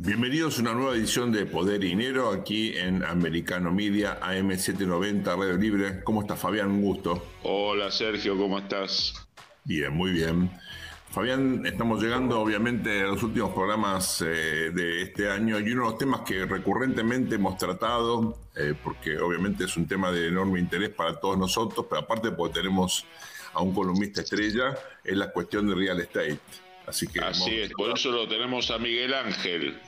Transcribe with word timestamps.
Bienvenidos 0.00 0.58
a 0.58 0.62
una 0.62 0.74
nueva 0.74 0.94
edición 0.94 1.32
de 1.32 1.44
Poder 1.44 1.82
y 1.82 1.88
Dinero 1.88 2.30
aquí 2.30 2.72
en 2.76 3.02
Americano 3.02 3.72
Media 3.72 4.20
AM790 4.20 5.24
Radio 5.24 5.56
Libre. 5.56 6.04
¿Cómo 6.04 6.20
estás, 6.22 6.38
Fabián? 6.38 6.70
Un 6.70 6.82
gusto. 6.82 7.20
Hola, 7.42 7.90
Sergio, 7.90 8.38
¿cómo 8.38 8.60
estás? 8.60 9.26
Bien, 9.64 9.92
muy 9.92 10.12
bien. 10.12 10.52
Fabián, 11.10 11.66
estamos 11.66 12.00
llegando 12.00 12.40
obviamente 12.40 13.00
a 13.00 13.06
los 13.06 13.24
últimos 13.24 13.52
programas 13.52 14.22
eh, 14.22 14.70
de 14.72 15.02
este 15.02 15.28
año 15.30 15.58
y 15.58 15.72
uno 15.72 15.86
de 15.86 15.90
los 15.90 15.98
temas 15.98 16.20
que 16.20 16.46
recurrentemente 16.46 17.34
hemos 17.34 17.58
tratado, 17.58 18.38
eh, 18.54 18.74
porque 18.80 19.18
obviamente 19.18 19.64
es 19.64 19.76
un 19.76 19.88
tema 19.88 20.12
de 20.12 20.28
enorme 20.28 20.60
interés 20.60 20.90
para 20.90 21.18
todos 21.18 21.36
nosotros, 21.36 21.86
pero 21.90 22.02
aparte 22.02 22.30
porque 22.30 22.60
tenemos 22.60 23.04
a 23.52 23.62
un 23.62 23.74
columnista 23.74 24.20
estrella, 24.20 24.78
es 25.02 25.16
la 25.16 25.32
cuestión 25.32 25.66
de 25.66 25.74
real 25.74 25.98
estate. 25.98 26.38
Así, 26.86 27.06
que 27.06 27.20
Así 27.20 27.58
es, 27.58 27.72
por 27.72 27.90
eso 27.90 28.10
lo 28.10 28.26
tenemos 28.26 28.70
a 28.70 28.78
Miguel 28.78 29.12
Ángel, 29.12 29.78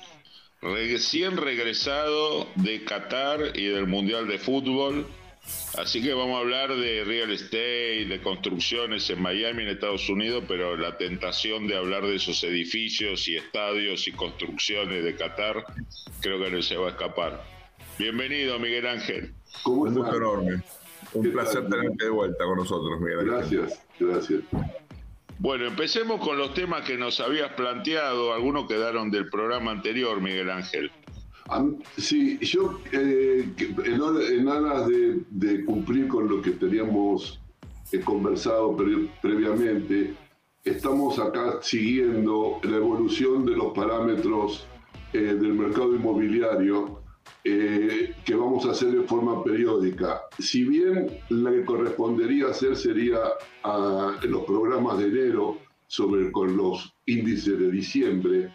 recién 0.62 1.36
regresado 1.36 2.46
de 2.56 2.84
Qatar 2.84 3.52
y 3.54 3.66
del 3.66 3.86
Mundial 3.86 4.28
de 4.28 4.38
Fútbol. 4.38 5.06
Así 5.78 6.02
que 6.02 6.12
vamos 6.12 6.36
a 6.36 6.40
hablar 6.40 6.76
de 6.76 7.02
real 7.04 7.32
estate, 7.32 8.04
de 8.04 8.20
construcciones 8.22 9.08
en 9.10 9.22
Miami, 9.22 9.62
en 9.62 9.70
Estados 9.70 10.08
Unidos, 10.08 10.44
pero 10.46 10.76
la 10.76 10.96
tentación 10.96 11.66
de 11.66 11.76
hablar 11.76 12.04
de 12.04 12.16
esos 12.16 12.44
edificios 12.44 13.26
y 13.26 13.36
estadios 13.36 14.06
y 14.06 14.12
construcciones 14.12 15.02
de 15.02 15.14
Qatar 15.16 15.64
creo 16.20 16.42
que 16.42 16.50
no 16.50 16.62
se 16.62 16.76
va 16.76 16.88
a 16.88 16.90
escapar. 16.90 17.42
Bienvenido, 17.98 18.58
Miguel 18.58 18.86
Ángel. 18.86 19.34
Un 19.64 19.94
gusto 19.94 20.16
enorme. 20.16 20.62
Un 21.14 21.32
placer 21.32 21.68
tenerte 21.68 22.04
de 22.04 22.10
vuelta 22.10 22.44
con 22.44 22.58
nosotros, 22.58 23.00
Miguel 23.00 23.30
Ángel. 23.30 23.58
Gracias, 23.60 23.82
gracias. 23.98 24.42
Bueno, 25.40 25.64
empecemos 25.64 26.20
con 26.20 26.36
los 26.36 26.52
temas 26.52 26.82
que 26.82 26.98
nos 26.98 27.18
habías 27.18 27.50
planteado. 27.54 28.34
Algunos 28.34 28.68
quedaron 28.68 29.10
del 29.10 29.30
programa 29.30 29.70
anterior, 29.70 30.20
Miguel 30.20 30.50
Ángel. 30.50 30.92
Sí, 31.96 32.38
yo 32.42 32.78
eh, 32.92 33.48
en, 33.86 34.48
aras 34.48 34.86
de, 34.86 35.64
cumplir 35.64 36.08
con 36.08 36.28
lo 36.28 36.42
que 36.42 36.50
teníamos 36.50 37.40
eh, 37.90 38.00
conversado 38.00 38.76
previamente, 39.22 40.14
estamos 40.62 41.18
acá 41.18 41.58
siguiendo 41.62 42.60
la 42.62 42.76
evolución 42.76 43.46
de 43.46 43.56
los 43.56 43.72
parámetros 43.72 44.66
eh, 45.14 45.20
del 45.20 45.54
mercado 45.54 45.94
inmobiliario 45.94 46.99
eh, 47.44 48.14
que 48.24 48.34
vamos 48.34 48.66
a 48.66 48.72
hacer 48.72 48.90
de 48.90 49.02
forma 49.04 49.42
periódica. 49.42 50.22
Si 50.38 50.64
bien 50.64 51.06
la 51.30 51.50
que 51.50 51.64
correspondería 51.64 52.48
hacer 52.48 52.76
sería 52.76 53.18
a, 53.62 54.18
en 54.22 54.30
los 54.30 54.44
programas 54.44 54.98
de 54.98 55.06
enero 55.06 55.58
sobre 55.86 56.30
con 56.32 56.56
los 56.56 56.94
índices 57.06 57.58
de 57.58 57.70
diciembre, 57.70 58.52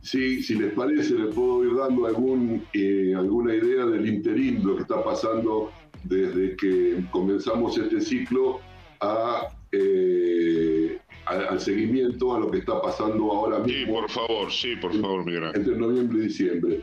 si, 0.00 0.42
si 0.42 0.54
les 0.54 0.72
parece, 0.72 1.14
les 1.14 1.34
puedo 1.34 1.64
ir 1.64 1.74
dando 1.76 2.06
algún, 2.06 2.64
eh, 2.72 3.12
alguna 3.16 3.54
idea 3.54 3.84
del 3.86 4.06
interín, 4.06 4.64
lo 4.64 4.76
que 4.76 4.82
está 4.82 5.02
pasando 5.02 5.72
desde 6.04 6.56
que 6.56 7.04
comenzamos 7.10 7.76
este 7.76 8.00
ciclo 8.00 8.60
a, 9.00 9.48
eh, 9.72 10.98
al 11.26 11.60
seguimiento 11.60 12.34
a 12.34 12.40
lo 12.40 12.50
que 12.50 12.58
está 12.58 12.80
pasando 12.80 13.32
ahora 13.32 13.58
mismo. 13.58 13.78
Sí, 13.78 13.86
por 13.86 14.08
favor, 14.08 14.52
sí, 14.52 14.76
por 14.76 14.92
favor, 14.94 15.26
Miguel. 15.26 15.50
Entre 15.54 15.76
noviembre 15.76 16.18
y 16.20 16.22
diciembre. 16.22 16.80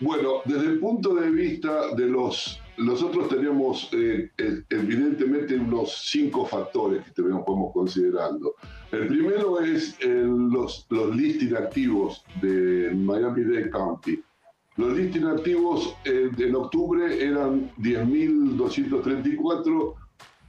Bueno, 0.00 0.42
desde 0.44 0.66
el 0.66 0.78
punto 0.78 1.14
de 1.14 1.30
vista 1.30 1.94
de 1.94 2.06
los... 2.06 2.60
Nosotros 2.76 3.30
tenemos 3.30 3.88
eh, 3.92 4.30
eh, 4.36 4.62
evidentemente 4.68 5.56
unos 5.56 6.02
cinco 6.10 6.44
factores 6.44 7.02
que 7.02 7.08
estamos 7.08 7.72
considerando. 7.72 8.54
El 8.92 9.06
primero 9.06 9.58
es 9.60 9.96
los, 10.04 10.86
los 10.90 11.16
listing 11.16 11.54
activos 11.54 12.22
de 12.42 12.90
Miami-Dade 12.94 13.70
County. 13.70 14.22
Los 14.76 14.94
listing 14.94 15.24
activos 15.24 15.96
eh, 16.04 16.28
en 16.36 16.54
octubre 16.54 17.24
eran 17.24 17.72
10.234, 17.78 19.94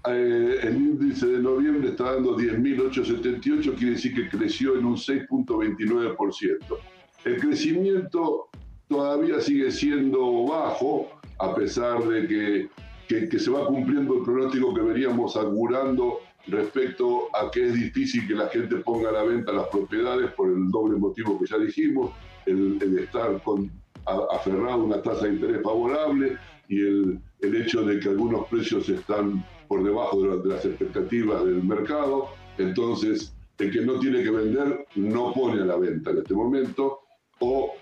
el 0.08 0.76
índice 0.76 1.27
de 1.27 1.39
noviembre 1.39 1.89
está 1.89 2.16
dando 2.16 2.38
10.878, 2.38 3.76
quiere 3.76 3.92
decir 3.92 4.14
que 4.14 4.30
creció 4.30 4.77
en 4.77 4.86
un 4.86 4.95
6.29%. 4.95 6.77
El 7.26 7.39
crecimiento 7.39 8.49
todavía 8.87 9.39
sigue 9.42 9.71
siendo 9.71 10.45
bajo, 10.45 11.08
a 11.39 11.53
pesar 11.55 12.03
de 12.08 12.27
que, 12.27 13.27
que, 13.27 13.39
se 13.39 13.52
va 13.52 13.67
cumpliendo 13.67 14.17
el 14.17 14.23
pronóstico 14.23 14.73
que 14.73 14.81
veníamos 14.81 15.36
augurando 15.36 16.20
respecto 16.48 17.27
a 17.36 17.52
que 17.52 17.67
es 17.67 17.73
difícil 17.73 18.27
que 18.27 18.33
la 18.33 18.48
gente 18.48 18.77
ponga 18.77 19.09
a 19.09 19.14
la 19.14 19.23
venta 19.23 19.52
las 19.52 19.67
propiedades 19.67 20.31
por 20.31 20.49
el 20.49 20.70
doble 20.70 20.98
motivo 20.98 21.37
que 21.39 21.45
ya 21.45 21.58
dijimos, 21.58 22.11
el, 22.45 22.99
estar 22.99 23.42
con, 23.43 23.70
aferrado 24.05 24.81
a 24.81 24.83
una 24.83 25.02
tasa 25.02 25.25
de 25.25 25.33
interés 25.33 25.61
favorable 25.61 26.37
y 26.69 26.80
el, 26.80 27.19
el, 27.42 27.55
hecho 27.55 27.83
de 27.83 27.99
que 27.99 28.09
algunos 28.09 28.48
precios 28.48 28.87
están 28.87 29.43
por 29.67 29.83
debajo 29.83 30.21
de, 30.21 30.49
las 30.49 30.65
expectativas 30.65 31.43
del 31.45 31.64
mercado. 31.64 32.30
Entonces, 32.58 33.36
el 33.59 33.71
que 33.71 33.81
no 33.81 33.99
tiene 33.99 34.23
que 34.23 34.31
vender 34.31 34.86
no 34.95 35.33
pone 35.33 35.61
a 35.61 35.65
la 35.65 35.75
venta 35.75 36.11
en 36.11 36.19
este 36.19 36.33
momento 36.33 36.99
o 37.39 37.73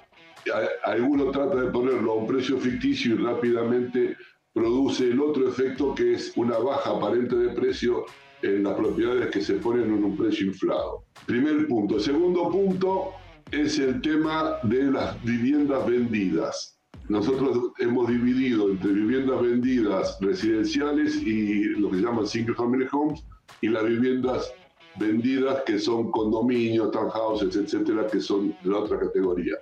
alguno 0.84 1.32
trata 1.32 1.56
de 1.56 1.72
ponerlo 1.72 2.12
a 2.12 2.16
un 2.16 2.28
precio 2.28 2.58
ficticio 2.60 3.16
y 3.16 3.18
rápidamente 3.18 4.16
produce 4.54 5.10
el 5.10 5.20
otro 5.20 5.48
efecto 5.50 5.94
que 5.96 6.14
es 6.14 6.32
una 6.36 6.58
baja 6.58 6.92
aparente 6.92 7.36
de 7.36 7.50
precio 7.50 8.06
en 8.42 8.64
las 8.64 8.76
propiedades 8.76 9.30
que 9.32 9.42
se 9.42 9.56
ponen 9.56 9.86
en 9.86 10.04
un 10.04 10.16
precio 10.16 10.48
inflado. 10.48 11.06
Primer 11.26 11.68
punto. 11.68 12.00
Segundo 12.00 12.50
punto 12.50 13.12
es 13.52 13.80
el 13.80 14.02
tema 14.02 14.60
de 14.64 14.84
las 14.84 15.22
viviendas 15.24 15.86
vendidas. 15.86 16.80
Nosotros 17.10 17.72
hemos 17.80 18.08
dividido 18.08 18.70
entre 18.70 18.92
viviendas 18.92 19.42
vendidas 19.42 20.18
residenciales 20.22 21.16
y 21.18 21.66
lo 21.80 21.92
que 21.92 21.98
se 21.98 22.04
llaman 22.04 22.26
single 22.26 22.56
family 22.56 22.88
homes 22.92 23.24
y 23.62 23.68
las 23.68 23.86
viviendas 23.86 24.52
vendidas 24.98 25.62
que 25.66 25.78
son 25.78 26.10
condominios, 26.12 26.92
townhouses, 26.92 27.56
etcétera, 27.56 28.08
que 28.08 28.20
son 28.20 28.56
de 28.64 28.70
la 28.70 28.80
otra 28.80 29.00
categoría 29.00 29.56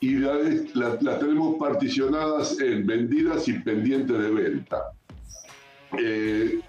y 0.00 0.16
las 0.16 1.18
tenemos 1.20 1.56
particionadas 1.58 2.60
en 2.60 2.86
vendidas 2.86 3.48
y 3.48 3.54
pendientes 3.60 4.18
de 4.18 4.30
venta. 4.30 4.92
Eh, 5.98 6.60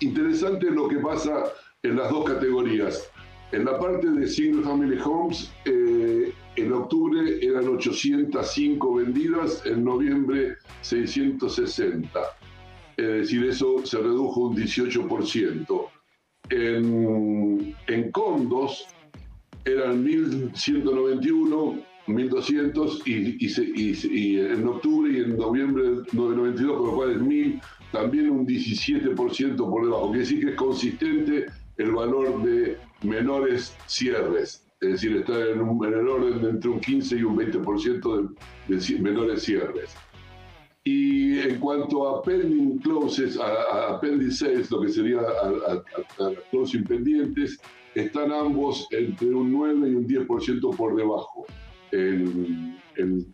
interesante 0.00 0.70
lo 0.70 0.88
que 0.88 0.96
pasa 0.96 1.44
en 1.82 1.96
las 1.96 2.10
dos 2.10 2.24
categorías. 2.24 3.10
En 3.52 3.64
la 3.64 3.78
parte 3.78 4.08
de 4.10 4.26
Single 4.26 4.62
Family 4.62 4.98
Homes, 5.04 5.52
eh, 5.64 6.32
en 6.56 6.72
octubre 6.72 7.38
eran 7.44 7.68
805 7.68 8.94
vendidas, 8.94 9.64
en 9.66 9.84
noviembre 9.84 10.56
660. 10.82 12.20
Es 12.96 13.06
decir, 13.06 13.44
eso 13.44 13.84
se 13.84 13.98
redujo 13.98 14.48
un 14.48 14.56
18%. 14.56 15.86
En, 16.50 17.74
en 17.86 18.10
condos 18.10 18.86
eran 19.64 20.02
1191 20.02 21.91
1200 22.06 23.02
y, 23.06 23.46
y, 23.46 24.40
en 24.40 24.66
octubre 24.66 25.12
y 25.12 25.16
en 25.18 25.36
noviembre 25.36 25.82
de 25.82 26.04
92, 26.12 26.76
con 26.76 26.86
lo 26.86 26.94
cual 26.94 27.10
es 27.12 27.20
1000, 27.20 27.60
también 27.92 28.30
un 28.30 28.46
17% 28.46 29.56
por 29.56 29.84
debajo. 29.84 30.08
Quiere 30.08 30.20
decir 30.20 30.40
que 30.40 30.50
es 30.50 30.56
consistente 30.56 31.46
el 31.76 31.92
valor 31.92 32.42
de 32.42 32.76
menores 33.02 33.76
cierres, 33.86 34.66
es 34.80 34.90
decir, 34.90 35.16
está 35.16 35.38
en, 35.48 35.60
el 35.60 36.08
orden 36.08 36.42
de 36.42 36.50
entre 36.50 36.70
un 36.70 36.80
15 36.80 37.16
y 37.16 37.22
un 37.22 37.36
20% 37.36 38.34
de, 38.68 38.76
de, 38.76 38.98
menores 39.00 39.42
cierres. 39.42 39.94
Y 40.84 41.38
en 41.38 41.60
cuanto 41.60 42.08
a 42.08 42.22
pending 42.22 42.78
closes, 42.78 43.38
a, 43.38 44.00
pending 44.00 44.32
sales, 44.32 44.68
lo 44.72 44.80
que 44.80 44.88
sería 44.88 45.20
a, 45.20 45.74
a, 45.74 46.32
closing 46.50 46.82
pendientes, 46.82 47.60
están 47.94 48.32
ambos 48.32 48.88
entre 48.90 49.32
un 49.32 49.52
9 49.52 49.88
y 49.88 49.94
un 49.94 50.08
10% 50.08 50.76
por 50.76 50.96
debajo 50.96 51.46
en, 51.92 52.78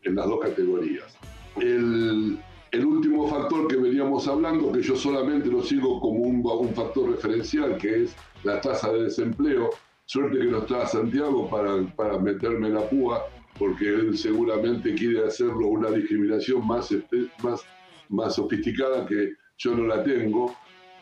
las 0.03 0.27
dos 0.27 0.41
categorías. 0.41 1.17
El, 1.61 2.39
último 2.85 3.29
factor 3.29 3.69
que 3.69 3.77
veníamos 3.77 4.29
hablando, 4.29 4.73
que 4.73 4.83
yo 4.83 4.97
solamente 4.97 5.49
lo 5.49 5.63
sigo 5.63 6.01
como 6.01 6.21
un, 6.21 6.43
un 6.45 6.75
factor 6.75 7.11
referencial, 7.11 7.77
que 7.79 8.05
es 8.05 8.17
la 8.45 8.61
tasa 8.61 8.93
de 8.93 9.05
desempleo. 9.05 9.71
Suerte 10.05 10.39
que 10.39 10.45
no 10.45 10.59
está 10.59 10.87
Santiago 10.87 11.49
para, 11.51 11.83
para 11.95 12.19
meterme 12.19 12.71
la 12.71 12.89
púa, 12.89 13.25
porque 13.59 13.89
él 13.89 14.17
seguramente 14.17 14.95
quiere 14.95 15.27
hacerlo 15.27 15.67
una 15.69 15.91
discriminación 15.91 16.67
más, 16.67 16.95
más, 17.43 17.65
más 18.09 18.35
sofisticada 18.35 19.07
que 19.07 19.35
yo 19.59 19.77
no 19.77 19.87
la 19.87 20.03
tengo. 20.03 20.55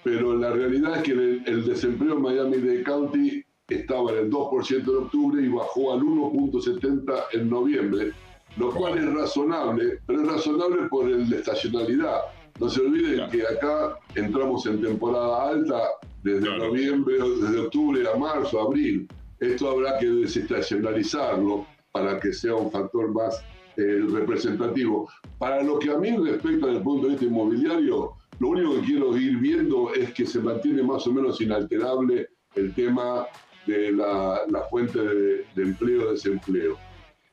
Pero 0.02 0.36
la 0.36 0.52
realidad 0.52 0.98
es 0.98 1.02
que 1.02 1.12
el, 1.12 1.42
el 1.46 1.66
desempleo 1.66 2.14
en 2.14 2.22
Miami-Dade 2.22 2.82
County 2.84 3.45
estaba 3.68 4.12
en 4.12 4.18
el 4.18 4.30
2% 4.30 4.70
en 4.70 5.04
octubre 5.04 5.42
y 5.42 5.48
bajó 5.48 5.92
al 5.92 6.00
1.70 6.00 7.24
en 7.32 7.50
noviembre, 7.50 8.12
lo 8.56 8.70
cual 8.70 8.98
es 8.98 9.12
razonable, 9.12 9.98
pero 10.06 10.22
es 10.22 10.28
razonable 10.28 10.88
por 10.88 11.10
el 11.10 11.28
de 11.28 11.38
estacionalidad. 11.38 12.20
No 12.60 12.68
se 12.70 12.80
olviden 12.80 13.28
que 13.30 13.42
acá 13.42 13.98
entramos 14.14 14.64
en 14.66 14.80
temporada 14.80 15.48
alta 15.48 15.82
desde 16.22 16.56
noviembre, 16.56 17.16
desde 17.18 17.58
octubre 17.58 18.02
a 18.08 18.16
marzo, 18.16 18.60
abril. 18.60 19.08
Esto 19.40 19.70
habrá 19.70 19.98
que 19.98 20.06
desestacionalizarlo 20.06 21.66
para 21.92 22.18
que 22.20 22.32
sea 22.32 22.54
un 22.54 22.70
factor 22.70 23.12
más 23.12 23.42
eh, 23.76 24.00
representativo. 24.10 25.08
Para 25.38 25.62
lo 25.62 25.78
que 25.78 25.90
a 25.90 25.98
mí 25.98 26.16
respecta 26.16 26.66
desde 26.66 26.78
el 26.78 26.84
punto 26.84 27.06
de 27.06 27.12
vista 27.12 27.26
inmobiliario, 27.26 28.12
lo 28.38 28.48
único 28.48 28.74
que 28.76 28.86
quiero 28.86 29.16
ir 29.16 29.36
viendo 29.38 29.92
es 29.92 30.14
que 30.14 30.24
se 30.24 30.40
mantiene 30.40 30.82
más 30.82 31.06
o 31.06 31.12
menos 31.12 31.40
inalterable 31.40 32.28
el 32.54 32.74
tema 32.74 33.26
de 33.66 33.92
la, 33.92 34.40
fuente 34.70 34.98
de, 34.98 35.44
empleo-desempleo. 35.56 36.76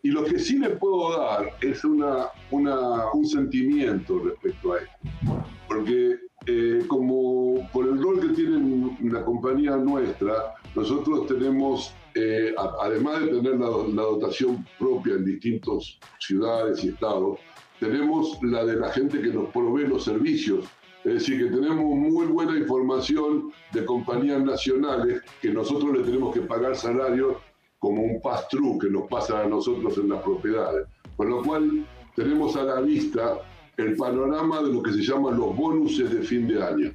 Y 0.01 0.11
lo 0.11 0.23
que 0.25 0.37
sí 0.37 0.59
le 0.59 0.71
puedo 0.71 1.17
dar 1.17 1.51
es 1.61 1.85
una, 1.85 2.27
un 2.51 3.25
sentimiento 3.25 4.19
respecto 4.19 4.73
a 4.73 4.79
esto. 4.79 5.45
Porque 5.67 6.17
eh, 6.45 6.83
como 6.87 7.69
por 7.71 7.87
el 7.87 8.01
rol 8.01 8.19
que 8.19 8.33
tiene 8.33 8.97
la 9.03 9.23
compañía 9.23 9.77
nuestra, 9.77 10.55
nosotros 10.75 11.27
tenemos, 11.27 11.93
eh, 12.15 12.53
además 12.81 13.21
de 13.21 13.27
tener 13.27 13.55
la, 13.59 13.67
dotación 13.67 14.65
propia 14.77 15.13
en 15.13 15.23
distintas 15.23 15.97
ciudades 16.19 16.83
y 16.83 16.89
estados, 16.89 17.39
tenemos 17.79 18.37
la 18.41 18.65
de 18.65 18.75
la 18.75 18.91
gente 18.91 19.21
que 19.21 19.29
nos 19.29 19.49
provee 19.51 19.87
los 19.87 20.03
servicios. 20.03 20.65
Es 21.03 21.13
decir, 21.13 21.37
que 21.37 21.55
tenemos 21.55 21.83
muy 21.83 22.27
buena 22.27 22.57
información 22.57 23.51
de 23.73 23.83
compañías 23.83 24.41
nacionales 24.43 25.21
que 25.41 25.51
nosotros 25.51 25.97
le 25.97 26.03
tenemos 26.03 26.33
que 26.33 26.41
pagar 26.41 26.75
salarios 26.75 27.37
como 27.79 28.01
un 28.01 28.21
pass-through 28.21 28.79
que 28.79 28.89
nos 28.89 29.09
pasa 29.09 29.41
a 29.41 29.47
nosotros 29.47 29.97
en 29.97 30.09
las 30.09 30.21
propiedades. 30.23 30.87
Por 31.17 31.27
lo 31.27 31.43
cual 31.43 31.85
tenemos 32.15 32.55
a 32.55 32.63
la 32.63 32.79
vista 32.79 33.39
el 33.77 33.95
panorama 33.95 34.61
de 34.61 34.71
lo 34.71 34.81
que 34.81 34.93
se 34.93 35.01
llaman 35.01 35.37
los 35.37 35.55
bonuses 35.55 36.09
de 36.11 36.21
fin 36.21 36.47
de 36.47 36.63
año, 36.63 36.93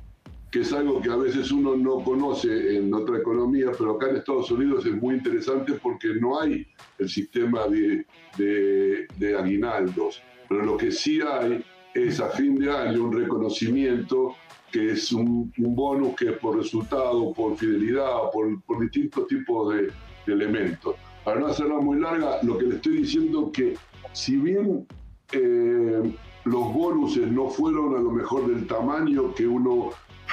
que 0.51 0.61
es 0.61 0.73
algo 0.73 1.01
que 1.03 1.11
a 1.11 1.17
veces 1.17 1.51
uno 1.51 1.77
no 1.77 2.03
conoce 2.03 2.77
en 2.77 2.95
otra 2.95 3.19
economía, 3.19 3.73
pero 3.77 3.97
acá 3.97 4.09
en 4.09 4.17
Estados 4.17 4.51
Unidos 4.51 4.87
es 4.87 4.95
muy 4.95 5.17
interesante 5.17 5.75
porque 5.75 6.09
no 6.21 6.41
hay 6.41 6.67
el 6.99 7.09
sistema 7.09 7.67
de, 7.67 8.07
de, 8.39 9.37
aguinaldos, 9.37 10.23
pero 10.49 10.65
lo 10.65 10.77
que 10.77 10.91
sí 10.91 11.21
hay 11.21 11.63
es 12.07 12.21
a 12.21 12.29
fin 12.31 12.57
de 12.57 12.71
año 12.71 13.05
un 13.05 13.13
reconocimiento 13.13 14.35
que 14.71 14.93
es 14.93 15.13
un, 15.13 15.53
bonus 15.57 16.15
que 16.17 16.31
es 16.31 16.39
por 16.39 16.57
resultado, 16.57 17.33
por 17.33 17.57
fidelidad, 17.57 18.31
por, 18.33 18.81
distintos 18.81 19.27
tipos 19.27 19.75
de, 19.75 19.91
elementos. 20.27 20.95
Para 21.25 21.41
no 21.41 21.47
hacerla 21.47 21.79
muy 21.79 21.99
larga, 21.99 22.39
lo 22.43 22.59
que 22.59 22.67
le 22.67 22.77
estoy 22.77 22.99
diciendo 22.99 23.47
es 23.47 23.53
que 23.53 23.75
si 24.13 24.37
bien 24.37 24.87
eh, 25.33 26.03
los 26.45 26.75
bonuses 26.75 27.33
no 27.33 27.49
fueron 27.49 27.97
a 27.97 28.01
lo 28.01 28.11
mejor 28.11 28.47
del 28.47 28.67
tamaño 28.67 29.35
que 29.35 29.47
uno 29.47 29.89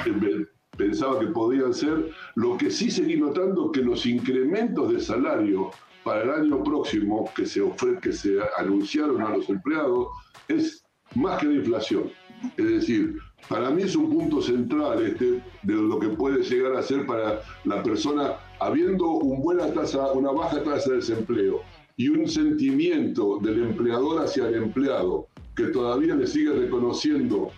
eh, 0.06 0.46
pensaba 0.76 1.20
que 1.20 1.28
podían 1.28 1.74
ser, 1.74 2.10
lo 2.36 2.58
que 2.58 2.70
sí 2.70 2.92
seguí 2.92 3.16
notando 3.16 3.72
que 3.72 3.82
los 3.82 4.06
incrementos 4.06 4.92
de 4.92 5.00
salario 5.00 5.72
para 6.04 6.24
el 6.24 6.30
año 6.32 6.64
próximo 6.64 7.30
que 7.36 7.46
se, 7.46 7.64
que 8.02 8.12
se 8.12 8.38
anunciaron 8.58 9.22
a 9.22 9.30
los 9.30 9.50
empleados 9.50 10.10
es 10.48 10.85
más 11.16 11.40
que 11.40 11.48
la 11.48 11.56
inflación. 11.56 12.12
Es 12.58 12.68
decir, 12.68 13.18
para 13.50 13.70
mí 13.70 13.84
es 13.84 13.96
un 13.96 14.10
punto 14.10 14.42
central 14.42 15.04
este 15.04 15.42
de 15.64 15.74
lo 15.74 16.00
que 16.00 16.10
puede 16.10 16.44
llegar 16.44 16.76
a 16.76 16.84
ser 16.84 17.06
para 17.06 17.42
la 17.64 17.82
persona 17.82 18.36
habiendo 18.60 19.08
un 19.08 19.42
buena 19.42 19.72
tasa, 19.74 20.12
una 20.12 20.32
baja 20.32 20.62
tasa 20.64 20.92
de 20.92 20.98
desempleo 20.98 21.62
y 21.98 22.10
un 22.10 22.28
sentimiento 22.28 23.40
del 23.42 23.64
empleador 23.64 24.24
hacia 24.24 24.48
el 24.48 24.56
empleado 24.56 25.28
que 25.56 25.66
todavía 25.68 26.16
le 26.16 26.28
sigue 26.28 26.52
reconociendo 26.52 27.50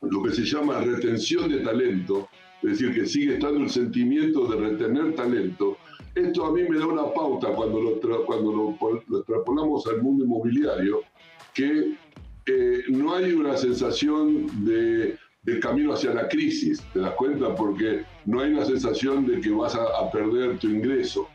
lo 0.00 0.22
que 0.22 0.32
se 0.32 0.44
llama 0.44 0.80
retención 0.80 1.48
de 1.48 1.60
talento, 1.60 2.28
es 2.62 2.70
decir, 2.70 2.94
que 2.94 3.06
sigue 3.06 3.34
estando 3.34 3.60
el 3.60 3.70
sentimiento 3.70 4.46
de 4.46 4.56
retener 4.56 5.14
talento, 5.14 5.76
esto 6.14 6.46
a 6.46 6.52
mí 6.52 6.62
me 6.68 6.78
da 6.78 6.86
una 6.86 7.12
pauta 7.12 7.48
cuando 7.54 7.80
lo, 7.80 8.26
cuando 8.26 8.52
lo, 8.52 9.18
extrapolamos 9.18 9.86
al 9.86 10.02
mundo 10.02 10.24
inmobiliario, 10.24 11.00
que 11.52 11.94
eh, 12.46 12.84
no 12.88 13.14
hay 13.14 13.32
una 13.32 13.56
sensación 13.56 14.64
de, 14.64 15.18
camino 15.60 15.92
hacia 15.92 16.14
la 16.14 16.28
crisis, 16.28 16.82
¿te 16.92 17.00
das 17.00 17.12
cuenta? 17.14 17.54
Porque 17.54 18.04
no 18.24 18.40
hay 18.40 18.52
una 18.52 18.64
sensación 18.64 19.26
de 19.26 19.40
que 19.40 19.50
vas 19.50 19.74
a, 19.74 19.84
a, 19.84 20.10
perder 20.10 20.58
tu 20.58 20.68
ingreso. 20.68 21.28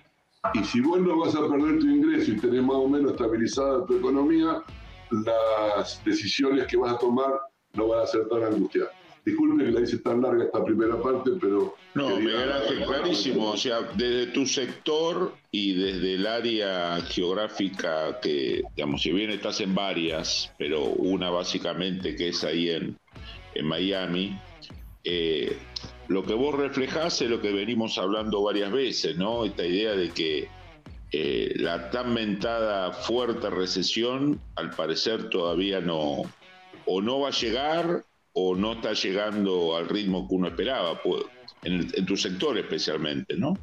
Y 0.54 0.64
si 0.64 0.82
vos 0.82 1.00
no 1.00 1.20
vas 1.20 1.36
a 1.36 1.48
perder 1.48 1.80
tu 1.80 1.88
ingreso 1.88 2.32
y 2.32 2.38
tenés 2.38 2.64
más 2.64 2.76
o 2.76 2.88
menos 2.88 3.12
estabilizada 3.12 3.86
tu 3.86 3.98
economía, 3.98 4.64
las 5.12 6.04
decisiones 6.06 6.68
que 6.68 6.78
vas 6.78 6.94
a 6.94 6.98
tomar 6.98 7.40
no 7.74 7.88
van 7.88 8.04
a 8.04 8.08
ser 8.08 8.28
tan 8.30 8.44
angustiadas. 8.44 8.99
Disculpe 9.26 9.66
que 9.66 9.72
la 9.72 9.82
hice 9.82 9.98
tan 10.00 10.22
larga 10.22 10.46
esta 10.46 10.64
primera 10.64 11.02
parte, 11.02 11.32
pero... 11.40 11.76
No, 11.94 12.18
Miguel 12.18 12.52
Ángel, 12.52 12.84
clarísimo. 12.86 13.52
O 13.52 13.58
sea, 13.58 13.82
desde 13.96 14.28
tu 14.28 14.46
sector 14.46 15.34
y 15.52 15.74
desde 15.74 16.16
el 16.16 16.26
área 16.26 17.02
geográfica 17.02 18.20
que, 18.22 18.62
digamos, 18.76 19.02
si 19.02 19.12
bien 19.12 19.32
estás 19.32 19.62
en 19.62 19.76
varias, 19.76 20.52
pero 20.58 20.84
una 20.84 21.30
básicamente 21.30 22.16
que 22.16 22.30
es 22.30 22.44
ahí 22.44 22.70
en, 22.70 22.98
en 23.56 23.66
Miami, 23.66 24.38
eh, 25.04 25.58
lo 26.08 26.24
que 26.24 26.34
vos 26.34 26.56
reflejás 26.56 27.22
es 27.22 27.30
lo 27.30 27.42
que 27.42 27.52
venimos 27.52 27.98
hablando 27.98 28.44
varias 28.44 28.72
veces, 28.72 29.18
¿no? 29.18 29.46
Esta 29.46 29.66
idea 29.66 29.94
de 29.94 30.10
que 30.10 30.48
eh, 31.12 31.54
la 31.56 31.90
tan 31.90 32.14
mentada 32.14 32.92
fuerte 32.92 33.50
recesión, 33.50 34.40
al 34.56 34.72
parecer 34.72 35.30
todavía 35.30 35.82
no, 35.82 36.24
o 36.86 37.02
no 37.02 37.20
va 37.22 37.30
a 37.30 37.32
llegar, 37.32 38.06
o 38.42 38.56
no 38.56 38.74
está 38.74 38.94
llegando 38.94 39.76
al 39.76 39.90
ritmo 39.90 40.28
que 40.28 40.36
uno 40.36 40.48
esperaba, 40.48 41.02
pues, 41.02 41.24
en, 41.64 42.06
tu 42.06 42.16
sector 42.16 42.58
especialmente, 42.58 43.36
¿no? 43.36 43.58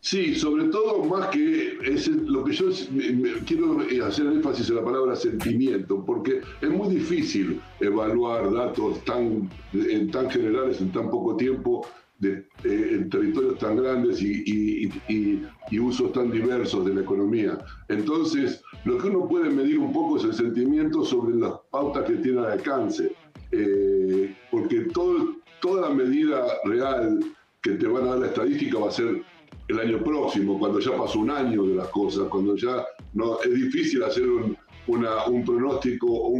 Sí, 0.00 0.34
sobre 0.34 0.64
todo 0.64 1.02
más 1.04 1.28
que 1.28 1.78
es 1.82 2.08
lo 2.08 2.44
que 2.44 2.52
yo 2.52 2.66
quiero 3.46 3.78
hacer 4.06 4.26
énfasis 4.26 4.68
en 4.68 4.76
la 4.76 4.84
palabra 4.84 5.16
sentimiento, 5.16 6.04
porque 6.04 6.42
es 6.60 6.68
muy 6.68 6.94
difícil 6.94 7.60
evaluar 7.80 8.52
datos 8.52 9.02
tan, 9.04 9.48
tan 10.12 10.28
generales 10.28 10.80
en 10.80 10.92
tan 10.92 11.08
poco 11.08 11.36
tiempo 11.36 11.86
de, 12.18 12.46
eh, 12.64 12.90
en 12.92 13.08
territorios 13.08 13.58
tan 13.58 13.76
grandes 13.76 14.20
y, 14.20 14.90
usos 15.78 16.12
tan 16.12 16.30
diversos 16.30 16.84
de 16.84 16.94
la 16.94 17.00
economía. 17.00 17.58
Entonces, 17.88 18.62
lo 18.84 18.98
que 18.98 19.08
uno 19.08 19.26
puede 19.26 19.50
medir 19.50 19.78
un 19.78 19.92
poco 19.92 20.18
es 20.18 20.24
el 20.24 20.34
sentimiento 20.34 21.04
sobre 21.04 21.34
las 21.36 21.52
pautas 21.70 22.04
que 22.04 22.16
tiene 22.16 22.40
al 22.40 22.52
alcance, 22.52 23.12
eh, 23.56 24.36
porque 24.50 24.86
toda 25.60 25.90
medida 25.90 26.44
real 26.64 27.20
que 27.62 27.72
te 27.72 27.86
van 27.86 28.04
a 28.04 28.10
dar 28.10 28.18
la 28.18 28.26
estadística 28.26 28.78
va 28.78 28.88
a 28.88 28.92
ser 28.92 29.22
el 29.68 29.80
año 29.80 30.02
próximo, 30.02 30.58
cuando 30.58 30.78
ya 30.80 30.96
pasó 30.96 31.20
un 31.20 31.30
año 31.30 31.62
de 31.64 31.76
las 31.76 31.88
cosas, 31.88 32.28
cuando 32.28 32.54
ya 32.56 32.84
es 33.44 33.54
difícil 33.54 34.02
hacer 34.02 34.28
un, 34.28 34.56
un 34.86 35.44
pronóstico 35.44 36.06
o, 36.06 36.32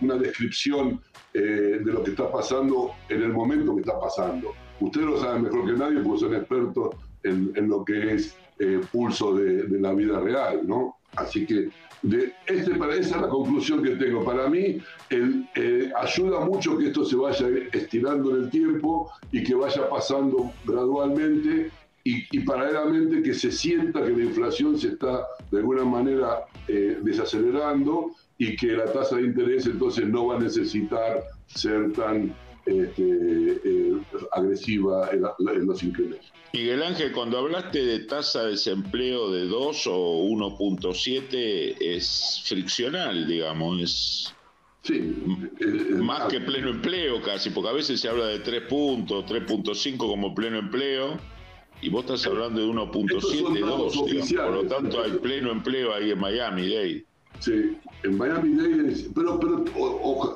una, 0.00 0.16
descripción 0.16 1.00
eh, 1.32 1.80
de 1.82 1.92
lo 1.92 2.02
que 2.02 2.10
está 2.10 2.30
pasando 2.30 2.90
en 3.08 3.22
el 3.22 3.32
momento 3.32 3.74
que 3.74 3.80
está 3.80 3.98
pasando. 3.98 4.52
Ustedes 4.80 5.06
lo 5.06 5.18
saben 5.18 5.44
mejor 5.44 5.66
que 5.66 5.72
nadie 5.72 6.00
porque 6.00 6.20
son 6.20 6.34
expertos 6.34 6.96
en, 7.22 7.68
lo 7.68 7.84
que 7.84 8.14
es 8.14 8.36
eh, 8.58 8.80
pulso 8.92 9.34
de, 9.34 9.66
la 9.80 9.92
vida 9.94 10.20
real, 10.20 10.60
¿no? 10.66 10.96
Así 11.16 11.46
que 11.46 11.70
de 12.02 12.32
este, 12.46 12.72
esa 12.72 12.92
es 12.94 13.10
la 13.22 13.28
conclusión 13.28 13.82
que 13.82 13.96
tengo. 13.96 14.24
Para 14.24 14.48
mí 14.48 14.78
eh, 15.10 15.92
ayuda 15.96 16.40
mucho 16.40 16.76
que 16.76 16.88
esto 16.88 17.04
se 17.04 17.16
vaya 17.16 17.46
estirando 17.72 18.36
en 18.36 18.44
el 18.44 18.50
tiempo 18.50 19.10
y 19.32 19.42
que 19.42 19.54
vaya 19.54 19.88
pasando 19.88 20.52
gradualmente 20.66 21.70
y, 22.06 22.40
paralelamente 22.40 23.22
que 23.22 23.32
se 23.32 23.50
sienta 23.50 24.04
que 24.04 24.10
la 24.10 24.24
inflación 24.24 24.78
se 24.78 24.88
está 24.88 25.26
de 25.50 25.58
alguna 25.58 25.84
manera 25.84 26.44
eh, 26.68 26.98
desacelerando 27.00 28.10
y 28.36 28.56
que 28.56 28.72
la 28.72 28.84
tasa 28.84 29.16
de 29.16 29.22
interés 29.22 29.64
entonces 29.64 30.06
no 30.06 30.26
va 30.26 30.36
a 30.36 30.40
necesitar 30.40 31.22
ser 31.46 31.92
tan 31.92 32.34
este, 32.66 33.02
eh, 33.02 34.00
agresiva 34.32 35.10
en, 35.10 35.66
los 35.66 35.82
incrementos. 35.82 36.32
Miguel 36.52 36.82
Ángel, 36.82 37.12
cuando 37.12 37.38
hablaste 37.38 37.84
de 37.84 38.00
tasa 38.00 38.44
de 38.44 38.50
desempleo 38.50 39.30
de 39.30 39.46
2 39.46 39.86
o 39.88 40.24
1.7 40.28 41.76
es 41.80 42.42
friccional, 42.44 43.26
digamos, 43.26 43.82
es 43.82 44.34
Sí, 44.84 45.00
más 45.96 46.30
que 46.30 46.40
pleno 46.40 46.68
empleo 46.68 47.22
casi, 47.22 47.48
porque 47.48 47.70
a 47.70 47.72
veces 47.72 47.98
se 48.00 48.08
habla 48.08 48.26
de 48.26 48.40
3 48.40 48.64
puntos, 48.68 49.24
3.5 49.24 49.96
como 49.96 50.34
pleno 50.34 50.58
empleo, 50.58 51.18
y 51.80 51.88
vos 51.88 52.04
estás 52.04 52.26
hablando 52.26 52.60
de 52.60 52.66
1.72, 52.66 54.36
por 54.36 54.52
lo 54.52 54.64
tanto 54.64 55.02
hay 55.02 55.12
pleno 55.12 55.52
empleo 55.52 55.94
ahí 55.94 56.10
en 56.10 56.20
Miami-Dade. 56.20 57.06
Sí, 57.40 57.76
en 58.02 58.16
Miami-Dade, 58.16 59.10
pero, 59.14 59.38
pero 59.38 59.64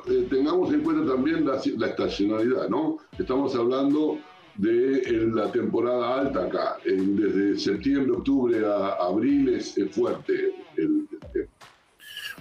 eh, 0.09 0.27
tengamos 0.29 0.73
en 0.73 0.83
cuenta 0.83 1.13
también 1.13 1.47
la, 1.47 1.57
estacionalidad, 1.57 2.69
¿no? 2.69 2.99
Estamos 3.19 3.55
hablando 3.55 4.19
de 4.57 5.31
la 5.33 5.51
temporada 5.53 6.21
alta 6.21 6.47
acá, 6.47 6.77
desde 6.85 7.59
septiembre, 7.59 8.13
octubre 8.13 8.59
a 8.67 8.95
abril 9.07 9.51
es, 9.51 9.79
fuerte 9.93 10.53
el, 10.77 11.09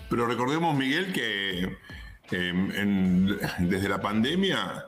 Pero 0.09 0.25
recordemos, 0.25 0.75
Miguel, 0.75 1.13
que 1.13 1.77
em, 2.31 3.27
desde 3.59 3.87
la 3.87 4.01
pandemia 4.01 4.85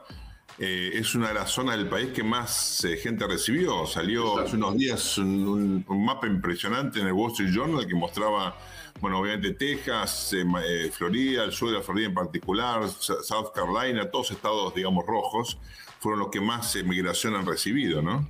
eh, 0.62 0.92
es 0.94 1.16
una 1.16 1.30
de 1.30 1.36
las 1.36 1.52
zonas 1.52 1.78
del 1.78 1.88
país 1.88 2.10
que 2.10 2.22
más 2.22 2.84
eh, 2.84 2.98
gente 2.98 3.26
recibió. 3.26 3.86
Salió 3.86 4.40
hace 4.40 4.58
unos 4.58 4.76
días 4.78 5.18
un, 5.18 5.86
mapa 5.88 6.28
impresionante 6.28 7.00
en 7.00 7.08
el 7.08 7.14
Wall 7.14 7.32
Street 7.32 7.52
Journal 7.54 7.88
que 7.88 7.96
mostraba, 7.96 8.58
bueno, 9.02 9.20
obviamente 9.20 9.54
Texas, 9.54 10.34
eh, 10.34 10.92
Florida, 10.92 11.44
el 11.44 11.52
sur 11.52 11.70
de 11.70 11.78
la 11.78 11.82
Florida 11.82 12.08
en 12.08 12.14
particular, 12.14 12.88
South 12.90 13.52
Carolina, 13.54 14.10
todos 14.10 14.32
estados, 14.32 14.74
digamos, 14.74 15.06
rojos, 15.06 15.58
fueron 16.00 16.20
los 16.20 16.30
que 16.30 16.42
más 16.42 16.76
migración 16.84 17.36
han 17.36 17.46
recibido, 17.46 18.02
¿no? 18.02 18.28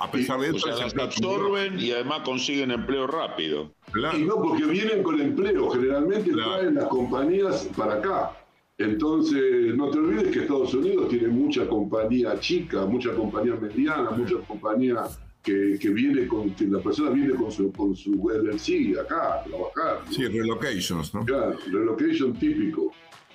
A 0.00 0.10
pesar 0.10 0.40
de 0.40 0.48
eso, 0.48 0.66
las 0.68 0.96
absorben 0.96 1.78
y 1.78 1.92
además 1.92 2.22
consiguen 2.24 2.70
empleo 2.70 3.06
rápido. 3.06 3.72
Y 4.14 4.22
no, 4.24 4.36
porque 4.36 4.64
vienen 4.64 5.02
con 5.02 5.20
empleo, 5.20 5.70
generalmente 5.70 6.32
traen 6.32 6.74
las 6.74 6.86
compañías 6.86 7.68
para 7.76 7.94
acá. 7.94 8.32
Entonces, 8.78 9.74
no 9.74 9.90
te 9.90 9.98
olvides 9.98 10.32
que 10.32 10.40
Estados 10.40 10.74
Unidos 10.74 11.08
tiene 11.08 11.28
mucha 11.28 11.66
compañía 11.66 12.38
chica, 12.40 12.84
mucha 12.84 13.14
compañía 13.14 13.54
mediana, 13.54 14.10
mucha 14.10 14.36
compañía 14.46 15.04
que, 15.46 15.78
que 15.80 15.90
viene 15.90 16.26
con, 16.26 16.50
que 16.56 16.66
la 16.66 16.80
persona 16.80 17.10
viene 17.10 17.34
con 17.34 17.52
su, 17.52 17.70
con 17.72 17.94
su 17.94 18.10
LLC 18.10 18.98
acá 18.98 19.34
a 19.34 19.44
trabajar. 19.44 20.02
Sí, 20.10 20.26
relocations, 20.26 21.14
¿no? 21.14 21.24
Claro, 21.24 21.56
relocation 21.70 22.34
típico. 22.34 22.92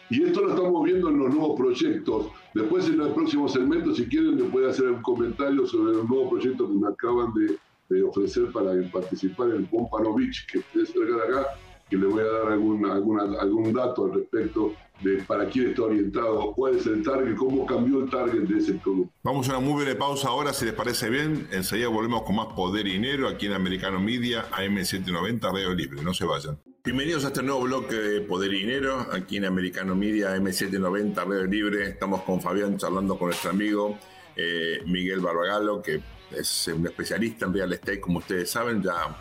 Y 0.10 0.24
esto 0.24 0.42
lo 0.42 0.50
estamos 0.50 0.84
viendo 0.84 1.08
en 1.08 1.20
los 1.20 1.34
nuevos 1.34 1.58
proyectos. 1.58 2.28
Después, 2.54 2.90
en 2.90 3.00
el 3.00 3.14
próximo 3.14 3.48
segmento, 3.48 3.96
si 3.96 4.08
quieren, 4.08 4.36
me 4.36 4.44
puede 4.44 4.70
hacer 4.70 4.88
un 4.90 5.02
comentario 5.02 5.66
sobre 5.66 5.94
los 5.94 6.10
nuevos 6.10 6.32
proyectos 6.32 6.70
que 6.70 6.76
me 6.76 6.90
acaban 6.90 7.34
de, 7.34 7.58
de 7.88 8.04
ofrecer 8.04 8.52
para 8.52 8.74
participar 8.92 9.52
en 9.52 9.66
Pompano 9.68 10.14
Beach, 10.14 10.46
que 10.48 10.60
es 10.60 10.90
cerca 10.90 11.16
de 11.16 11.22
acá, 11.22 11.48
que 11.92 11.98
le 11.98 12.08
voy 12.08 12.22
a 12.22 12.26
dar 12.26 12.54
algún, 12.54 12.86
algún 12.86 13.74
dato 13.74 14.06
al 14.06 14.14
respecto 14.14 14.74
de 15.02 15.18
para 15.24 15.50
quién 15.50 15.72
está 15.72 15.82
orientado, 15.82 16.54
cuál 16.54 16.78
es 16.78 16.88
el 16.88 17.04
target, 17.04 17.36
cómo 17.36 17.66
cambió 17.66 18.02
el 18.04 18.10
target 18.10 18.44
de 18.44 18.60
ese 18.60 18.76
producto. 18.76 19.14
Vamos 19.24 19.50
a 19.50 19.58
una 19.58 19.60
muy 19.60 19.84
breve 19.84 20.00
pausa 20.00 20.30
ahora, 20.30 20.54
si 20.54 20.64
les 20.64 20.74
parece 20.74 21.10
bien. 21.10 21.50
Enseguida 21.52 21.90
volvemos 21.90 22.22
con 22.22 22.38
más 22.38 22.48
Poder 22.56 22.88
y 22.88 22.94
Dinero 22.94 23.28
aquí 23.28 23.48
en 23.48 23.54
Americano 23.54 24.00
Media, 24.00 24.50
AM790, 24.52 25.42
Radio 25.42 25.74
Libre. 25.74 26.02
No 26.02 26.14
se 26.14 26.24
vayan. 26.24 26.58
Bienvenidos 26.82 27.26
a 27.26 27.28
este 27.28 27.44
nuevo 27.44 27.62
bloque 27.64 27.96
de 27.96 28.22
Poder 28.22 28.54
y 28.54 28.60
Dinero, 28.60 29.08
aquí 29.12 29.36
en 29.36 29.46
Americano 29.46 29.94
Media, 29.94 30.38
AM790, 30.38 31.16
Radio 31.16 31.46
Libre. 31.46 31.90
Estamos 31.90 32.22
con 32.22 32.40
Fabián 32.40 32.78
charlando 32.78 33.18
con 33.18 33.28
nuestro 33.28 33.50
amigo 33.50 33.98
eh, 34.38 34.82
Miguel 34.86 35.20
Barbagalo, 35.20 35.82
que 35.82 36.02
es 36.32 36.72
un 36.74 36.86
especialista 36.88 37.48
en 37.48 37.54
real 37.54 37.74
estate, 37.74 38.00
como 38.00 38.20
ustedes 38.20 38.50
saben, 38.50 38.82
ya 38.82 39.14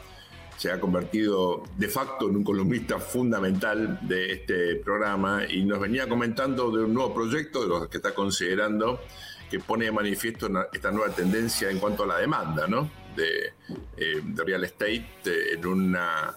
se 0.60 0.70
ha 0.70 0.78
convertido 0.78 1.62
de 1.78 1.88
facto 1.88 2.28
en 2.28 2.36
un 2.36 2.44
columnista 2.44 2.98
fundamental 2.98 3.98
de 4.02 4.32
este 4.32 4.76
programa 4.76 5.46
y 5.48 5.64
nos 5.64 5.80
venía 5.80 6.06
comentando 6.06 6.70
de 6.70 6.84
un 6.84 6.92
nuevo 6.92 7.14
proyecto 7.14 7.88
que 7.88 7.96
está 7.96 8.14
considerando 8.14 9.00
que 9.50 9.58
pone 9.58 9.86
de 9.86 9.92
manifiesto 9.92 10.50
esta 10.70 10.90
nueva 10.90 11.14
tendencia 11.14 11.70
en 11.70 11.78
cuanto 11.78 12.02
a 12.02 12.08
la 12.08 12.18
demanda 12.18 12.66
¿no? 12.66 12.90
de, 13.16 13.54
eh, 13.96 14.22
real 14.36 14.62
estate 14.64 15.06
eh, 15.24 15.54
en 15.54 15.64
una 15.64 16.36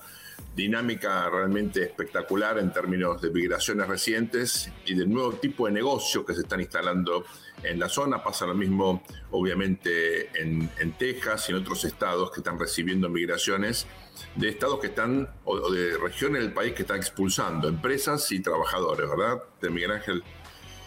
dinámica 0.55 1.29
realmente 1.29 1.83
espectacular 1.83 2.59
en 2.59 2.71
términos 2.71 3.21
de 3.21 3.29
migraciones 3.29 3.89
recientes 3.89 4.71
y 4.85 4.95
del 4.95 5.11
nuevo 5.11 5.33
tipo 5.33 5.65
de 5.65 5.73
negocio 5.73 6.25
que 6.25 6.33
se 6.33 6.43
están 6.43 6.61
instalando 6.61 7.25
en 7.63 7.79
la 7.79 7.89
zona. 7.89 8.23
Pasa 8.23 8.45
lo 8.45 8.53
mismo, 8.53 9.03
obviamente, 9.31 10.29
en, 10.39 10.69
Texas 10.97 11.49
y 11.49 11.51
en 11.51 11.57
otros 11.57 11.85
estados 11.85 12.31
que 12.31 12.39
están 12.39 12.59
recibiendo 12.59 13.09
migraciones 13.09 13.87
de 14.35 14.49
estados 14.49 14.79
que 14.79 14.87
están, 14.87 15.27
o, 15.43 15.71
de 15.71 15.97
regiones 15.97 16.43
del 16.43 16.53
país 16.53 16.73
que 16.73 16.83
están 16.83 16.97
expulsando 16.97 17.67
empresas 17.67 18.31
y 18.31 18.41
trabajadores, 18.41 19.09
¿verdad? 19.09 19.43
De 19.61 19.69
Miguel 19.69 19.91
Ángel. 19.91 20.23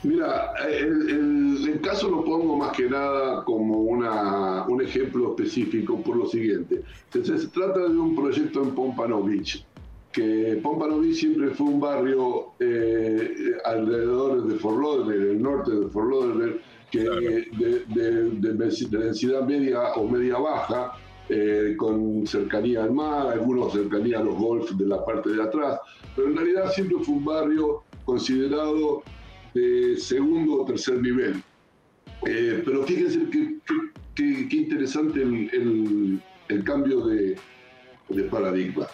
Mira, 0.02 0.52
el, 0.68 1.80
caso 1.82 2.08
lo 2.08 2.24
pongo 2.24 2.56
más 2.56 2.76
que 2.76 2.88
nada 2.88 3.44
como 3.44 3.80
una, 3.80 4.64
un 4.66 4.82
ejemplo 4.82 5.30
específico 5.30 6.00
por 6.02 6.16
lo 6.16 6.26
siguiente. 6.26 6.82
Se, 7.10 7.24
se 7.24 7.48
trata 7.48 7.80
de 7.80 7.96
un 7.96 8.14
proyecto 8.14 8.62
en 8.62 8.74
Pompano 8.74 9.22
Beach, 9.22 9.65
que 10.16 10.58
Pompano 10.62 10.98
Beach 10.98 11.16
siempre 11.16 11.50
fue 11.50 11.66
un 11.66 11.78
barrio 11.78 12.52
eh, 12.58 13.34
alrededor 13.66 14.46
de 14.46 14.58
Fort 14.58 14.80
Lauderdale, 14.80 15.32
el 15.32 15.42
norte 15.42 15.72
de 15.72 15.88
Fort 15.88 16.10
Lauderdale, 16.10 16.60
que 16.90 17.00
de, 17.00 17.84
de, 17.86 18.98
densidad 18.98 19.46
media 19.46 19.92
o 19.96 20.08
media 20.08 20.38
baja, 20.38 20.92
eh, 21.28 21.74
con 21.76 22.26
cercanía 22.26 22.84
al 22.84 22.92
mar, 22.92 23.26
algunos 23.26 23.74
cercanía 23.74 24.20
a 24.20 24.22
los 24.22 24.36
golf 24.36 24.70
de 24.70 24.86
la 24.86 25.04
parte 25.04 25.28
de 25.28 25.42
atrás, 25.42 25.80
pero 26.14 26.28
en 26.28 26.36
realidad 26.36 26.72
siempre 26.72 26.96
fue 27.04 27.16
un 27.16 27.24
barrio 27.26 27.82
considerado 28.06 29.02
de 29.52 29.98
segundo 29.98 30.62
o 30.62 30.64
tercer 30.64 31.02
nivel. 31.02 31.42
Eh, 32.26 32.62
pero 32.64 32.84
fíjense 32.84 33.20
qué 34.14 34.56
interesante 34.56 35.20
el, 35.20 36.22
el, 36.48 36.64
cambio 36.64 37.04
de, 37.06 37.36
de, 38.08 38.22
paradigma. 38.24 38.86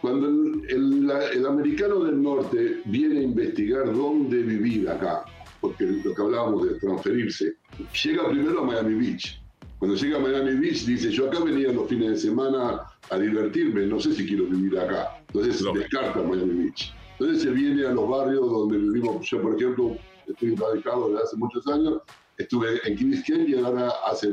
Cuando 0.00 0.28
el, 0.28 1.10
el, 1.32 1.46
americano 1.46 2.04
del 2.04 2.22
norte 2.22 2.82
viene 2.84 3.20
a 3.20 3.22
investigar 3.22 3.92
dónde 3.92 4.42
vivir 4.42 4.88
acá, 4.88 5.24
porque 5.60 5.84
lo 5.84 6.14
que 6.14 6.22
hablábamos 6.22 6.68
de 6.68 6.78
transferirse, 6.78 7.56
llega 8.04 8.28
primero 8.30 8.60
a 8.60 8.64
Miami 8.64 8.94
Beach. 8.94 9.40
Cuando 9.78 9.96
llega 9.96 10.18
a 10.18 10.20
Miami 10.20 10.54
Beach 10.54 10.84
dice, 10.84 11.10
yo 11.10 11.26
acá 11.26 11.40
venía 11.40 11.72
los 11.72 11.88
fines 11.88 12.10
de 12.10 12.16
semana 12.16 12.82
a 13.10 13.18
divertirme, 13.18 13.86
no 13.86 13.98
sé 13.98 14.12
si 14.12 14.26
quiero 14.26 14.44
vivir 14.46 14.78
acá. 14.78 15.20
Entonces 15.28 15.64
descarta 15.74 16.22
Miami 16.22 16.64
Beach. 16.64 16.92
Entonces 17.18 17.42
se 17.42 17.50
viene 17.50 17.84
a 17.84 17.90
los 17.90 18.08
barrios 18.08 18.48
donde 18.48 18.78
vivimos. 18.78 19.28
Yo, 19.28 19.42
por 19.42 19.56
ejemplo, 19.56 19.96
estoy 20.28 20.54
radicado 20.54 21.08
desde 21.08 21.24
hace 21.24 21.36
muchos 21.36 21.66
años. 21.66 22.02
Estuve 22.38 22.80
en 22.84 22.96
Kings 22.96 23.28
y 23.28 23.54
ahora 23.56 23.90
hace 24.06 24.32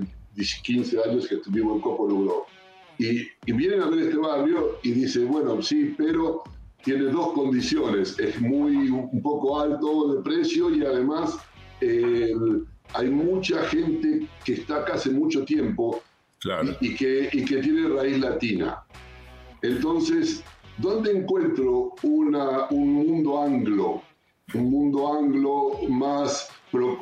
15 0.63 0.99
años 1.09 1.27
que 1.27 1.35
estuvimos 1.35 1.77
en 1.77 1.81
Copo. 1.81 2.47
Y, 2.97 3.21
y 3.45 3.51
vienen 3.51 3.81
a 3.81 3.89
ver 3.89 3.99
este 3.99 4.17
barrio 4.17 4.77
y 4.83 4.91
dicen, 4.91 5.27
bueno, 5.29 5.61
sí, 5.61 5.93
pero 5.97 6.43
tiene 6.83 7.05
dos 7.05 7.33
condiciones. 7.33 8.17
Es 8.19 8.39
muy 8.39 8.89
un 8.89 9.21
poco 9.21 9.59
alto 9.59 10.13
de 10.13 10.21
precio 10.21 10.73
y 10.73 10.85
además 10.85 11.37
hay 12.93 13.09
mucha 13.09 13.63
gente 13.65 14.27
que 14.43 14.53
está 14.53 14.77
acá 14.77 14.93
hace 14.93 15.11
mucho 15.11 15.43
tiempo 15.43 16.01
y, 16.79 16.95
que, 16.95 17.29
y 17.31 17.43
que 17.43 17.57
tiene 17.57 17.89
raíz 17.89 18.19
latina. 18.19 18.83
Entonces, 19.61 20.43
¿Dónde 20.77 21.11
encuentro 21.11 21.95
una, 22.03 22.67
un 22.69 22.93
mundo 22.93 23.41
anglo? 23.41 24.01
Un 24.53 24.69
mundo 24.69 25.13
anglo 25.13 25.79
más, 25.87 26.49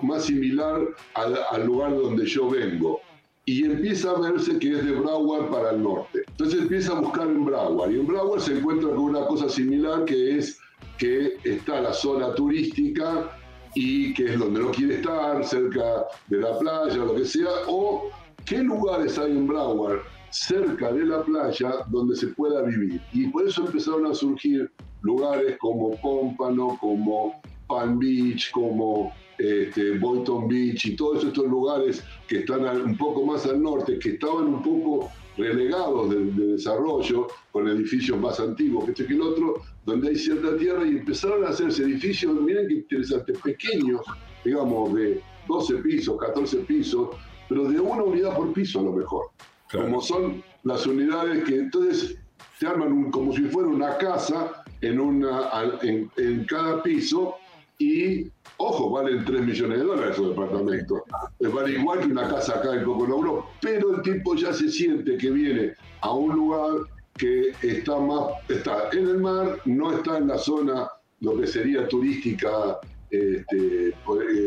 más 0.04 0.26
similar 0.26 0.82
al, 1.16 1.66
lugar 1.66 1.96
donde 1.96 2.26
yo 2.28 2.52
vengo. 2.52 3.02
Y 3.46 3.66
empieza 3.66 4.12
a 4.12 4.20
verse 4.20 4.58
que 4.58 4.72
es 4.72 4.86
de 4.86 4.92
Broward 4.92 5.50
para 5.50 5.72
el 5.72 5.84
norte. 5.84 6.24
Entonces 6.28 6.62
empieza 6.62 6.94
a 6.94 7.02
buscar 7.02 7.28
en 7.28 7.44
Broward. 7.44 7.92
Y 7.92 8.00
en 8.00 8.08
Broward 8.08 8.42
se 8.42 8.58
encuentra 8.58 8.90
con 8.90 9.00
una 9.00 9.26
cosa 9.26 9.50
similar 9.50 10.06
que 10.06 10.38
es 10.38 10.60
que 10.98 11.38
está 11.44 11.82
la 11.82 11.94
zona 11.94 12.34
turística 12.36 13.38
y 13.76 14.14
que 14.14 14.34
es 14.34 14.40
donde 14.40 14.62
no 14.62 14.72
quiere 14.72 14.96
estar, 14.96 15.44
cerca 15.44 16.06
de 16.28 16.38
la 16.38 16.58
playa, 16.60 16.98
lo 16.98 17.16
que 17.16 17.26
sea, 17.26 17.50
o 17.68 18.10
qué 18.46 18.60
lugares 18.60 19.18
hay 19.18 19.32
en 19.32 19.48
Broward 19.48 20.02
cerca 20.30 20.92
de 20.92 21.06
la 21.06 21.24
playa 21.24 21.86
donde 21.90 22.16
se 22.16 22.28
pueda 22.28 22.62
vivir. 22.64 23.02
Y 23.14 23.28
por 23.28 23.48
eso 23.48 23.66
empezaron 23.66 24.08
a 24.08 24.16
surgir 24.16 24.72
lugares 25.02 25.58
como 25.60 25.92
Pómpano, 26.02 26.78
como 26.80 27.42
Palm 27.68 28.00
Beach, 28.00 28.52
como 28.52 29.14
este, 29.38 29.98
Boynton 29.98 30.48
Beach 30.48 30.86
y 30.86 30.96
todos 30.96 31.24
estos 31.24 31.46
lugares 31.46 32.04
que 32.28 32.40
están 32.40 32.66
un 32.82 32.98
poco 32.98 33.25
más 33.25 33.46
al 33.46 33.62
norte, 33.62 34.00
que 34.00 34.10
estaban 34.12 34.46
un 34.46 34.62
poco 34.62 35.10
relegados 35.38 36.10
de, 36.12 36.48
desarrollo, 36.54 37.28
con 37.52 37.68
edificios 37.68 38.20
más 38.20 38.40
antiguos 38.40 38.86
que 38.86 38.92
este 38.92 39.08
que 39.08 39.13
el 39.13 39.22
otro, 39.22 39.62
donde 39.86 40.10
hay 40.10 40.16
cierta 40.16 40.56
tierra 40.58 40.86
y 40.86 40.98
empezaron 40.98 41.44
a 41.44 41.50
hacerse 41.50 41.84
edificios, 41.84 42.40
miren 42.42 42.68
qué 42.68 42.74
interesante, 42.75 43.34
pequeños, 43.34 44.02
digamos, 44.44 44.94
de 44.94 45.22
12 45.48 45.75
pisos, 45.78 46.18
14 46.20 46.58
pisos, 46.60 47.10
pero 47.50 47.68
de 47.70 47.80
una 47.80 48.04
unidad 48.04 48.36
por 48.36 48.54
piso 48.54 48.80
a 48.80 48.84
lo 48.84 48.94
mejor. 48.94 49.25
Como 49.72 50.02
son 50.02 50.44
las 50.63 50.86
unidades 50.86 51.44
que 51.46 51.56
entonces 51.56 52.18
se 52.60 52.68
arman 52.68 53.10
como 53.12 53.34
si 53.34 53.44
fuera 53.44 53.70
una 53.70 53.98
casa 53.98 54.63
en, 54.82 55.00
una, 55.00 55.50
en, 55.82 56.46
cada 56.46 56.84
piso 56.84 57.36
y, 57.80 58.27
ojo, 58.58 58.89
valen 58.92 59.25
3 59.25 59.42
millones 59.42 59.80
de 59.80 59.86
dólares 59.86 60.12
esos 60.13 60.30
departamentos. 60.30 61.01
Vale 61.39 61.72
igual 61.72 62.00
que 62.00 62.06
una 62.08 62.27
casa 62.30 62.60
acá 62.60 62.75
en 62.75 62.84
Coconobro, 62.84 63.48
pero 63.62 63.96
el 63.96 64.01
tipo 64.01 64.36
ya 64.36 64.53
se 64.53 64.70
siente 64.70 65.18
que 65.18 65.30
viene 65.32 65.74
a 66.01 66.13
un 66.13 66.36
lugar 66.36 66.74
que 67.18 67.53
está 67.62 68.00
más 68.00 68.25
está 68.50 68.89
en 68.92 69.08
el 69.08 69.18
mar, 69.20 69.60
no 69.65 69.94
está 69.94 70.18
en 70.18 70.27
la 70.27 70.38
zona 70.38 70.89
lo 71.22 71.39
que 71.39 71.48
sería 71.48 71.88
turística 71.88 72.80
este, 73.10 73.94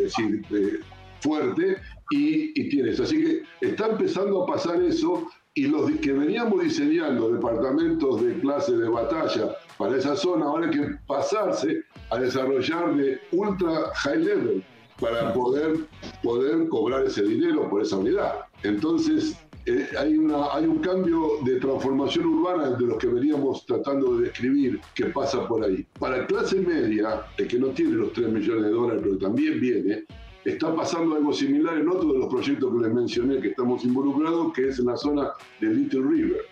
decir, 0.02 0.44
eh, 0.50 0.80
fuerte 1.20 1.76
y, 2.10 2.60
y, 2.60 2.68
tienes. 2.68 3.00
Así 3.00 3.22
que 3.22 3.66
está 3.66 3.88
empezando 3.88 4.42
a 4.42 4.46
pasar 4.46 4.82
eso 4.82 5.26
y 5.54 5.66
los 5.68 5.90
que 6.00 6.12
veníamos 6.12 6.62
diseñando 6.62 7.32
departamentos 7.32 8.22
de 8.22 8.38
clase 8.40 8.76
de 8.76 8.88
batalla 8.88 9.56
para 9.78 9.96
esa 9.96 10.14
zona, 10.14 10.46
ahora 10.46 10.66
hay 10.66 10.72
que 10.72 10.86
pasarse 11.06 11.82
a 12.10 12.18
desarrollar 12.18 12.96
de 12.96 13.18
ultra 13.32 13.90
high 13.94 14.18
level. 14.18 14.64
para 15.00 15.30
poder, 15.34 15.76
poder 16.22 16.68
cobrar 16.68 17.04
ese 17.04 17.22
dinero 17.22 17.68
por 17.68 17.82
esa 17.82 17.98
unidad. 17.98 18.46
Entonces, 18.62 19.36
eh, 19.66 19.88
hay, 19.98 20.16
una, 20.16 20.54
hay 20.54 20.64
un 20.64 20.78
cambio 20.78 21.32
de 21.44 21.56
transformación 21.56 22.26
urbana 22.26 22.70
de 22.70 22.86
los 22.86 22.98
que 22.98 23.08
veníamos 23.08 23.66
tratando 23.66 24.16
de 24.16 24.28
describir 24.28 24.80
que 24.94 25.06
pasa 25.06 25.46
por 25.48 25.64
ahí. 25.64 25.84
Para 25.98 26.24
clase 26.26 26.60
media, 26.60 27.26
el 27.36 27.48
que 27.48 27.58
no 27.58 27.68
tiene 27.68 27.96
los 27.96 28.12
3 28.12 28.28
millones 28.28 28.64
de 28.64 28.70
dólares, 28.70 29.02
pero 29.04 29.18
también 29.18 29.60
viene, 29.60 30.04
está 30.44 30.72
pasando 30.74 31.16
algo 31.16 31.32
similar 31.32 31.78
en 31.78 31.88
otro 31.88 32.12
de 32.12 32.18
los 32.20 32.28
proyectos 32.28 32.72
que 32.72 32.86
les 32.86 32.94
mencioné 32.94 33.40
que 33.40 33.48
estamos 33.48 33.84
involucrados, 33.84 34.52
que 34.52 34.68
es 34.68 34.78
en 34.78 34.86
la 34.86 34.96
zona 34.96 35.32
de 35.60 35.74
Little 35.74 36.02
River. 36.02 36.42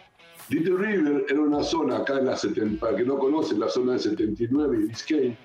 Little 0.50 0.76
River 0.76 1.24
era 1.28 1.40
una 1.40 1.62
zona 1.62 1.98
acá 1.98 2.18
en 2.18 2.26
la 2.26 2.36
70, 2.36 2.78
para 2.78 2.96
que 2.96 3.04
no 3.04 3.18
conocen, 3.18 3.58
la 3.60 3.68
zona 3.68 3.94
de 3.94 4.00
79 4.00 4.78
y 4.78 4.88
Biscayne, 4.88 5.38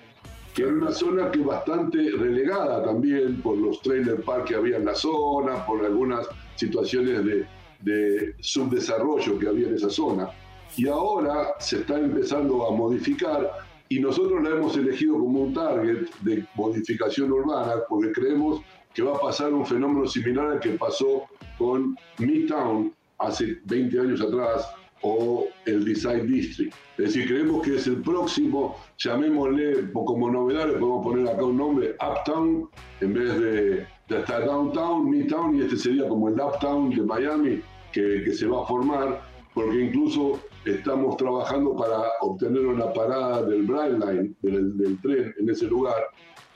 que 0.54 0.62
era 0.62 0.72
una 0.72 0.92
zona 0.92 1.30
que 1.30 1.38
bastante 1.38 2.10
relegada 2.10 2.84
también 2.84 3.40
por 3.40 3.56
los 3.56 3.80
trailer 3.80 4.22
park 4.22 4.48
que 4.48 4.56
había 4.56 4.76
en 4.76 4.84
la 4.84 4.94
zona, 4.94 5.64
por 5.64 5.82
algunas 5.84 6.26
situaciones 6.56 7.24
de, 7.24 7.46
de 7.80 8.34
subdesarrollo 8.40 9.38
que 9.38 9.48
había 9.48 9.68
en 9.68 9.74
esa 9.76 9.88
zona. 9.88 10.28
Y 10.76 10.86
ahora 10.86 11.54
se 11.58 11.78
está 11.78 11.98
empezando 11.98 12.68
a 12.68 12.76
modificar 12.76 13.50
y 13.88 14.00
nosotros 14.00 14.42
la 14.42 14.50
hemos 14.50 14.76
elegido 14.76 15.14
como 15.14 15.40
un 15.40 15.54
target 15.54 16.10
de 16.20 16.44
modificación 16.54 17.32
urbana 17.32 17.72
porque 17.88 18.12
creemos 18.12 18.60
que 18.94 19.02
va 19.02 19.16
a 19.16 19.20
pasar 19.20 19.52
un 19.52 19.64
fenómeno 19.64 20.06
similar 20.06 20.46
al 20.52 20.60
que 20.60 20.70
pasó 20.70 21.24
con 21.58 21.96
Midtown 22.18 22.92
hace 23.18 23.58
20 23.64 24.00
años 24.00 24.20
atrás 24.20 24.68
o 25.02 25.46
el 25.66 25.84
Design 25.84 26.26
District. 26.26 26.74
Es 26.98 27.14
decir, 27.14 27.28
creemos 27.28 27.62
que 27.62 27.76
es 27.76 27.86
el 27.86 28.02
próximo, 28.02 28.76
llamémosle 28.98 29.90
como 29.92 30.30
novedad, 30.30 30.66
le 30.66 30.74
podemos 30.74 31.04
poner 31.04 31.28
acá 31.28 31.44
un 31.44 31.56
nombre, 31.56 31.96
Uptown, 32.00 32.68
en 33.00 33.14
vez 33.14 33.40
de, 33.40 33.86
de 34.08 34.18
estar 34.18 34.44
Downtown, 34.44 35.08
Midtown, 35.08 35.56
y 35.56 35.62
este 35.62 35.76
sería 35.76 36.08
como 36.08 36.28
el 36.28 36.34
Uptown 36.34 36.90
de 36.90 37.02
Miami 37.02 37.62
que, 37.92 38.22
que 38.24 38.32
se 38.32 38.46
va 38.46 38.62
a 38.62 38.66
formar, 38.66 39.22
porque 39.54 39.80
incluso 39.80 40.40
estamos 40.64 41.16
trabajando 41.16 41.74
para 41.74 42.02
obtener 42.20 42.66
una 42.66 42.92
parada 42.92 43.42
del 43.42 43.62
Brightline, 43.62 44.36
del, 44.42 44.76
del 44.76 45.00
tren 45.00 45.34
en 45.38 45.48
ese 45.48 45.66
lugar, 45.66 46.02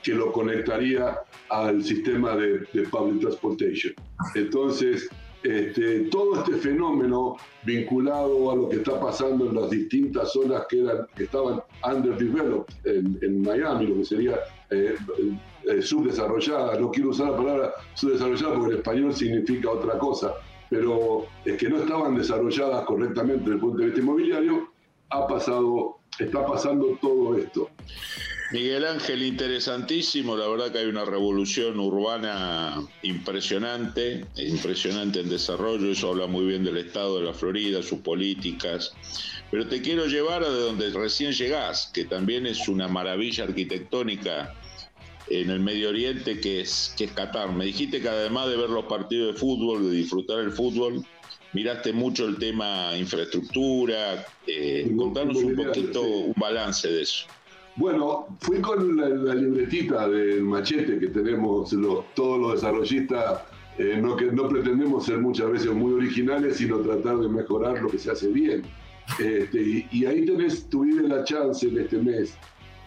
que 0.03 0.13
lo 0.13 0.31
conectaría 0.31 1.17
al 1.49 1.83
sistema 1.83 2.35
de, 2.35 2.59
de 2.71 2.83
public 2.91 3.21
transportation. 3.21 3.93
Entonces, 4.35 5.09
este, 5.45 5.99
todo 6.09 6.39
este 6.39 6.53
fenómeno 6.55 7.37
vinculado 7.63 8.51
a 8.51 8.55
lo 8.55 8.67
que 8.67 8.77
está 8.77 8.99
pasando 8.99 9.45
en 9.45 9.55
las 9.55 9.69
distintas 9.69 10.33
zonas 10.33 10.65
que, 10.67 10.81
eran, 10.81 11.05
que 11.15 11.25
estaban 11.25 11.61
underdeveloped 11.87 12.73
en, 12.85 13.41
Miami, 13.43 13.85
lo 13.85 13.97
que 13.97 14.05
sería 14.05 14.39
eh, 14.71 14.95
eh, 15.67 15.81
subdesarrollada, 15.83 16.79
no 16.79 16.89
quiero 16.89 17.09
usar 17.09 17.29
la 17.29 17.37
palabra 17.37 17.73
subdesarrollada 17.93 18.55
porque 18.55 18.73
en 18.73 18.77
español 18.79 19.13
significa 19.13 19.69
otra 19.69 19.99
cosa, 19.99 20.33
pero 20.67 21.27
es 21.45 21.57
que 21.57 21.69
no 21.69 21.77
estaban 21.77 22.15
desarrolladas 22.15 22.83
correctamente 22.85 23.41
desde 23.41 23.53
el 23.53 23.59
punto 23.59 23.77
de 23.77 23.85
vista 23.85 24.01
inmobiliario, 24.01 24.69
ha 25.11 25.27
pasado, 25.27 25.97
está 26.17 26.43
pasando 26.43 26.97
todo 26.99 27.37
esto. 27.37 27.69
Miguel 28.51 28.85
Ángel, 28.85 29.23
interesantísimo, 29.23 30.37
la 30.37 30.47
verdad 30.47 30.71
que 30.71 30.77
hay 30.77 30.85
una 30.85 31.03
revolución 31.03 31.79
urbana 31.79 32.79
impresionante, 33.01 34.25
impresionante 34.37 35.21
en 35.21 35.29
desarrollo, 35.29 35.91
eso 35.91 36.11
habla 36.11 36.27
muy 36.27 36.45
bien 36.45 36.63
del 36.63 36.77
estado 36.77 37.17
de 37.19 37.25
la 37.25 37.33
Florida, 37.33 37.81
sus 37.81 37.99
políticas, 37.99 38.93
pero 39.49 39.67
te 39.67 39.81
quiero 39.81 40.05
llevar 40.05 40.43
a 40.43 40.49
de 40.49 40.59
donde 40.59 40.91
recién 40.91 41.31
llegás, 41.31 41.89
que 41.91 42.05
también 42.05 42.45
es 42.45 42.67
una 42.67 42.87
maravilla 42.87 43.45
arquitectónica 43.45 44.53
en 45.27 45.49
el 45.49 45.59
Medio 45.59 45.89
Oriente, 45.89 46.39
que 46.39 46.61
es, 46.61 46.93
que 46.95 47.05
es 47.05 47.11
Qatar. 47.13 47.51
Me 47.51 47.65
dijiste 47.65 47.99
que 47.99 48.09
además 48.09 48.47
de 48.47 48.57
ver 48.57 48.69
los 48.69 48.85
partidos 48.85 49.33
de 49.33 49.39
fútbol, 49.39 49.89
de 49.89 49.97
disfrutar 49.97 50.39
el 50.39 50.51
fútbol, 50.51 51.03
miraste 51.53 51.93
mucho 51.93 52.27
el 52.27 52.37
tema 52.37 52.95
infraestructura, 52.95 54.23
eh, 54.45 54.91
contanos 54.95 55.37
un 55.37 55.55
poquito 55.55 56.01
un 56.03 56.33
balance 56.37 56.87
de 56.87 57.01
eso. 57.01 57.25
Bueno, 57.77 58.27
fui 58.39 58.61
con 58.61 58.95
la, 58.95 59.35
libretita 59.35 60.07
del 60.07 60.43
machete 60.43 60.97
que 60.97 61.07
tenemos 61.07 61.73
los, 61.73 62.05
todos 62.13 62.39
los 62.39 62.53
desarrollistas. 62.53 63.41
Eh, 63.77 63.99
no, 64.01 64.15
que, 64.15 64.31
no 64.31 64.47
pretendemos 64.47 65.05
ser 65.05 65.17
muchas 65.17 65.51
veces 65.51 65.73
muy 65.73 65.91
originales, 65.93 66.55
sino 66.55 66.79
tratar 66.79 67.17
de 67.17 67.27
mejorar 67.27 67.81
lo 67.81 67.89
que 67.89 67.99
se 67.99 68.11
hace 68.11 68.29
bien. 68.29 68.63
Este, 69.19 69.85
y, 69.91 70.05
ahí 70.05 70.25
tenés, 70.25 70.69
tuviste 70.69 71.05
la 71.05 71.25
chance 71.25 71.67
en 71.67 71.79
este 71.79 71.97
mes 71.97 72.37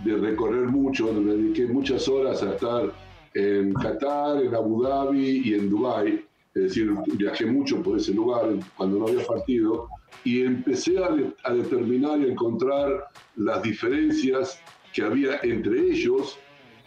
de 0.04 0.16
recorrer 0.16 0.66
mucho, 0.68 1.12
me 1.12 1.34
dediqué 1.34 1.66
muchas 1.66 2.08
horas 2.08 2.42
a 2.42 2.54
estar 2.54 2.92
en 3.34 3.74
Qatar, 3.74 4.42
en 4.42 4.54
Abu 4.54 4.82
Dhabi 4.82 5.42
y 5.44 5.54
en 5.54 5.68
Dubái. 5.68 6.24
Es 6.54 6.62
decir, 6.62 6.94
viajé 7.14 7.44
mucho 7.44 7.82
por 7.82 7.98
ese 7.98 8.14
lugar 8.14 8.46
cuando 8.76 8.98
no 8.98 9.08
había 9.08 9.26
partido 9.26 9.88
y 10.24 10.40
empecé 10.40 10.98
a, 10.98 11.10
a 11.44 11.52
determinar 11.52 12.18
y 12.20 12.24
a 12.24 12.32
encontrar 12.32 13.08
las 13.36 13.62
diferencias 13.62 14.60
que 14.98 15.04
había 15.04 15.38
entre 15.44 15.80
ellos 15.92 16.36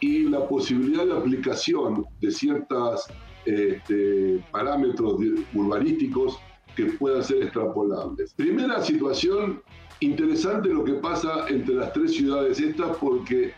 y 0.01 0.23
la 0.23 0.45
posibilidad 0.45 1.05
de 1.05 1.13
aplicación 1.13 2.05
de 2.19 2.29
ciertos 2.29 3.05
este, 3.45 4.43
parámetros 4.51 5.17
urbanísticos 5.53 6.37
que 6.75 6.87
puedan 6.99 7.23
ser 7.23 7.43
extrapolables. 7.43 8.33
Primera 8.33 8.81
situación, 8.81 9.61
interesante 10.01 10.67
lo 10.73 10.83
que 10.83 10.95
pasa 10.95 11.47
entre 11.47 11.75
las 11.75 11.93
tres 11.93 12.13
ciudades 12.15 12.59
estas 12.59 12.97
porque 12.97 13.53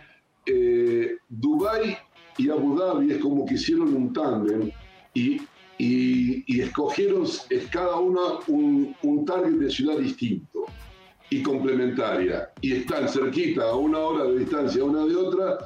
eh, 0.46 1.18
Dubái 1.30 1.98
y 2.38 2.50
Abu 2.50 2.78
Dhabi 2.78 3.12
es 3.12 3.18
como 3.18 3.48
que 3.48 3.56
hicieron 3.56 3.92
un 3.96 4.14
tándem 4.14 4.70
y, 5.16 5.42
escogieron 6.48 7.24
es 7.50 7.68
cada 7.72 7.96
una 7.98 8.22
un, 8.48 8.96
un 9.02 9.26
de 9.26 9.70
ciudad 9.70 9.98
distinto 9.98 10.66
y 11.34 11.42
complementaria 11.42 12.52
y 12.62 12.74
están 12.74 13.10
cerquita 13.10 13.64
a 13.64 13.76
una 13.76 13.98
hora 13.98 14.26
de 14.26 14.40
distancia 14.40 14.84
una 14.84 15.04
de 15.06 15.16
otra, 15.16 15.58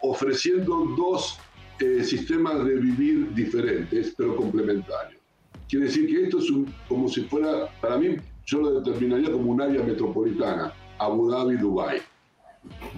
ofreciendo 0.00 0.84
dos 0.96 1.38
eh, 1.78 2.02
sistemas 2.02 2.64
de 2.64 2.74
vivir 2.74 3.32
diferentes, 3.32 4.14
pero 4.16 4.34
complementarios. 4.34 5.20
Quiere 5.68 5.86
decir 5.86 6.08
que 6.08 6.24
esto 6.24 6.38
es 6.38 6.52
como 6.88 7.08
si 7.08 7.22
fuera, 7.22 7.68
para 7.80 7.98
mí, 7.98 8.16
yo 8.46 8.60
lo 8.60 8.80
determinaría 8.80 9.30
como 9.30 9.52
un 9.52 9.62
área 9.62 9.82
metropolitana, 9.82 10.72
Abu 10.98 11.30
Dhabi, 11.30 11.56
Dubai. 11.56 12.02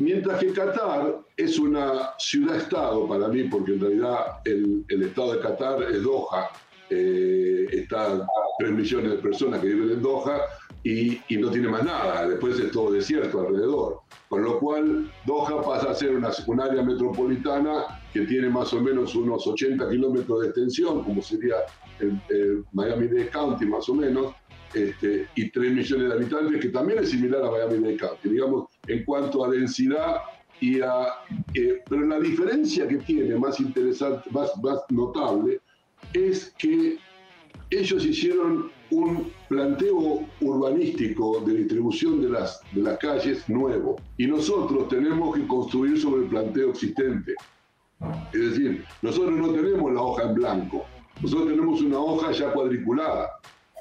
Mientras 0.01 0.41
que 0.41 0.53
Qatar 0.53 1.21
es 1.37 1.59
una 1.59 2.15
ciudad-estado 2.19 3.07
para 3.07 3.29
mí, 3.29 3.45
porque 3.45 3.75
en 3.75 3.81
realidad 3.81 4.41
el, 4.47 4.85
el 4.89 5.03
estado 5.03 5.35
de 5.35 5.41
Qatar 5.41 5.83
es 5.83 6.03
Doha, 6.03 6.51
eh, 6.91 7.67
está 7.71 8.27
3 8.59 8.73
millones 8.73 9.11
de 9.13 9.19
personas 9.19 9.61
que 9.61 9.69
viven 9.69 9.91
en 9.91 10.03
Doha, 10.03 10.41
y, 10.85 11.19
no 11.39 11.51
tiene 11.51 11.69
más 11.69 11.83
nada, 11.83 12.29
después 12.29 12.61
es 12.61 12.71
todo 12.71 12.93
desierto 12.93 13.41
alrededor. 13.41 14.01
Con 14.29 14.45
lo 14.45 14.59
cual, 14.59 15.11
Doha 15.25 15.63
pasa 15.63 15.91
a 15.91 15.95
ser 15.95 16.15
una, 16.15 16.31
un 16.47 16.61
área 16.61 16.83
metropolitana 16.83 18.03
que 18.13 18.21
tiene 18.27 18.51
más 18.51 18.73
o 18.75 18.81
menos 18.81 19.15
unos 19.15 19.47
80 19.47 19.89
kilómetros 19.89 20.43
de 20.43 20.47
extensión, 20.49 21.03
como 21.03 21.23
sería 21.23 21.57
Miami-Dade 22.73 23.31
County 23.31 23.65
más 23.65 23.89
o 23.89 23.95
menos, 23.95 24.35
este, 24.75 25.27
y 25.37 25.51
3 25.51 25.73
millones 25.73 26.09
de 26.09 26.15
habitantes, 26.15 26.61
que 26.61 26.69
también 26.69 26.99
es 26.99 27.11
similar 27.11 27.43
a 27.45 27.51
Miami-Dade 27.51 27.97
County, 27.97 28.29
digamos, 28.29 28.69
en 28.87 29.05
cuanto 29.07 29.45
a 29.45 29.51
densidad 29.51 30.17
y 30.61 30.83
a... 30.83 31.07
Eh, 31.55 31.83
pero 31.89 32.03
la 32.07 32.21
diferencia 32.21 32.87
que 32.87 32.99
tiene 32.99 33.37
más 33.37 33.59
interesante, 33.59 34.29
más, 34.31 34.51
más 34.63 34.81
notable, 34.91 35.61
es 36.13 36.53
que 36.59 36.99
ellos 37.71 38.05
hicieron 38.05 38.71
un 38.91 39.31
planteo 39.49 40.21
urbanístico 40.41 41.41
de 41.41 41.55
distribución 41.55 42.21
de 42.21 42.31
las, 42.31 42.61
de 42.73 42.83
las 42.83 42.99
calles 42.99 43.49
nuevo. 43.49 43.97
Y 44.17 44.27
nosotros 44.27 44.89
tenemos 44.89 45.37
que 45.37 45.47
construir 45.47 46.01
sobre 46.01 46.23
el 46.23 46.29
planteo 46.29 46.71
existente. 46.71 47.35
Es 48.33 48.51
decir, 48.51 48.85
nosotros 49.03 49.33
no 49.33 49.51
tenemos 49.51 49.93
la 49.93 50.03
hoja 50.03 50.25
en 50.25 50.35
blanco, 50.35 50.85
nosotros 51.23 51.49
tenemos 51.49 51.81
una 51.81 51.99
hoja 51.99 52.33
ya 52.33 52.53
cuadriculada. 52.53 53.31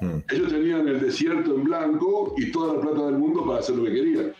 Hmm. 0.00 0.18
Ellos 0.30 0.48
tenían 0.48 0.88
el 0.88 1.00
desierto 1.00 1.54
en 1.54 1.64
blanco 1.64 2.34
y 2.36 2.50
toda 2.50 2.74
la 2.74 2.80
plata 2.80 3.06
del 3.06 3.18
mundo 3.18 3.44
para 3.46 3.60
hacer 3.60 3.76
lo 3.76 3.84
que 3.84 3.92
querían. 3.92 4.32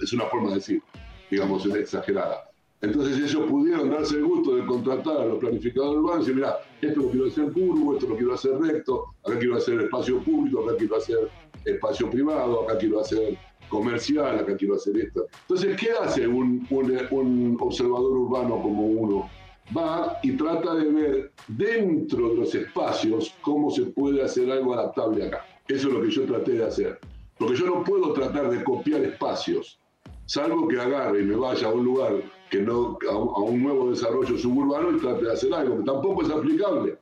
es 0.00 0.12
una 0.12 0.24
forma 0.24 0.50
de 0.50 0.54
decir, 0.56 0.82
digamos, 1.30 1.64
exagerada. 1.66 2.45
Entonces 2.82 3.18
ellos 3.18 3.48
pudieron 3.48 3.90
darse 3.90 4.16
el 4.16 4.24
gusto 4.24 4.54
de 4.54 4.66
contratar 4.66 5.16
a 5.16 5.24
los 5.24 5.38
planificadores 5.38 5.98
urbanos 5.98 6.16
y 6.16 6.20
decir, 6.20 6.34
mira, 6.34 6.56
esto 6.82 7.00
lo 7.00 7.10
quiero 7.10 7.26
hacer 7.26 7.52
curvo, 7.52 7.94
esto 7.94 8.08
lo 8.08 8.16
quiero 8.16 8.34
hacer 8.34 8.58
recto, 8.58 9.04
acá 9.24 9.38
quiero 9.38 9.56
hacer 9.56 9.80
espacio 9.80 10.20
público, 10.22 10.64
acá 10.64 10.76
quiero 10.76 10.96
hacer 10.96 11.30
espacio 11.64 12.10
privado, 12.10 12.62
acá 12.62 12.78
quiero 12.78 13.00
hacer 13.00 13.38
comercial, 13.68 14.38
acá 14.38 14.56
quiero 14.56 14.74
hacer 14.74 14.96
esto. 14.98 15.26
Entonces, 15.42 15.76
¿qué 15.80 15.88
hace 16.00 16.28
un, 16.28 16.66
un, 16.70 17.56
observador 17.60 18.12
urbano 18.12 18.60
como 18.62 18.86
uno? 18.86 19.30
Va 19.76 20.18
y 20.22 20.32
trata 20.36 20.74
de 20.74 20.90
ver 20.90 21.32
dentro 21.48 22.28
de 22.28 22.36
los 22.36 22.54
espacios 22.54 23.34
cómo 23.40 23.70
se 23.70 23.86
puede 23.86 24.22
hacer 24.22 24.50
algo 24.50 24.74
adaptable 24.74 25.26
acá. 25.26 25.44
Eso 25.66 25.88
es 25.88 25.94
lo 25.94 26.02
que 26.02 26.10
yo 26.10 26.24
traté 26.24 26.52
de 26.52 26.64
hacer. 26.64 27.00
Porque 27.38 27.56
yo 27.56 27.66
no 27.66 27.82
puedo 27.82 28.12
tratar 28.12 28.48
de 28.50 28.62
copiar 28.62 29.02
espacios, 29.02 29.80
salvo 30.26 30.68
que 30.68 30.78
agarre 30.78 31.22
y 31.22 31.24
me 31.24 31.36
vaya 31.36 31.68
a 31.68 31.72
un 31.72 31.84
lugar 31.84 32.14
que 32.50 32.60
no, 32.60 32.98
a, 33.08 33.16
un 33.16 33.62
nuevo 33.62 33.90
desarrollo 33.90 34.36
suburbano 34.38 34.96
y 34.96 35.00
trate 35.00 35.24
de 35.24 35.32
hacer 35.32 35.52
algo, 35.52 35.78
que 35.78 35.84
tampoco 35.84 36.22
es 36.22 36.30
aplicable, 36.30 36.98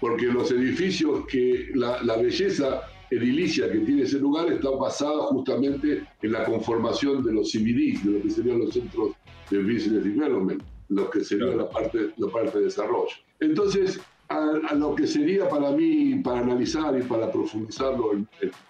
porque 0.00 0.26
los 0.26 0.50
edificios 0.50 1.26
que 1.26 1.70
la, 1.74 2.02
la 2.02 2.16
belleza 2.16 2.82
edilicia 3.10 3.70
que 3.70 3.78
tiene 3.80 4.02
ese 4.02 4.18
lugar 4.18 4.50
está 4.50 4.70
basada 4.70 5.22
justamente 5.24 6.06
en 6.22 6.32
la 6.32 6.44
conformación 6.44 7.22
de 7.24 7.32
los 7.32 7.52
CBDs, 7.52 8.04
de 8.04 8.10
lo 8.12 8.22
que 8.22 8.30
serían 8.30 8.58
los 8.60 8.74
centros 8.74 9.12
de 9.50 9.58
Business 9.62 10.04
Development, 10.04 10.62
lo 10.88 11.10
que 11.10 11.24
sería 11.24 11.54
la 11.54 11.68
parte, 11.68 12.10
la 12.16 12.28
parte 12.28 12.58
de 12.58 12.64
desarrollo. 12.64 13.14
Entonces, 13.40 14.00
a, 14.28 14.74
lo 14.74 14.94
que 14.94 15.06
sería 15.06 15.48
para 15.48 15.70
mí, 15.70 16.16
para 16.16 16.40
analizar 16.40 16.98
y 16.98 17.02
para 17.02 17.30
profundizarlo 17.30 18.12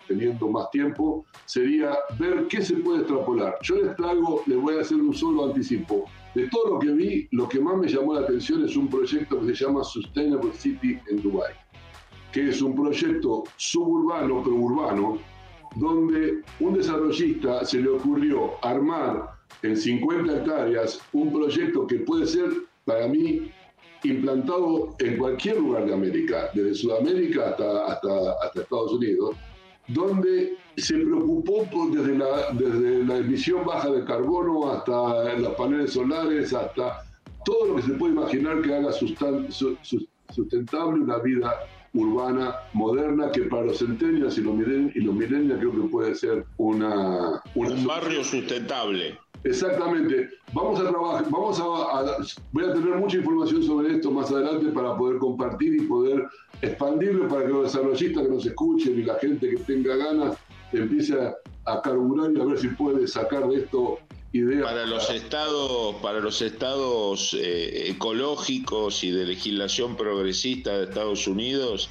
teniendo 0.08 0.48
más 0.48 0.70
tiempo, 0.70 1.24
sería 1.44 1.96
ver 2.18 2.46
qué 2.48 2.62
se 2.62 2.76
puede 2.76 3.00
extrapolar. 3.00 3.56
Yo 3.62 3.76
les 3.76 3.96
traigo, 3.96 4.42
les 4.46 4.58
voy 4.58 4.76
a 4.76 4.80
hacer 4.80 4.98
un 4.98 5.14
solo 5.14 5.46
anticipo. 5.46 6.04
De 6.34 6.48
todo 6.48 6.74
lo 6.74 6.78
que 6.80 6.90
vi, 6.90 7.28
lo 7.30 7.48
que 7.48 7.60
más 7.60 7.76
me 7.76 7.88
llamó 7.88 8.14
la 8.14 8.22
atención 8.22 8.64
es 8.64 8.76
un 8.76 8.88
proyecto 8.88 9.40
que 9.40 9.54
se 9.54 9.64
llama 9.64 9.84
Sustainable 9.84 10.52
City 10.52 10.98
en 11.08 11.22
Dubai, 11.22 11.52
que 12.32 12.48
es 12.48 12.60
un 12.60 12.74
proyecto 12.74 13.44
suburbano, 13.56 14.42
pero 14.42 14.56
urbano, 14.56 15.18
donde 15.76 16.42
un 16.60 16.74
desarrollista 16.74 17.64
se 17.64 17.80
le 17.80 17.88
ocurrió 17.88 18.52
armar 18.62 19.30
en 19.62 19.76
50 19.76 20.38
hectáreas 20.38 21.00
un 21.12 21.32
proyecto 21.32 21.86
que 21.86 22.00
puede 22.00 22.26
ser, 22.26 22.50
para 22.84 23.06
mí, 23.06 23.50
implantado 24.04 24.94
en 24.98 25.16
cualquier 25.16 25.58
lugar 25.58 25.86
de 25.86 25.94
América, 25.94 26.50
desde 26.54 26.74
Sudamérica 26.74 27.50
hasta, 27.50 27.86
hasta, 27.86 28.32
hasta 28.42 28.60
Estados 28.60 28.92
Unidos, 28.92 29.36
donde 29.88 30.56
se 30.76 30.94
preocupó 30.94 31.66
desde, 31.92 32.18
la, 32.18 32.50
desde 32.52 33.04
la 33.04 33.18
emisión 33.18 33.64
baja 33.64 33.90
de 33.90 34.04
carbono 34.04 34.70
hasta 34.70 35.34
los 35.34 35.54
paneles 35.54 35.92
solares, 35.92 36.52
hasta 36.52 37.04
todo 37.44 37.66
lo 37.66 37.76
que 37.76 37.82
se 37.82 37.92
puede 37.92 38.14
imaginar 38.14 38.62
que 38.62 38.74
haga 38.74 38.90
sustentable 38.92 41.02
una 41.02 41.18
vida 41.18 41.54
urbana 41.92 42.56
moderna 42.72 43.30
que 43.30 43.42
para 43.42 43.66
los 43.66 43.78
centenias 43.78 44.36
y 44.36 44.40
los 44.40 44.54
milenios 44.54 45.58
creo 45.58 45.72
que 45.72 45.88
puede 45.88 46.14
ser 46.14 46.44
una, 46.56 47.42
un 47.54 47.86
barrio 47.86 48.24
sustentable. 48.24 49.18
Exactamente. 49.44 50.30
Vamos 50.52 50.80
a 50.80 50.88
trabajar, 50.88 51.26
vamos 51.30 51.60
a, 51.60 52.16
voy 52.52 52.64
a 52.64 52.72
tener 52.72 52.96
mucha 52.96 53.18
información 53.18 53.62
sobre 53.62 53.94
esto 53.94 54.10
más 54.10 54.30
adelante 54.30 54.66
para 54.68 54.96
poder 54.96 55.18
compartir 55.18 55.74
y 55.74 55.86
poder 55.86 56.24
expandirlo 56.62 57.28
para 57.28 57.42
que 57.42 57.48
los 57.48 57.64
desarrollistas 57.64 58.22
que 58.22 58.28
nos 58.30 58.46
escuchen 58.46 58.98
y 58.98 59.02
la 59.02 59.16
gente 59.16 59.50
que 59.50 59.56
tenga 59.58 59.96
ganas 59.96 60.38
empiece 60.72 61.14
a, 61.66 61.82
carburar 61.82 62.32
y 62.34 62.40
a 62.40 62.44
ver 62.44 62.58
si 62.58 62.68
puede 62.68 63.06
sacar 63.06 63.46
de 63.48 63.56
esto 63.56 63.98
ideas. 64.32 64.64
Para 64.64 64.86
los 64.86 65.10
estados, 65.10 65.96
para 65.96 66.20
los 66.20 66.40
estados 66.40 67.34
eh, 67.38 67.90
ecológicos 67.90 69.04
y 69.04 69.10
de 69.10 69.26
legislación 69.26 69.96
progresista 69.96 70.78
de 70.78 70.84
Estados 70.84 71.26
Unidos, 71.26 71.90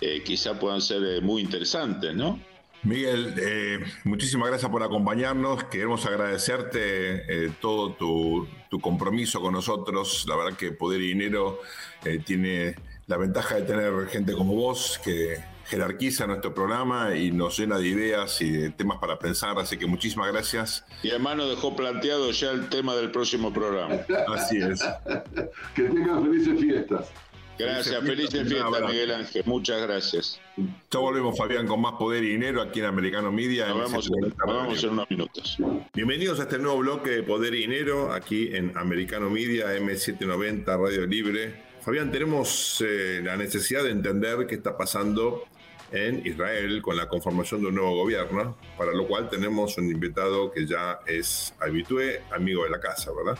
eh, 0.00 0.22
quizá 0.24 0.58
puedan 0.58 0.80
ser 0.80 1.02
eh, 1.04 1.20
muy 1.20 1.42
interesantes, 1.42 2.14
¿no? 2.14 2.38
Miguel, 2.84 3.34
eh, 3.38 3.80
muchísimas 4.04 4.48
gracias 4.48 4.70
por 4.70 4.82
acompañarnos. 4.82 5.64
Queremos 5.64 6.04
agradecerte 6.04 7.46
eh, 7.46 7.52
todo 7.60 7.94
tu, 7.94 8.46
compromiso 8.80 9.40
con 9.40 9.54
nosotros. 9.54 10.26
La 10.28 10.36
verdad 10.36 10.58
que 10.58 10.72
Poder 10.72 11.00
y 11.00 11.08
Dinero 11.08 11.60
eh, 12.04 12.18
tiene 12.18 12.74
la 13.06 13.16
ventaja 13.16 13.54
de 13.54 13.62
tener 13.62 14.08
gente 14.08 14.32
como 14.32 14.54
vos 14.54 15.00
que 15.02 15.38
jerarquiza 15.66 16.26
nuestro 16.26 16.52
programa 16.52 17.16
y 17.16 17.30
nos 17.30 17.58
llena 17.58 17.78
de 17.78 17.86
ideas 17.86 18.42
y 18.42 18.50
de 18.50 18.70
temas 18.70 18.98
para 18.98 19.18
pensar. 19.18 19.58
Así 19.58 19.78
que 19.78 19.86
muchísimas 19.86 20.30
gracias. 20.30 20.84
Y 21.02 21.10
además 21.10 21.36
nos 21.36 21.50
dejó 21.50 21.74
planteado 21.74 22.32
ya 22.32 22.50
el 22.50 22.68
tema 22.68 22.94
del 22.96 23.10
próximo 23.10 23.50
programa. 23.50 23.94
Así 24.28 24.58
es. 24.58 24.82
que 25.74 25.82
tengan 25.84 26.22
felices 26.24 26.60
fiestas. 26.60 27.12
Gracias, 27.58 28.02
feliz 28.02 28.30
fiesta, 28.30 28.80
Miguel 28.86 29.12
Ángel. 29.12 29.42
Muchas 29.46 29.82
gracias. 29.82 30.40
Ya 30.56 30.98
volvemos, 30.98 31.36
Fabián, 31.38 31.66
con 31.66 31.80
más 31.80 31.92
poder 31.92 32.24
y 32.24 32.30
dinero 32.30 32.60
aquí 32.60 32.80
en 32.80 32.86
Americano 32.86 33.30
Media. 33.30 33.68
Nos 33.68 33.92
vemos, 33.92 34.82
en 34.82 34.90
unos 34.90 35.10
minutos. 35.10 35.58
Bienvenidos 35.94 36.40
a 36.40 36.44
este 36.44 36.58
nuevo 36.58 36.78
bloque 36.78 37.10
de 37.10 37.22
Poder 37.22 37.54
y 37.54 37.60
Dinero 37.60 38.12
aquí 38.12 38.54
en 38.54 38.76
Americano 38.76 39.30
Media, 39.30 39.66
M790, 39.76 40.64
Radio 40.66 41.06
Libre. 41.06 41.62
Fabián, 41.80 42.10
tenemos 42.10 42.82
eh, 42.84 43.20
la 43.22 43.36
necesidad 43.36 43.84
de 43.84 43.90
entender 43.90 44.46
qué 44.46 44.56
está 44.56 44.76
pasando 44.76 45.44
en 45.92 46.26
Israel 46.26 46.82
con 46.82 46.96
la 46.96 47.08
conformación 47.08 47.60
de 47.60 47.68
un 47.68 47.76
nuevo 47.76 47.94
gobierno, 47.96 48.56
para 48.76 48.92
lo 48.92 49.06
cual 49.06 49.28
tenemos 49.28 49.78
un 49.78 49.90
invitado 49.90 50.50
que 50.50 50.66
ya 50.66 50.98
es 51.06 51.54
habitué, 51.60 52.22
amigo 52.32 52.64
de 52.64 52.70
la 52.70 52.80
casa, 52.80 53.12
¿verdad? 53.12 53.38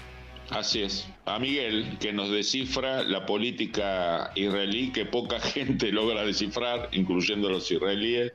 Así 0.50 0.82
es. 0.82 1.06
A 1.24 1.38
Miguel, 1.38 1.96
que 1.98 2.12
nos 2.12 2.30
descifra 2.30 3.02
la 3.02 3.24
política 3.24 4.30
israelí 4.34 4.92
que 4.92 5.06
poca 5.06 5.40
gente 5.40 5.90
logra 5.90 6.24
descifrar, 6.24 6.88
incluyendo 6.92 7.48
los 7.48 7.70
israelíes. 7.70 8.32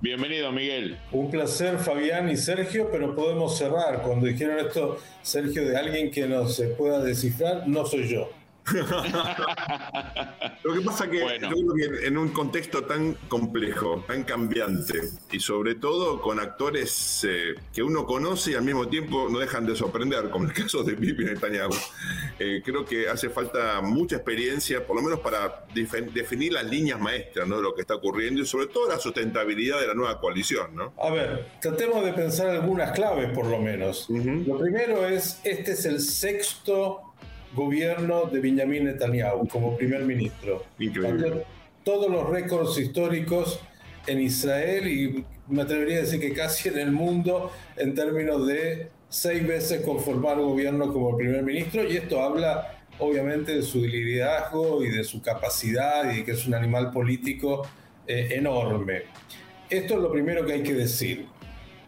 Bienvenido, 0.00 0.52
Miguel. 0.52 0.98
Un 1.10 1.30
placer, 1.30 1.78
Fabián 1.78 2.30
y 2.30 2.36
Sergio, 2.36 2.88
pero 2.92 3.14
podemos 3.14 3.58
cerrar. 3.58 4.02
Cuando 4.02 4.26
dijeron 4.26 4.58
esto, 4.64 4.98
Sergio, 5.22 5.68
de 5.68 5.76
alguien 5.76 6.10
que 6.10 6.26
no 6.26 6.48
se 6.48 6.68
pueda 6.68 7.02
descifrar, 7.02 7.66
no 7.66 7.84
soy 7.84 8.08
yo. 8.08 8.30
Lo 10.62 10.74
que 10.74 10.80
pasa 10.80 11.10
que, 11.10 11.18
que 11.18 12.06
en 12.06 12.18
un 12.18 12.28
contexto 12.30 12.84
tan 12.84 13.14
complejo, 13.28 14.04
tan 14.06 14.24
cambiante, 14.24 15.00
y 15.32 15.40
sobre 15.40 15.76
todo 15.76 16.20
con 16.20 16.40
actores 16.40 17.26
eh, 17.28 17.54
que 17.72 17.82
uno 17.82 18.04
conoce 18.04 18.52
y 18.52 18.54
al 18.54 18.62
mismo 18.62 18.88
tiempo 18.88 19.28
no 19.30 19.38
dejan 19.38 19.66
de 19.66 19.76
sorprender, 19.76 20.28
como 20.30 20.46
el 20.46 20.52
caso 20.58 20.82
de 20.82 20.94
Bibi 20.94 21.24
Netanyahu, 21.24 21.72
eh, 22.38 22.62
creo 22.64 22.84
que 22.84 23.08
hace 23.08 23.30
falta 23.30 23.80
mucha 23.80 24.16
experiencia, 24.16 24.86
por 24.86 24.96
lo 24.96 25.02
menos 25.02 25.20
para 25.20 25.64
definir 25.74 26.52
las 26.52 26.64
líneas 26.64 27.00
maestras 27.00 27.48
¿no? 27.48 27.56
de 27.56 27.62
lo 27.62 27.74
que 27.74 27.82
está 27.82 27.94
ocurriendo 27.94 28.42
y 28.42 28.46
sobre 28.46 28.66
todo 28.66 28.88
la 28.88 28.98
sustentabilidad 28.98 29.80
de 29.80 29.86
la 29.86 29.94
nueva 29.94 30.20
coalición. 30.20 30.74
¿no? 30.74 30.92
A 30.98 31.10
ver, 31.10 31.46
tratemos 31.60 32.04
de 32.04 32.12
pensar 32.12 32.48
algunas 32.48 32.92
claves 32.92 33.30
por 33.30 33.46
lo 33.46 33.58
menos. 33.58 34.06
Lo 34.08 34.58
primero 34.58 35.06
es, 35.06 35.40
este 35.44 35.72
es 35.72 35.84
el 35.84 36.00
sexto 36.00 37.07
gobierno 37.54 38.26
de 38.26 38.40
Benjamin 38.40 38.84
Netanyahu 38.84 39.48
como 39.48 39.76
primer 39.76 40.04
ministro. 40.04 40.64
Increíble. 40.78 41.44
Todos 41.84 42.10
los 42.10 42.28
récords 42.28 42.78
históricos 42.78 43.60
en 44.06 44.20
Israel 44.20 44.86
y 44.88 45.24
me 45.48 45.62
atrevería 45.62 45.98
a 45.98 46.00
decir 46.00 46.20
que 46.20 46.32
casi 46.32 46.68
en 46.68 46.78
el 46.78 46.92
mundo 46.92 47.50
en 47.76 47.94
términos 47.94 48.46
de 48.46 48.88
seis 49.08 49.46
veces 49.46 49.82
conformar 49.82 50.38
gobierno 50.38 50.92
como 50.92 51.16
primer 51.16 51.42
ministro 51.42 51.82
y 51.84 51.96
esto 51.96 52.20
habla 52.20 52.78
obviamente 52.98 53.54
de 53.54 53.62
su 53.62 53.80
liderazgo 53.80 54.84
y 54.84 54.90
de 54.90 55.04
su 55.04 55.22
capacidad 55.22 56.12
y 56.12 56.24
que 56.24 56.32
es 56.32 56.46
un 56.46 56.54
animal 56.54 56.90
político 56.90 57.66
eh, 58.06 58.28
enorme. 58.32 59.02
Esto 59.70 59.94
es 59.94 60.00
lo 60.00 60.10
primero 60.10 60.44
que 60.44 60.54
hay 60.54 60.62
que 60.62 60.74
decir. 60.74 61.26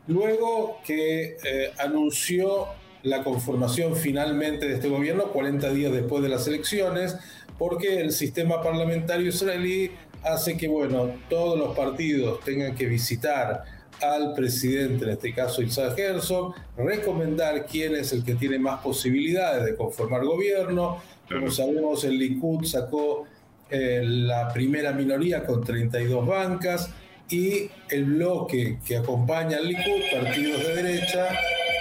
Luego 0.06 0.80
que 0.84 1.36
eh, 1.44 1.72
anunció 1.78 2.68
la 3.02 3.22
conformación 3.24 3.96
finalmente 3.96 4.68
de 4.68 4.74
este 4.74 4.88
gobierno 4.88 5.32
40 5.32 5.70
días 5.72 5.92
después 5.92 6.22
de 6.22 6.28
las 6.28 6.46
elecciones, 6.46 7.16
porque 7.58 8.00
el 8.00 8.12
sistema 8.12 8.62
parlamentario 8.62 9.28
israelí 9.28 9.90
hace 10.22 10.56
que, 10.56 10.68
bueno, 10.68 11.10
todos 11.28 11.58
los 11.58 11.76
partidos 11.76 12.40
tengan 12.40 12.74
que 12.74 12.86
visitar 12.86 13.64
al 14.02 14.34
presidente, 14.34 15.04
en 15.04 15.10
este 15.10 15.34
caso 15.34 15.62
Isaac 15.62 15.98
Herzog, 15.98 16.54
recomendar 16.76 17.66
quién 17.66 17.94
es 17.94 18.12
el 18.12 18.24
que 18.24 18.34
tiene 18.34 18.58
más 18.58 18.80
posibilidades 18.80 19.64
de 19.64 19.76
conformar 19.76 20.24
gobierno. 20.24 21.02
Como 21.28 21.50
sabemos, 21.50 22.04
el 22.04 22.18
Likud 22.18 22.64
sacó 22.64 23.26
eh, 23.70 24.02
la 24.04 24.52
primera 24.52 24.92
minoría 24.92 25.44
con 25.44 25.62
32 25.62 26.26
bancas 26.26 26.90
y 27.28 27.70
el 27.90 28.04
bloque 28.04 28.78
que 28.84 28.96
acompaña 28.96 29.58
al 29.58 29.68
Likud, 29.68 30.02
partidos 30.12 30.62
de 30.62 30.82
derecha, 30.82 31.28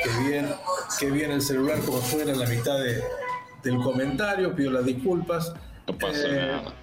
que 0.03 0.29
bien, 0.29 0.47
que 0.99 1.11
bien 1.11 1.31
el 1.31 1.41
celular 1.41 1.79
como 1.79 2.01
suena 2.01 2.31
en 2.31 2.39
la 2.39 2.47
mitad 2.47 2.77
del 3.63 3.77
comentario, 3.77 4.55
pido 4.55 4.71
las 4.71 4.85
disculpas. 4.85 5.53
No 5.87 5.97
pasa 5.97 6.27
eh, 6.27 6.47
nada. 6.47 6.73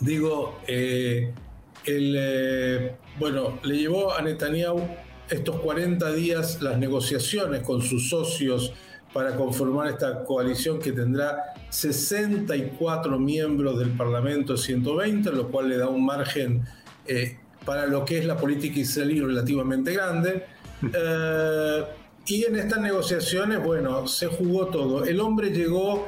Digo, 0.00 0.60
eh, 0.66 1.32
el, 1.84 2.14
eh, 2.18 2.96
bueno, 3.18 3.58
le 3.62 3.76
llevó 3.76 4.12
a 4.12 4.22
Netanyahu 4.22 4.80
estos 5.28 5.60
40 5.60 6.12
días 6.12 6.62
las 6.62 6.78
negociaciones 6.78 7.62
con 7.62 7.82
sus 7.82 8.08
socios 8.08 8.72
para 9.12 9.36
conformar 9.36 9.88
esta 9.88 10.24
coalición 10.24 10.78
que 10.78 10.92
tendrá 10.92 11.54
64 11.68 13.18
miembros 13.18 13.78
del 13.78 13.90
Parlamento 13.90 14.56
120, 14.56 15.32
lo 15.32 15.48
cual 15.48 15.68
le 15.68 15.76
da 15.76 15.88
un 15.88 16.04
margen 16.04 16.64
para 17.64 17.86
lo 17.86 18.04
que 18.04 18.18
es 18.18 18.24
la 18.24 18.36
política 18.36 18.78
israelí 18.78 19.20
relativamente 19.20 19.92
grande. 19.92 20.46
Y 22.30 22.44
en 22.44 22.54
estas 22.54 22.80
negociaciones, 22.80 23.60
bueno, 23.60 24.06
se 24.06 24.28
jugó 24.28 24.66
todo. 24.66 25.04
El 25.04 25.18
hombre 25.18 25.50
llegó 25.50 26.06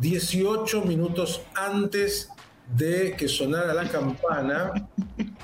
18 0.00 0.82
minutos 0.82 1.42
antes 1.54 2.28
de 2.76 3.14
que 3.16 3.28
sonara 3.28 3.72
la 3.72 3.88
campana. 3.88 4.72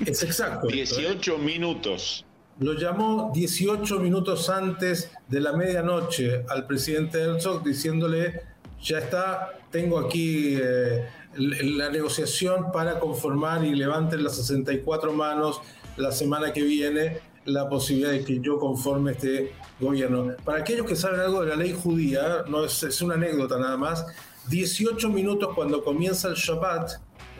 Es 0.05 0.23
exacto. 0.23 0.67
18 0.67 1.33
¿eh? 1.33 1.37
minutos. 1.37 2.25
lo 2.59 2.73
llamó 2.73 3.31
18 3.33 4.01
minutos 4.01 4.49
antes 4.49 5.11
de 5.29 5.39
la 5.39 5.53
medianoche 5.53 6.43
al 6.49 6.67
presidente 6.67 7.21
Herzog 7.21 7.63
diciéndole, 7.63 8.41
ya 8.83 8.99
está, 8.99 9.53
tengo 9.71 9.97
aquí 9.97 10.57
eh, 10.61 11.07
la 11.37 11.89
negociación 11.89 12.73
para 12.73 12.99
conformar 12.99 13.63
y 13.63 13.73
levanten 13.73 14.25
las 14.25 14.35
64 14.35 15.13
manos 15.13 15.61
la 15.95 16.11
semana 16.11 16.51
que 16.51 16.63
viene 16.63 17.21
la 17.47 17.67
posibilidad 17.67 18.11
de 18.11 18.23
que 18.23 18.39
yo 18.39 18.59
conforme 18.59 19.11
este 19.13 19.53
gobierno. 19.79 20.35
Para 20.43 20.59
aquellos 20.59 20.85
que 20.85 20.95
saben 20.95 21.19
algo 21.19 21.41
de 21.41 21.47
la 21.47 21.55
ley 21.55 21.73
judía, 21.73 22.43
no 22.47 22.65
es, 22.65 22.83
es 22.83 23.01
una 23.01 23.15
anécdota 23.15 23.57
nada 23.57 23.77
más, 23.77 24.05
18 24.49 25.09
minutos 25.09 25.49
cuando 25.55 25.83
comienza 25.83 26.27
el 26.27 26.35
Shabbat, 26.35 26.91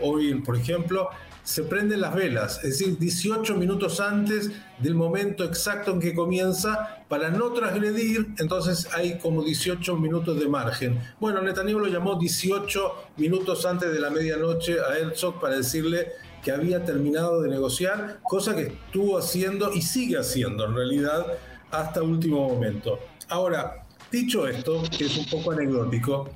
hoy 0.01 0.33
por 0.41 0.55
ejemplo, 0.55 1.09
se 1.47 1.63
prenden 1.63 2.01
las 2.01 2.13
velas, 2.13 2.57
es 2.57 2.77
decir, 2.77 2.97
18 2.97 3.55
minutos 3.55 4.01
antes 4.01 4.51
del 4.79 4.95
momento 4.95 5.45
exacto 5.45 5.91
en 5.91 6.01
que 6.01 6.13
comienza, 6.13 7.05
para 7.07 7.29
no 7.29 7.53
transgredir, 7.53 8.27
entonces 8.37 8.89
hay 8.93 9.17
como 9.17 9.41
18 9.41 9.95
minutos 9.95 10.37
de 10.37 10.49
margen. 10.49 10.99
Bueno, 11.21 11.41
Netanyahu 11.41 11.79
lo 11.79 11.87
llamó 11.87 12.15
18 12.15 12.95
minutos 13.15 13.65
antes 13.65 13.93
de 13.93 13.97
la 13.97 14.09
medianoche 14.09 14.75
a 14.77 14.97
Herzog 14.97 15.39
para 15.39 15.55
decirle 15.55 16.09
que 16.43 16.51
había 16.51 16.83
terminado 16.83 17.41
de 17.41 17.47
negociar, 17.47 18.19
cosa 18.23 18.53
que 18.53 18.63
estuvo 18.63 19.17
haciendo 19.17 19.71
y 19.71 19.81
sigue 19.83 20.17
haciendo 20.17 20.65
en 20.65 20.75
realidad 20.75 21.27
hasta 21.71 22.03
último 22.03 22.45
momento. 22.45 22.99
Ahora, 23.29 23.85
dicho 24.11 24.49
esto, 24.49 24.83
que 24.97 25.05
es 25.05 25.17
un 25.17 25.29
poco 25.29 25.53
anecdótico, 25.53 26.29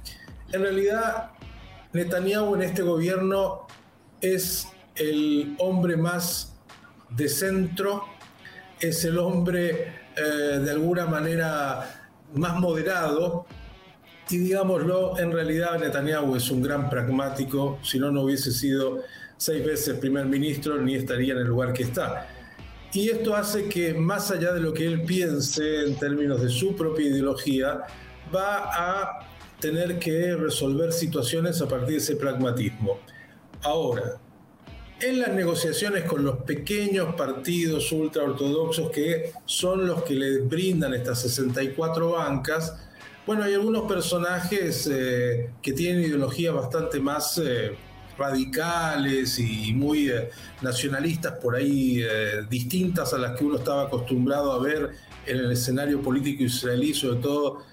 en 0.54 0.62
realidad 0.62 1.32
Netanyahu 1.92 2.56
en 2.56 2.62
este 2.62 2.82
gobierno 2.82 3.68
es 4.22 4.70
el 4.96 5.56
hombre 5.60 5.98
más 5.98 6.54
de 7.10 7.30
centro, 7.30 8.06
es 8.80 9.06
el 9.06 9.18
hombre 9.18 9.94
eh, 10.16 10.60
de 10.64 10.72
alguna 10.72 11.06
manera 11.06 12.08
más 12.34 12.60
moderado, 12.60 13.46
y 14.30 14.38
digámoslo, 14.38 15.20
en 15.20 15.32
realidad 15.32 15.78
Netanyahu 15.78 16.36
es 16.36 16.50
un 16.50 16.62
gran 16.62 16.90
pragmático, 16.90 17.80
si 17.84 18.00
no, 18.00 18.12
no 18.12 18.22
hubiese 18.22 18.52
sido 18.52 19.04
seis 19.36 19.66
veces 19.66 19.98
primer 20.00 20.26
ministro 20.26 20.78
ni 20.80 20.96
estaría 20.96 21.34
en 21.34 21.40
el 21.40 21.48
lugar 21.48 21.74
que 21.74 21.84
está. 21.84 22.28
Y 22.94 23.10
esto 23.10 23.36
hace 23.36 23.68
que, 23.68 23.94
más 23.94 24.32
allá 24.32 24.54
de 24.54 24.62
lo 24.62 24.74
que 24.74 24.86
él 24.86 25.02
piense 25.04 25.84
en 25.84 25.96
términos 25.96 26.42
de 26.42 26.50
su 26.50 26.76
propia 26.76 27.08
ideología, 27.08 27.82
va 28.34 28.70
a 28.74 29.28
tener 29.60 30.00
que 30.00 30.36
resolver 30.36 30.94
situaciones 30.94 31.62
a 31.62 31.68
partir 31.68 31.90
de 31.90 31.98
ese 31.98 32.16
pragmatismo. 32.16 33.00
Ahora, 33.64 34.21
en 35.02 35.20
las 35.20 35.34
negociaciones 35.34 36.04
con 36.04 36.24
los 36.24 36.38
pequeños 36.44 37.16
partidos 37.16 37.92
ultraortodoxos 37.92 38.92
que 38.92 39.32
son 39.46 39.88
los 39.88 40.04
que 40.04 40.14
le 40.14 40.40
brindan 40.40 40.94
estas 40.94 41.22
64 41.22 42.12
bancas, 42.12 42.76
bueno, 43.26 43.44
hay 43.44 43.54
algunos 43.54 43.88
personajes 43.88 44.90
eh, 44.92 45.50
que 45.62 45.74
tienen 45.74 46.04
ideologías 46.04 46.54
bastante 46.54 47.00
más 47.00 47.40
eh, 47.44 47.76
radicales 48.18 49.40
y 49.40 49.74
muy 49.74 50.10
eh, 50.10 50.30
nacionalistas 50.62 51.34
por 51.34 51.56
ahí, 51.56 52.04
distintas 52.50 53.14
a 53.14 53.18
las 53.18 53.38
que 53.38 53.46
uno 53.46 53.58
estaba 53.58 53.84
acostumbrado 53.84 54.52
a 54.52 54.60
ver 54.60 54.92
en 55.26 55.38
el 55.38 55.52
escenario 55.52 56.02
político 56.02 56.44
israelí, 56.44 56.94
sobre 56.94 57.22
todo 57.22 57.64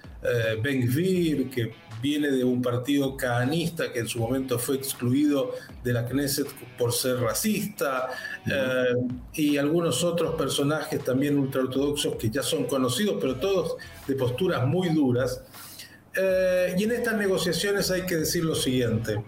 Ben 0.61 0.81
Gvir, 0.81 1.49
que 1.49 1.71
viene 2.01 2.29
de 2.29 2.43
un 2.43 2.61
partido 2.61 3.17
caanista 3.17 3.91
que 3.91 3.99
en 3.99 4.07
su 4.07 4.19
momento 4.19 4.57
fue 4.57 4.75
excluido 4.75 5.53
de 5.83 5.93
la 5.93 6.05
Knesset 6.05 6.47
por 6.77 6.93
ser 6.93 7.17
racista, 7.17 8.09
eh, 8.45 8.95
y 9.33 9.57
algunos 9.57 10.03
otros 10.03 10.35
personajes 10.35 11.03
también 11.03 11.37
ultraortodoxos 11.37 12.15
que 12.15 12.29
ya 12.29 12.43
son 12.43 12.65
conocidos, 12.65 13.17
pero 13.19 13.35
todos 13.35 13.75
de 14.07 14.15
posturas 14.15 14.65
muy 14.65 14.89
duras. 14.89 15.43
Eh, 16.15 16.75
y 16.77 16.83
en 16.83 16.91
estas 16.91 17.15
negociaciones 17.15 17.91
hay 17.91 18.03
que 18.03 18.17
decir 18.17 18.43
lo 18.43 18.55
siguiente, 18.55 19.21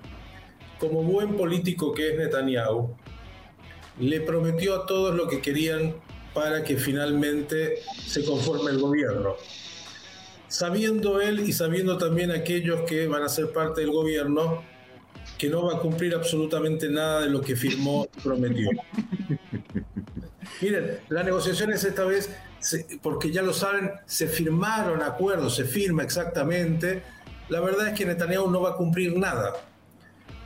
como 0.80 1.04
buen 1.04 1.36
político 1.36 1.94
que 1.94 2.12
es 2.12 2.18
Netanyahu, 2.18 2.96
le 4.00 4.22
prometió 4.22 4.76
a 4.76 4.86
todos 4.86 5.16
lo 5.16 5.28
que 5.28 5.42
querían 5.42 5.96
para 6.34 6.64
que 6.64 6.78
finalmente 6.78 7.80
se 8.08 8.24
conforme 8.24 8.72
el 8.72 8.80
gobierno 8.80 9.36
sabiendo 10.52 11.22
él 11.22 11.40
y 11.40 11.54
sabiendo 11.54 11.98
también 11.98 12.30
aquellos 12.30 12.82
que 12.82 13.08
van 13.08 13.24
a 13.24 13.30
ser 13.30 13.54
parte 13.54 13.82
del 13.82 13.92
gobierno 13.92 14.62
que 15.38 15.48
no 15.48 15.66
va 15.66 15.76
a 15.76 15.80
cumplir 15.80 16.14
absolutamente 16.14 16.90
nada 16.90 17.22
de 17.22 17.30
lo 17.30 17.40
que 17.40 17.56
firmó 17.56 18.06
y 18.18 18.22
prometió. 18.22 18.70
Miren, 20.62 21.00
las 21.08 21.24
negociaciones 21.26 21.84
esta 21.86 22.04
vez, 22.04 22.30
porque 23.02 23.32
ya 23.32 23.42
lo 23.42 23.54
saben, 23.54 23.92
se 24.06 24.28
firmaron 24.28 25.02
acuerdos, 25.02 25.56
se 25.56 25.64
firma 25.64 26.04
exactamente. 26.04 27.02
La 27.48 27.62
verdad 27.62 27.88
es 27.88 27.94
que 27.98 28.06
Netanyahu 28.06 28.52
no 28.52 28.62
va 28.62 28.72
a 28.72 28.76
cumplir 28.76 29.18
nada, 29.18 29.54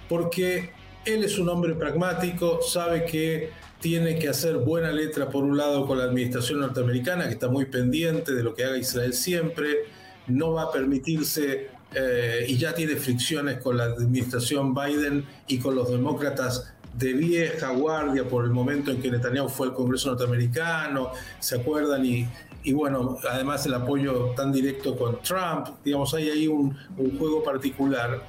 porque 0.07 0.69
él 1.03 1.23
es 1.23 1.39
un 1.39 1.49
hombre 1.49 1.73
pragmático, 1.73 2.61
sabe 2.61 3.05
que 3.05 3.49
tiene 3.85 4.17
que 4.17 4.27
hacer 4.27 4.57
buena 4.57 4.91
letra 4.91 5.29
por 5.29 5.43
un 5.43 5.57
lado 5.57 5.85
con 5.85 5.99
la 5.99 6.05
administración 6.05 6.59
norteamericana, 6.59 7.25
que 7.27 7.33
está 7.33 7.49
muy 7.49 7.65
pendiente 7.65 8.33
de 8.33 8.41
lo 8.41 8.55
que 8.55 8.63
haga 8.63 8.79
Israel 8.79 9.13
siempre, 9.13 9.83
no 10.25 10.53
va 10.53 10.63
a 10.63 10.71
permitirse 10.71 11.69
eh, 11.93 12.47
y 12.47 12.57
ya 12.57 12.73
tiene 12.73 12.95
fricciones 12.95 13.59
con 13.59 13.77
la 13.77 13.83
administración 13.83 14.73
Biden 14.73 15.23
y 15.47 15.59
con 15.59 15.75
los 15.75 15.91
demócratas 15.91 16.73
de 16.97 17.13
vieja 17.13 17.73
guardia 17.73 18.27
por 18.27 18.45
el 18.45 18.49
momento 18.49 18.89
en 18.89 18.99
que 18.99 19.11
Netanyahu 19.11 19.49
fue 19.49 19.67
al 19.67 19.75
Congreso 19.75 20.09
norteamericano, 20.09 21.11
¿se 21.37 21.57
acuerdan? 21.57 22.03
Y, 22.03 22.27
y 22.63 22.73
bueno, 22.73 23.19
además 23.29 23.67
el 23.67 23.75
apoyo 23.75 24.33
tan 24.35 24.51
directo 24.51 24.97
con 24.97 25.21
Trump, 25.21 25.67
digamos, 25.83 26.11
hay 26.15 26.31
ahí 26.31 26.47
un, 26.47 26.75
un 26.97 27.19
juego 27.19 27.43
particular. 27.43 28.19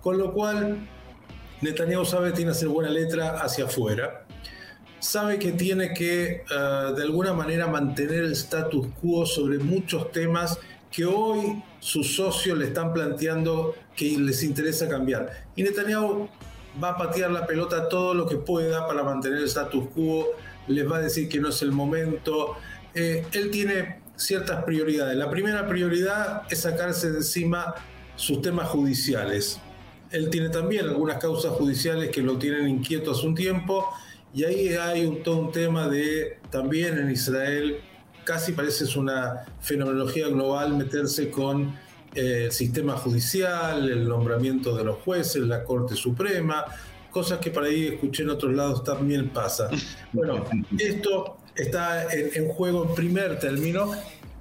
Con 0.00 0.18
lo 0.18 0.32
cual, 0.32 0.78
Netanyahu 1.60 2.04
sabe 2.04 2.32
tiene 2.32 2.50
que 2.50 2.56
hacer 2.56 2.66
buena 2.66 2.90
letra 2.90 3.38
hacia 3.38 3.66
afuera 3.66 4.25
sabe 5.06 5.38
que 5.38 5.52
tiene 5.52 5.94
que 5.94 6.42
eh, 6.50 6.92
de 6.96 7.02
alguna 7.02 7.32
manera 7.32 7.66
mantener 7.68 8.24
el 8.24 8.32
status 8.32 8.88
quo 9.00 9.24
sobre 9.24 9.58
muchos 9.58 10.10
temas 10.10 10.58
que 10.90 11.04
hoy 11.04 11.62
sus 11.78 12.16
socios 12.16 12.58
le 12.58 12.66
están 12.66 12.92
planteando 12.92 13.74
que 13.94 14.18
les 14.18 14.42
interesa 14.42 14.88
cambiar. 14.88 15.30
Y 15.54 15.62
Netanyahu 15.62 16.28
va 16.82 16.90
a 16.90 16.96
patear 16.96 17.30
la 17.30 17.46
pelota 17.46 17.88
todo 17.88 18.14
lo 18.14 18.26
que 18.26 18.36
pueda 18.36 18.86
para 18.86 19.02
mantener 19.02 19.38
el 19.38 19.44
status 19.44 19.88
quo, 19.94 20.26
les 20.66 20.90
va 20.90 20.96
a 20.96 21.00
decir 21.00 21.28
que 21.28 21.38
no 21.38 21.50
es 21.50 21.62
el 21.62 21.72
momento. 21.72 22.56
Eh, 22.94 23.24
él 23.32 23.50
tiene 23.50 24.00
ciertas 24.16 24.64
prioridades. 24.64 25.16
La 25.16 25.30
primera 25.30 25.68
prioridad 25.68 26.42
es 26.50 26.62
sacarse 26.62 27.12
de 27.12 27.18
encima 27.18 27.74
sus 28.16 28.42
temas 28.42 28.68
judiciales. 28.68 29.60
Él 30.10 30.30
tiene 30.30 30.48
también 30.48 30.86
algunas 30.86 31.18
causas 31.18 31.52
judiciales 31.52 32.10
que 32.10 32.22
lo 32.22 32.38
tienen 32.38 32.68
inquieto 32.68 33.12
hace 33.12 33.26
un 33.26 33.34
tiempo 33.34 33.86
y 34.36 34.44
ahí 34.44 34.68
hay 34.68 35.06
un, 35.06 35.22
todo 35.22 35.38
un 35.38 35.50
tema 35.50 35.88
de 35.88 36.36
también 36.50 36.98
en 36.98 37.10
Israel, 37.10 37.78
casi 38.22 38.52
parece 38.52 38.84
es 38.84 38.94
una 38.94 39.46
fenomenología 39.60 40.28
global 40.28 40.76
meterse 40.76 41.30
con 41.30 41.74
eh, 42.14 42.44
el 42.44 42.52
sistema 42.52 42.98
judicial, 42.98 43.88
el 43.88 44.06
nombramiento 44.06 44.76
de 44.76 44.84
los 44.84 44.98
jueces, 44.98 45.40
la 45.40 45.64
Corte 45.64 45.94
Suprema, 45.94 46.66
cosas 47.10 47.38
que 47.38 47.50
por 47.50 47.64
ahí 47.64 47.86
escuché 47.86 48.24
en 48.24 48.30
otros 48.30 48.52
lados 48.52 48.84
también 48.84 49.30
pasa. 49.30 49.70
Bueno, 50.12 50.44
esto 50.78 51.38
está 51.54 52.06
en, 52.12 52.46
juego 52.48 52.84
en 52.84 52.94
primer 52.94 53.38
término 53.38 53.92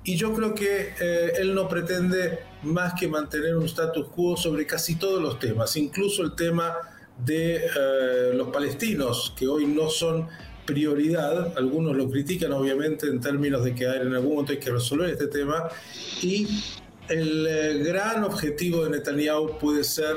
y 0.04 0.18
yo 0.18 0.34
creo 0.34 0.54
que 0.54 0.94
eh, 1.00 1.34
él 1.38 1.56
no 1.56 1.70
pretende 1.70 2.40
más 2.64 2.94
que 3.00 3.08
mantener 3.08 3.56
un 3.56 3.64
status 3.64 4.10
quo 4.10 4.36
sobre 4.36 4.66
casi 4.66 4.96
todos 4.96 5.22
los 5.22 5.40
temas, 5.40 5.78
incluso 5.78 6.22
el 6.22 6.36
tema 6.36 6.95
de 7.24 7.58
eh, 7.58 8.34
los 8.34 8.50
palestinos, 8.50 9.34
que 9.38 9.48
hoy 9.48 9.66
no 9.66 9.90
son 9.90 10.28
prioridad, 10.66 11.58
algunos 11.58 11.96
lo 11.96 12.10
critican 12.10 12.52
obviamente 12.52 13.08
en 13.08 13.20
términos 13.22 13.64
de 13.64 13.76
que 13.76 13.86
en 13.86 14.14
algún 14.14 14.32
momento 14.32 14.52
hay 14.52 14.60
que 14.60 14.72
resolver 14.72 15.10
este 15.10 15.28
tema, 15.28 15.70
y 16.22 16.48
el 17.08 17.48
eh, 17.48 17.84
gran 17.84 18.24
objetivo 18.24 18.84
de 18.84 18.90
Netanyahu 18.90 19.60
puede 19.60 19.84
ser 19.84 20.16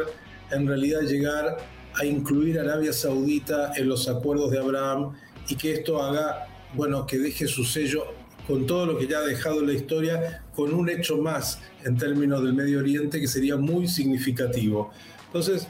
en 0.50 0.66
realidad 0.66 1.02
llegar 1.02 1.58
a 1.94 2.04
incluir 2.04 2.58
a 2.58 2.62
Arabia 2.62 2.92
Saudita 2.92 3.72
en 3.76 3.88
los 3.88 4.08
acuerdos 4.08 4.50
de 4.50 4.58
Abraham 4.58 5.12
y 5.48 5.56
que 5.56 5.72
esto 5.72 6.02
haga, 6.02 6.46
bueno, 6.74 7.06
que 7.06 7.18
deje 7.18 7.46
su 7.46 7.64
sello 7.64 8.06
con 8.46 8.66
todo 8.66 8.86
lo 8.86 8.98
que 8.98 9.06
ya 9.06 9.18
ha 9.18 9.26
dejado 9.26 9.60
en 9.60 9.66
la 9.66 9.72
historia, 9.74 10.42
con 10.54 10.72
un 10.72 10.88
hecho 10.88 11.18
más 11.18 11.60
en 11.84 11.98
términos 11.98 12.42
del 12.42 12.54
Medio 12.54 12.78
Oriente 12.78 13.20
que 13.20 13.28
sería 13.28 13.56
muy 13.56 13.86
significativo. 13.86 14.90
Entonces, 15.26 15.68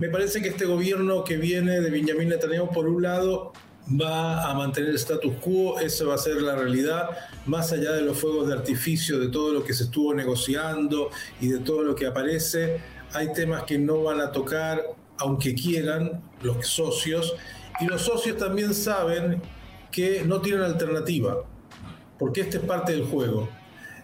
me 0.00 0.08
parece 0.08 0.40
que 0.40 0.48
este 0.48 0.64
gobierno 0.64 1.24
que 1.24 1.36
viene 1.36 1.78
de 1.78 1.90
Benjamin 1.90 2.30
Netanyahu, 2.30 2.72
por 2.72 2.88
un 2.88 3.02
lado, 3.02 3.52
va 4.00 4.50
a 4.50 4.54
mantener 4.54 4.88
el 4.88 4.96
status 4.96 5.34
quo, 5.42 5.78
eso 5.78 6.08
va 6.08 6.14
a 6.14 6.18
ser 6.18 6.40
la 6.40 6.56
realidad, 6.56 7.10
más 7.44 7.70
allá 7.70 7.92
de 7.92 8.00
los 8.00 8.18
fuegos 8.18 8.48
de 8.48 8.54
artificio, 8.54 9.20
de 9.20 9.28
todo 9.28 9.52
lo 9.52 9.62
que 9.62 9.74
se 9.74 9.84
estuvo 9.84 10.14
negociando 10.14 11.10
y 11.38 11.48
de 11.48 11.58
todo 11.58 11.82
lo 11.82 11.94
que 11.94 12.06
aparece. 12.06 12.80
Hay 13.12 13.34
temas 13.34 13.64
que 13.64 13.78
no 13.78 14.02
van 14.02 14.22
a 14.22 14.32
tocar, 14.32 14.82
aunque 15.18 15.54
quieran, 15.54 16.22
los 16.40 16.66
socios, 16.66 17.34
y 17.78 17.84
los 17.84 18.00
socios 18.00 18.38
también 18.38 18.72
saben 18.72 19.42
que 19.92 20.22
no 20.24 20.40
tienen 20.40 20.62
alternativa. 20.62 21.44
porque 22.18 22.42
este 22.42 22.58
es 22.58 22.64
parte 22.64 22.92
del 22.92 23.04
juego. 23.04 23.48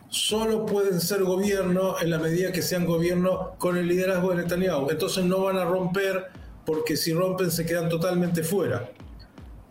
Solo 0.08 0.66
pueden 0.66 1.00
ser 1.00 1.24
gobierno 1.24 1.96
en 2.00 2.10
la 2.10 2.18
medida 2.18 2.52
que 2.52 2.62
sean 2.62 2.86
gobierno 2.86 3.54
con 3.58 3.76
el 3.76 3.88
liderazgo 3.88 4.30
de 4.30 4.42
Netanyahu. 4.42 4.90
Entonces 4.90 5.24
no 5.24 5.42
van 5.42 5.58
a 5.58 5.64
romper 5.64 6.26
porque 6.64 6.96
si 6.96 7.12
rompen 7.12 7.50
se 7.50 7.66
quedan 7.66 7.88
totalmente 7.88 8.42
fuera. 8.42 8.90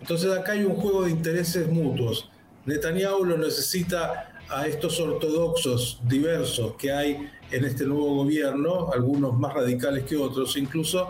Entonces 0.01 0.31
acá 0.31 0.53
hay 0.53 0.63
un 0.63 0.75
juego 0.75 1.03
de 1.03 1.11
intereses 1.11 1.67
mutuos. 1.69 2.29
Netanyahu 2.65 3.25
lo 3.25 3.37
necesita 3.37 4.31
a 4.49 4.67
estos 4.67 4.99
ortodoxos 4.99 5.99
diversos 6.07 6.75
que 6.75 6.91
hay 6.91 7.29
en 7.51 7.65
este 7.65 7.85
nuevo 7.85 8.15
gobierno, 8.15 8.91
algunos 8.93 9.33
más 9.37 9.53
radicales 9.53 10.03
que 10.03 10.17
otros 10.17 10.57
incluso, 10.57 11.09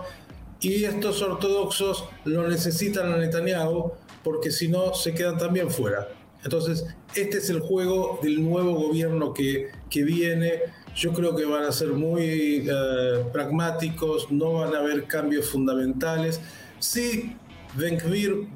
y 0.61 0.85
estos 0.85 1.21
ortodoxos 1.21 2.05
lo 2.23 2.47
necesitan 2.47 3.11
a 3.11 3.17
Netanyahu 3.17 3.91
porque 4.23 4.51
si 4.51 4.67
no 4.67 4.93
se 4.93 5.13
quedan 5.13 5.37
también 5.37 5.69
fuera. 5.69 6.07
Entonces, 6.45 6.85
este 7.15 7.39
es 7.39 7.49
el 7.49 7.59
juego 7.59 8.19
del 8.21 8.41
nuevo 8.47 8.75
gobierno 8.75 9.33
que, 9.33 9.71
que 9.89 10.03
viene. 10.03 10.61
Yo 10.95 11.11
creo 11.11 11.35
que 11.35 11.43
van 11.43 11.63
a 11.63 11.71
ser 11.71 11.89
muy 11.89 12.67
eh, 12.69 13.25
pragmáticos, 13.33 14.31
no 14.31 14.53
van 14.53 14.75
a 14.75 14.79
haber 14.79 15.05
cambios 15.05 15.49
fundamentales. 15.49 16.39
Sí, 16.79 17.35
Ben 17.75 17.97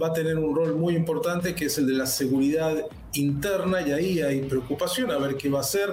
va 0.02 0.08
a 0.08 0.14
tener 0.14 0.38
un 0.38 0.56
rol 0.56 0.76
muy 0.76 0.96
importante 0.96 1.56
que 1.56 1.66
es 1.66 1.78
el 1.78 1.88
de 1.88 1.94
la 1.94 2.06
seguridad 2.06 2.86
interna 3.14 3.82
y 3.82 3.92
ahí 3.92 4.22
hay 4.22 4.42
preocupación 4.44 5.12
a 5.12 5.18
ver 5.18 5.36
qué 5.36 5.50
va 5.50 5.58
a 5.58 5.62
hacer 5.62 5.90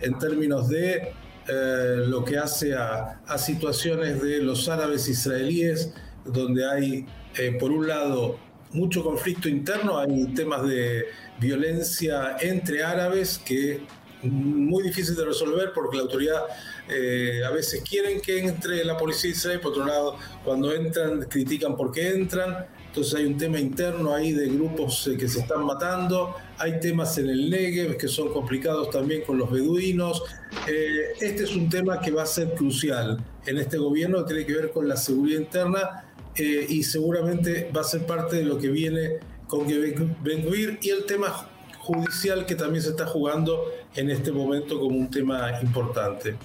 en 0.00 0.16
términos 0.18 0.68
de 0.68 1.12
eh, 1.48 2.04
lo 2.06 2.24
que 2.24 2.38
hace 2.38 2.74
a, 2.74 3.20
a, 3.26 3.38
situaciones 3.38 4.22
de 4.22 4.42
los 4.42 4.68
árabes 4.68 5.08
israelíes, 5.08 5.92
donde 6.24 6.70
hay, 6.70 7.06
eh, 7.38 7.56
por 7.58 7.72
un 7.72 7.88
lado, 7.88 8.38
mucho 8.72 9.02
conflicto 9.02 9.48
interno, 9.48 9.98
hay 9.98 10.26
temas 10.34 10.66
de 10.66 11.06
violencia 11.40 12.36
entre 12.40 12.82
árabes 12.82 13.38
que 13.38 13.80
muy 14.22 14.82
difícil 14.82 15.14
de 15.14 15.24
resolver 15.24 15.70
porque 15.74 15.96
la 15.96 16.02
autoridad 16.02 16.42
eh, 16.88 17.42
a 17.46 17.50
veces 17.50 17.82
quieren 17.88 18.20
que 18.20 18.38
entre 18.38 18.84
la 18.84 18.96
policía 18.96 19.30
israelí, 19.30 19.60
por 19.60 19.72
otro 19.72 19.86
lado, 19.86 20.16
cuando 20.44 20.74
entran, 20.74 21.22
critican 21.28 21.76
por 21.76 21.92
qué 21.92 22.10
entran. 22.10 22.66
Entonces 22.86 23.14
hay 23.14 23.26
un 23.26 23.36
tema 23.36 23.60
interno 23.60 24.14
ahí 24.14 24.32
de 24.32 24.48
grupos 24.48 25.06
eh, 25.06 25.16
que 25.16 25.28
se 25.28 25.40
están 25.40 25.64
matando, 25.64 26.34
hay 26.56 26.80
temas 26.80 27.16
en 27.18 27.28
el 27.28 27.50
Negev 27.50 27.96
que 27.96 28.08
son 28.08 28.32
complicados 28.32 28.90
también 28.90 29.22
con 29.22 29.38
los 29.38 29.50
beduinos. 29.50 30.22
Eh, 30.66 31.12
este 31.20 31.44
es 31.44 31.54
un 31.54 31.68
tema 31.68 32.00
que 32.00 32.10
va 32.10 32.22
a 32.22 32.26
ser 32.26 32.54
crucial 32.54 33.22
en 33.46 33.58
este 33.58 33.76
gobierno, 33.76 34.24
tiene 34.24 34.46
que 34.46 34.54
ver 34.54 34.70
con 34.70 34.88
la 34.88 34.96
seguridad 34.96 35.40
interna 35.40 36.07
y 36.44 36.82
seguramente 36.82 37.70
va 37.76 37.80
a 37.80 37.84
ser 37.84 38.06
parte 38.06 38.36
de 38.36 38.44
lo 38.44 38.58
que 38.58 38.68
viene 38.68 39.18
con 39.48 39.66
Ben 39.66 40.46
y 40.80 40.90
el 40.90 41.04
tema 41.06 41.48
judicial 41.78 42.44
que 42.44 42.54
también 42.54 42.82
se 42.82 42.90
está 42.90 43.06
jugando 43.06 43.64
en 43.96 44.10
este 44.10 44.30
momento 44.30 44.78
como 44.78 44.96
un 44.96 45.10
tema 45.10 45.60
importante. 45.62 46.36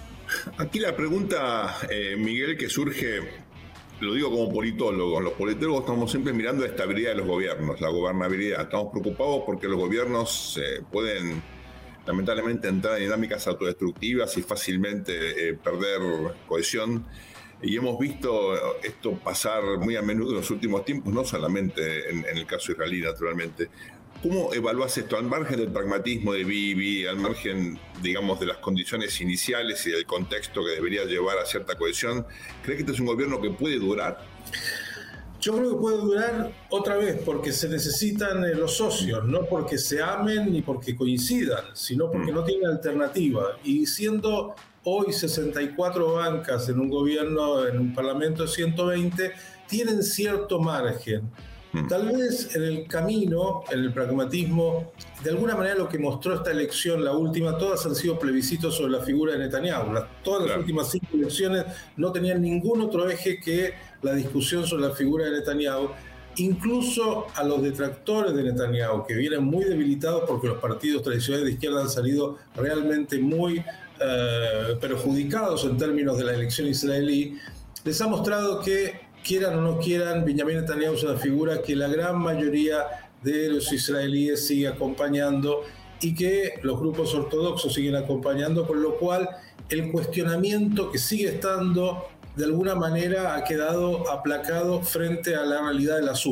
Aquí 0.58 0.80
la 0.80 0.96
pregunta, 0.96 1.78
eh, 1.90 2.16
Miguel, 2.18 2.58
que 2.58 2.70
surge, 2.70 3.20
lo 4.00 4.14
digo 4.14 4.32
como 4.32 4.52
politólogo, 4.52 5.20
los 5.20 5.34
politólogos 5.34 5.82
estamos 5.82 6.10
siempre 6.10 6.32
mirando 6.32 6.64
la 6.64 6.70
estabilidad 6.70 7.12
de 7.12 7.18
los 7.18 7.28
gobiernos, 7.28 7.82
la 7.82 7.90
gobernabilidad. 7.90 8.62
Estamos 8.62 8.92
preocupados 8.92 9.44
porque 9.46 9.68
los 9.68 9.78
gobiernos 9.78 10.58
eh, 10.62 10.82
pueden 10.90 11.42
lamentablemente 12.08 12.70
entrar 12.70 12.98
en 12.98 13.04
dinámicas 13.04 13.46
autodestructivas 13.48 14.38
y 14.38 14.44
fácilmente 14.44 15.50
eh, 15.50 15.54
perder 15.54 16.00
cohesión. 16.48 17.06
Y 17.64 17.78
hemos 17.78 17.98
visto 17.98 18.54
esto 18.84 19.14
pasar 19.14 19.64
muy 19.80 19.96
a 19.96 20.02
menudo 20.02 20.32
en 20.32 20.36
los 20.38 20.52
últimos 20.52 20.84
tiempos, 20.84 21.14
no 21.14 21.24
solamente 21.24 22.10
en, 22.10 22.26
en 22.26 22.38
el 22.38 22.46
caso 22.46 22.74
israelí, 22.74 23.02
naturalmente. 23.02 23.70
¿Cómo 24.22 24.54
evalúas 24.54 24.98
esto 24.98 25.18
al 25.18 25.26
margen 25.26 25.58
del 25.58 25.70
pragmatismo 25.70 26.34
de 26.34 26.44
Bibi, 26.44 27.06
al 27.06 27.18
margen, 27.18 27.78
digamos, 28.02 28.40
de 28.40 28.46
las 28.46 28.58
condiciones 28.58 29.20
iniciales 29.20 29.86
y 29.88 29.92
del 29.92 30.06
contexto 30.06 30.64
que 30.64 30.72
debería 30.72 31.04
llevar 31.06 31.38
a 31.40 31.46
cierta 31.46 31.76
cohesión? 31.76 32.26
¿Crees 32.64 32.78
que 32.78 32.82
este 32.84 32.94
es 32.94 33.00
un 33.00 33.08
gobierno 33.08 33.42
que 33.42 33.50
puede 33.50 33.80
durar? 33.80 34.20
Yo 35.42 35.58
creo 35.58 35.72
que 35.72 35.76
puede 35.76 35.98
durar 35.98 36.54
otra 36.70 36.96
vez 36.96 37.20
porque 37.26 37.52
se 37.52 37.68
necesitan 37.68 38.46
eh, 38.46 38.56
los 38.56 38.78
socios, 38.78 39.26
no 39.26 39.46
porque 39.46 39.78
se 39.78 40.02
amen 40.02 40.54
ni 40.54 40.62
porque 40.62 40.96
coincidan, 40.96 41.66
sino 41.74 42.10
porque 42.10 42.32
mm. 42.32 42.36
no 42.36 42.44
tienen 42.46 42.68
alternativa. 42.68 43.58
Y 43.62 43.86
siendo 43.86 44.56
hoy 44.84 45.14
64 45.14 46.14
bancas 46.14 46.70
en 46.70 46.80
un 46.80 46.90
gobierno, 46.90 47.68
en 47.68 47.80
un 47.80 47.94
parlamento 47.94 48.44
de 48.44 48.50
120, 48.50 49.32
tienen 49.68 50.04
cierto 50.04 50.60
margen. 50.60 51.30
Mm. 51.74 51.88
Tal 51.88 52.08
vez 52.12 52.56
en 52.56 52.64
el 52.64 52.88
camino, 52.88 53.64
en 53.72 53.80
el 53.80 53.94
pragmatismo, 53.94 54.92
de 55.24 55.32
alguna 55.32 55.56
manera 55.56 55.76
lo 55.76 55.90
que 55.90 55.98
mostró 55.98 56.36
esta 56.36 56.52
elección, 56.52 57.04
la 57.04 57.14
última, 57.14 57.58
todas 57.58 57.86
han 57.86 57.96
sido 57.96 58.20
plebiscitos 58.20 58.76
sobre 58.76 58.92
la 58.92 59.00
figura 59.00 59.34
de 59.34 59.40
Netanyahu. 59.40 59.92
todas 60.24 60.48
las 60.48 60.58
últimas 60.58 60.92
cinco 60.92 61.08
elecciones 61.14 61.66
no 61.98 62.12
tenían 62.12 62.42
ningún 62.42 62.82
otro 62.82 63.10
eje 63.10 63.40
que 63.40 63.74
la 64.04 64.14
discusión 64.14 64.68
sobre 64.68 64.88
la 64.88 64.94
figura 64.94 65.26
de 65.26 65.32
Netanyahu. 65.40 65.90
Incluso 66.38 67.28
a 67.36 67.44
los 67.44 67.62
detractores 67.62 68.36
de 68.36 68.44
Netanyahu, 68.44 69.06
que 69.06 69.16
vienen 69.16 69.44
muy 69.44 69.66
debilitados 69.66 70.24
porque 70.28 70.48
los 70.48 70.60
partidos 70.60 71.04
tradicionales 71.04 71.46
de 71.46 71.52
izquierda 71.54 71.82
han 71.82 71.90
salido 71.90 72.38
realmente 72.56 73.20
muy 73.20 73.64
eh, 74.06 74.76
perjudicados 74.82 75.64
en 75.66 75.78
términos 75.78 76.18
de 76.18 76.26
la 76.26 76.34
elección 76.34 76.68
israelí, 76.68 77.38
les 77.84 78.02
ha 78.02 78.08
mostrado 78.08 78.60
que 78.62 79.02
quieran 79.24 79.58
o 79.58 79.62
no 79.62 79.80
quieran, 79.80 80.26
Benjamin 80.26 80.58
Netanyahu 80.58 80.96
es 80.96 81.04
una 81.04 81.18
figura 81.18 81.62
que 81.62 81.76
la 81.76 81.88
gran 81.88 82.20
mayoría 82.20 82.86
de 83.22 83.50
los 83.50 83.72
israelíes 83.72 84.46
sigue 84.46 84.68
acompañando 84.68 85.62
y 86.02 86.14
que 86.14 86.56
los 86.62 86.80
grupos 86.80 87.16
ortodoxos 87.16 87.74
siguen 87.74 87.96
acompañando, 87.96 88.68
con 88.68 88.82
lo 88.82 88.98
cual 88.98 89.30
el 89.70 89.92
cuestionamiento 89.92 90.92
que 90.92 90.98
sigue 90.98 91.30
estando 91.30 92.08
de 92.36 92.46
alguna 92.46 92.76
manera 92.76 93.36
ha 93.36 93.44
quedado 93.44 94.10
aplacado 94.12 94.82
frente 94.82 95.36
a 95.36 95.44
la 95.44 95.62
realidad 95.62 95.98
de 95.98 96.04
las. 96.04 96.24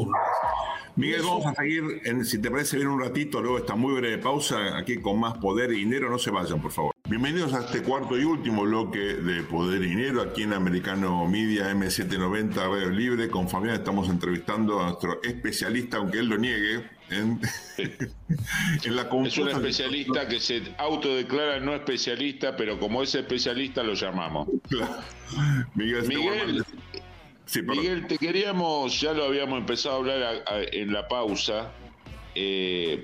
Miguel, 0.95 1.21
vamos 1.21 1.45
a 1.45 1.53
seguir, 1.55 2.01
si 2.25 2.39
te 2.41 2.51
parece 2.51 2.77
bien 2.77 2.89
un 2.89 2.99
ratito, 2.99 3.41
luego 3.41 3.57
esta 3.57 3.75
muy 3.75 3.93
breve 3.93 4.17
pausa, 4.17 4.77
aquí 4.77 4.97
con 4.97 5.19
más 5.19 5.37
poder 5.37 5.71
y 5.71 5.77
dinero, 5.77 6.09
no 6.09 6.19
se 6.19 6.31
vayan, 6.31 6.61
por 6.61 6.71
favor. 6.71 6.91
Bienvenidos 7.11 7.53
a 7.53 7.59
este 7.65 7.81
cuarto 7.81 8.17
y 8.17 8.23
último 8.23 8.63
bloque 8.63 8.99
de 8.99 9.43
Poder 9.43 9.81
y 9.81 9.89
Dinero 9.89 10.21
aquí 10.21 10.43
en 10.43 10.53
Americano 10.53 11.27
Media 11.27 11.69
M790 11.71 12.53
Radio 12.55 12.89
Libre. 12.89 13.29
Con 13.29 13.49
Fabián 13.49 13.75
estamos 13.75 14.07
entrevistando 14.07 14.79
a 14.79 14.85
nuestro 14.85 15.21
especialista, 15.21 15.97
aunque 15.97 16.19
él 16.19 16.27
lo 16.27 16.37
niegue, 16.37 16.89
en, 17.09 17.41
la 18.95 19.01
Es 19.25 19.37
un 19.37 19.49
especialista 19.49 20.27
que 20.27 20.39
se 20.39 20.61
autodeclara 20.77 21.59
no 21.59 21.75
especialista, 21.75 22.55
pero 22.55 22.79
como 22.79 23.03
es 23.03 23.13
especialista 23.13 23.83
lo 23.83 23.93
llamamos. 23.93 24.47
Miguel, 25.75 26.07
Miguel, 26.07 26.63
te 27.45 28.17
queríamos, 28.17 28.99
ya 28.99 29.13
lo 29.13 29.25
habíamos 29.25 29.59
empezado 29.59 29.95
a 29.95 29.97
hablar 29.97 30.43
en 30.71 30.93
la 30.93 31.07
pausa. 31.07 31.71
Eh, 32.35 33.03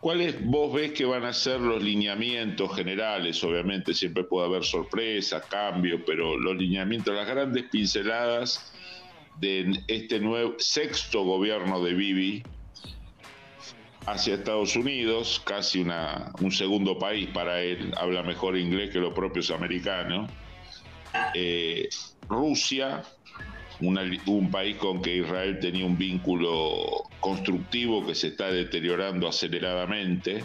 ¿Cuáles 0.00 0.44
vos 0.44 0.72
ves 0.72 0.92
que 0.92 1.04
van 1.04 1.24
a 1.24 1.32
ser 1.32 1.60
los 1.60 1.82
lineamientos 1.82 2.74
generales? 2.76 3.42
Obviamente 3.42 3.94
siempre 3.94 4.24
puede 4.24 4.46
haber 4.46 4.64
sorpresas, 4.64 5.44
cambios, 5.46 6.00
pero 6.06 6.38
los 6.38 6.56
lineamientos, 6.56 7.14
las 7.14 7.26
grandes 7.26 7.64
pinceladas 7.64 8.72
de 9.40 9.82
este 9.88 10.20
nuevo 10.20 10.54
sexto 10.58 11.24
gobierno 11.24 11.82
de 11.82 11.94
Bibi 11.94 12.42
hacia 14.06 14.34
Estados 14.34 14.76
Unidos, 14.76 15.42
casi 15.44 15.80
una, 15.80 16.30
un 16.40 16.52
segundo 16.52 16.98
país 16.98 17.28
para 17.34 17.60
él, 17.60 17.92
habla 17.96 18.22
mejor 18.22 18.56
inglés 18.56 18.90
que 18.90 19.00
los 19.00 19.12
propios 19.12 19.50
americanos. 19.50 20.30
Eh, 21.34 21.88
Rusia, 22.28 23.02
un 23.80 24.50
país 24.50 24.76
con 24.76 25.02
que 25.02 25.16
Israel 25.16 25.58
tenía 25.60 25.84
un 25.84 25.98
vínculo 25.98 27.04
constructivo 27.20 28.06
que 28.06 28.14
se 28.14 28.28
está 28.28 28.50
deteriorando 28.50 29.28
aceleradamente, 29.28 30.44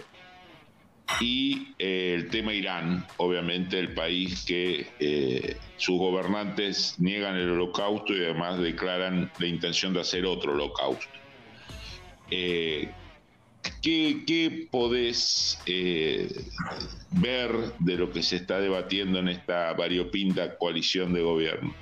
y 1.19 1.73
eh, 1.77 2.13
el 2.15 2.29
tema 2.29 2.53
Irán, 2.53 3.05
obviamente 3.17 3.77
el 3.79 3.93
país 3.93 4.45
que 4.45 4.87
eh, 4.99 5.57
sus 5.77 5.97
gobernantes 5.97 6.95
niegan 6.99 7.35
el 7.35 7.49
holocausto 7.49 8.13
y 8.13 8.23
además 8.23 8.59
declaran 8.59 9.31
la 9.39 9.47
intención 9.47 9.93
de 9.93 10.01
hacer 10.01 10.25
otro 10.25 10.53
holocausto. 10.53 11.11
Eh, 12.29 12.89
¿qué, 13.81 14.23
¿qué, 14.25 14.67
podés 14.71 15.59
ver 17.11 17.51
de 17.79 17.95
lo 17.95 18.11
que 18.11 18.23
se 18.23 18.37
está 18.37 18.59
debatiendo 18.59 19.19
en 19.19 19.27
esta 19.27 19.73
variopinta 19.73 20.57
coalición 20.57 21.13
de 21.13 21.21
gobierno? 21.21 21.75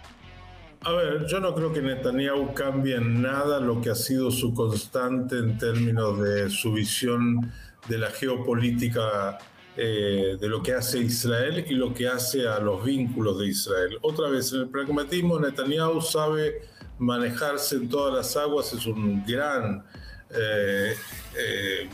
A 0.82 0.94
ver, 0.94 1.26
yo 1.28 1.40
no 1.40 1.54
creo 1.54 1.74
que 1.74 1.82
Netanyahu 1.82 2.54
cambie 2.54 2.96
en 2.96 3.22
nada 3.22 3.60
lo 3.60 3.82
que 3.82 3.90
ha 3.90 3.96
sido 3.96 4.32
su 4.32 4.54
constante 4.54 5.38
en 5.38 5.58
términos 5.58 6.20
de 6.20 6.50
su 6.50 6.72
visión 6.72 7.52
de 7.88 7.98
la 7.98 8.10
geopolítica 8.10 9.38
eh, 9.76 10.38
de 10.40 10.48
lo 10.48 10.64
que 10.64 10.74
hace 10.74 11.00
Israel 11.00 11.66
y 11.68 11.74
lo 11.74 11.94
que 11.94 12.08
hace 12.08 12.48
a 12.48 12.60
los 12.60 12.84
vínculos 12.84 13.40
de 13.40 13.48
Israel. 13.48 13.98
Otra 14.02 14.30
vez, 14.30 14.54
en 14.54 14.62
el 14.62 14.70
pragmatismo, 14.70 15.40
Netanyahu 15.40 16.02
sabe 16.02 16.62
manejarse 16.98 17.76
en 17.76 17.90
todas 17.90 18.14
las 18.14 18.38
aguas, 18.38 18.74
es 18.74 18.86
un 18.86 19.24
gran 19.26 19.84
eh, 20.32 20.94
eh, 21.38 21.90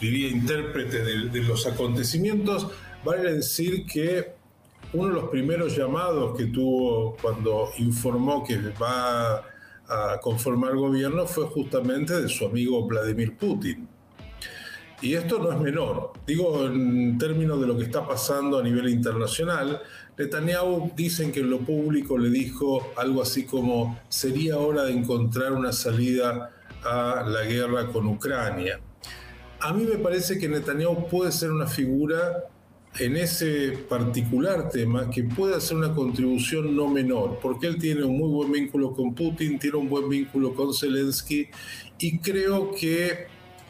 diría, 0.00 0.28
intérprete 0.28 1.02
de, 1.02 1.42
los 1.42 1.66
acontecimientos, 1.66 2.68
vale 3.04 3.34
decir 3.34 3.84
que 3.86 4.35
uno 4.92 5.08
de 5.08 5.14
los 5.14 5.28
primeros 5.30 5.76
llamados 5.76 6.36
que 6.36 6.46
tuvo 6.46 7.16
cuando 7.20 7.70
informó 7.78 8.44
que 8.44 8.58
va 8.80 9.44
a 9.88 10.18
conformar 10.20 10.74
gobierno 10.74 11.26
fue 11.26 11.46
justamente 11.46 12.20
de 12.20 12.28
su 12.28 12.46
amigo 12.46 12.86
Vladimir 12.86 13.36
Putin. 13.36 13.88
Y 15.02 15.14
esto 15.14 15.38
no 15.38 15.52
es 15.52 15.60
menor. 15.60 16.12
Digo, 16.26 16.64
en 16.66 17.18
términos 17.18 17.60
de 17.60 17.66
lo 17.66 17.76
que 17.76 17.84
está 17.84 18.06
pasando 18.06 18.58
a 18.58 18.62
nivel 18.62 18.88
internacional, 18.88 19.82
Netanyahu 20.16 20.92
dicen 20.96 21.32
que 21.32 21.40
en 21.40 21.50
lo 21.50 21.58
público 21.58 22.16
le 22.16 22.30
dijo 22.30 22.92
algo 22.96 23.20
así 23.20 23.44
como 23.44 23.98
sería 24.08 24.56
hora 24.56 24.84
de 24.84 24.92
encontrar 24.92 25.52
una 25.52 25.72
salida 25.72 26.50
a 26.82 27.24
la 27.26 27.44
guerra 27.44 27.88
con 27.88 28.06
Ucrania. 28.06 28.80
A 29.60 29.72
mí 29.74 29.84
me 29.84 29.98
parece 29.98 30.38
que 30.38 30.48
Netanyahu 30.48 31.08
puede 31.08 31.30
ser 31.32 31.50
una 31.52 31.66
figura 31.66 32.44
en 32.98 33.16
ese 33.16 33.72
particular 33.88 34.68
tema 34.70 35.10
que 35.10 35.24
puede 35.24 35.56
hacer 35.56 35.76
una 35.76 35.94
contribución 35.94 36.74
no 36.74 36.88
menor, 36.88 37.38
porque 37.40 37.66
él 37.66 37.78
tiene 37.78 38.04
un 38.04 38.16
muy 38.16 38.28
buen 38.28 38.52
vínculo 38.52 38.92
con 38.92 39.14
Putin, 39.14 39.58
tiene 39.58 39.76
un 39.76 39.88
buen 39.88 40.08
vínculo 40.08 40.54
con 40.54 40.72
Zelensky 40.72 41.48
y 41.98 42.18
creo 42.18 42.72
que 42.72 43.26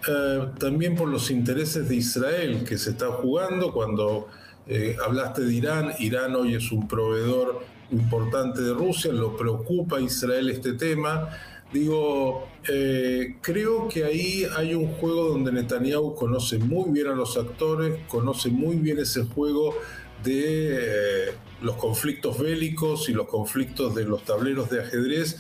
eh, 0.09 0.49
también 0.59 0.95
por 0.95 1.09
los 1.09 1.31
intereses 1.31 1.89
de 1.89 1.97
Israel 1.97 2.65
que 2.65 2.79
se 2.79 2.91
está 2.91 3.09
jugando. 3.09 3.73
Cuando 3.73 4.29
eh, 4.67 4.97
hablaste 5.05 5.43
de 5.43 5.55
Irán, 5.55 5.93
Irán 5.99 6.37
hoy 6.37 6.55
es 6.55 6.71
un 6.71 6.87
proveedor 6.87 7.65
importante 7.91 8.63
de 8.63 8.73
Rusia, 8.73 9.13
lo 9.13 9.37
preocupa 9.37 9.99
a 9.99 10.01
Israel 10.01 10.51
este 10.51 10.75
tema. 10.75 11.29
Digo, 11.73 12.47
eh, 12.69 13.37
creo 13.41 13.89
que 13.89 14.05
ahí 14.05 14.47
hay 14.57 14.75
un 14.75 14.93
juego 14.95 15.31
donde 15.31 15.53
Netanyahu 15.53 16.15
conoce 16.15 16.59
muy 16.59 16.91
bien 16.91 17.09
a 17.09 17.15
los 17.15 17.37
actores, 17.37 17.99
conoce 18.09 18.51
muy 18.51 18.77
bien 18.77 18.99
ese 18.99 19.25
juego 19.25 19.75
de 20.23 21.33
los 21.63 21.77
conflictos 21.77 22.39
bélicos 22.39 23.09
y 23.09 23.13
los 23.13 23.29
conflictos 23.29 23.95
de 23.95 24.05
los 24.05 24.25
tableros 24.25 24.71
de 24.71 24.81
ajedrez. 24.81 25.39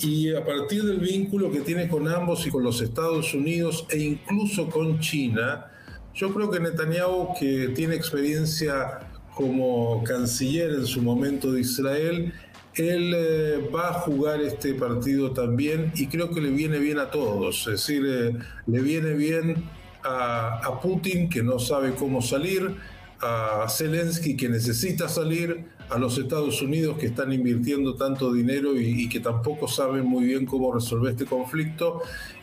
Y 0.00 0.34
a 0.34 0.44
partir 0.44 0.84
del 0.84 0.98
vínculo 0.98 1.50
que 1.50 1.60
tiene 1.60 1.88
con 1.88 2.08
ambos 2.08 2.46
y 2.46 2.50
con 2.50 2.62
los 2.62 2.80
Estados 2.80 3.34
Unidos 3.34 3.86
e 3.90 3.98
incluso 3.98 4.68
con 4.68 5.00
China, 5.00 5.66
yo 6.14 6.32
creo 6.32 6.50
que 6.50 6.60
Netanyahu, 6.60 7.34
que 7.38 7.68
tiene 7.74 7.94
experiencia 7.94 9.00
como 9.34 10.02
canciller 10.04 10.70
en 10.70 10.86
su 10.86 11.02
momento 11.02 11.52
de 11.52 11.60
Israel, 11.60 12.32
él 12.76 13.14
eh, 13.16 13.70
va 13.74 13.90
a 13.90 13.92
jugar 13.94 14.40
este 14.40 14.74
partido 14.74 15.32
también 15.32 15.92
y 15.94 16.06
creo 16.08 16.30
que 16.30 16.40
le 16.40 16.50
viene 16.50 16.78
bien 16.78 16.98
a 16.98 17.10
todos. 17.10 17.66
Es 17.66 17.86
decir, 17.86 18.04
eh, 18.06 18.32
le 18.66 18.80
viene 18.80 19.14
bien 19.14 19.64
a, 20.02 20.80
Putin, 20.82 21.28
que 21.30 21.42
no 21.42 21.58
sabe 21.58 21.94
cómo 21.94 22.20
salir, 22.20 22.76
a 23.20 23.66
Zelensky, 23.70 24.36
que 24.36 24.50
necesita 24.50 25.08
salir, 25.08 25.64
a 25.90 25.98
los 25.98 26.18
Estados 26.18 26.62
Unidos 26.62 26.98
que 26.98 27.06
están 27.06 27.32
invirtiendo 27.32 27.94
tanto 27.94 28.32
dinero 28.32 28.78
y, 28.78 29.08
que 29.08 29.20
tampoco 29.20 29.68
saben 29.68 30.04
muy 30.04 30.24
bien 30.24 30.46
cómo 30.46 30.72
resolver 30.72 31.12
este 31.12 31.26
conflicto, 31.26 32.00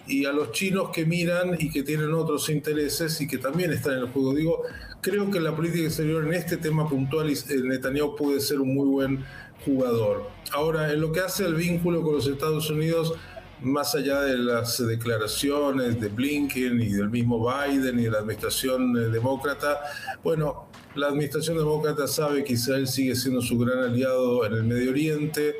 y 0.07 0.25
a 0.25 0.31
los 0.31 0.51
chinos 0.51 0.89
que 0.89 1.05
miran 1.05 1.55
y 1.59 1.69
que 1.69 1.83
tienen 1.83 2.13
otros 2.13 2.49
intereses 2.49 3.19
y 3.21 3.27
que 3.27 3.37
también 3.37 3.71
están 3.71 3.93
en 3.93 3.99
el 3.99 4.07
juego. 4.09 4.33
Digo, 4.33 4.63
creo 5.01 5.29
que 5.31 5.39
la 5.39 5.55
política 5.55 5.85
exterior 5.85 6.25
en 6.25 6.33
este 6.33 6.57
tema 6.57 6.87
puntual 6.87 7.29
eh, 7.29 7.35
Netanyahu 7.63 8.15
puede 8.15 8.39
ser 8.39 8.59
un 8.59 8.73
muy 8.73 8.87
buen 8.87 9.23
jugador. 9.65 10.29
Ahora, 10.51 10.91
en 10.91 11.01
lo 11.01 11.11
que 11.11 11.21
hace 11.21 11.45
el 11.45 11.55
vínculo 11.55 12.01
con 12.01 12.15
los 12.15 12.27
Estados 12.27 12.69
Unidos, 12.69 13.13
más 13.61 13.93
allá 13.93 14.21
de 14.21 14.37
las 14.37 14.85
declaraciones 14.85 15.99
de 15.99 16.09
Blinken 16.09 16.81
y 16.81 16.93
del 16.93 17.09
mismo 17.09 17.47
Biden 17.47 17.99
y 17.99 18.03
de 18.03 18.11
la 18.11 18.19
administración 18.19 18.97
eh, 18.97 19.09
demócrata, 19.09 19.81
bueno, 20.23 20.67
la 20.95 21.07
administración 21.07 21.57
demócrata 21.57 22.07
sabe 22.07 22.43
que 22.43 22.53
Israel 22.53 22.87
sigue 22.87 23.15
siendo 23.15 23.41
su 23.41 23.57
gran 23.57 23.79
aliado 23.79 24.45
en 24.45 24.53
el 24.53 24.63
Medio 24.63 24.89
Oriente 24.89 25.55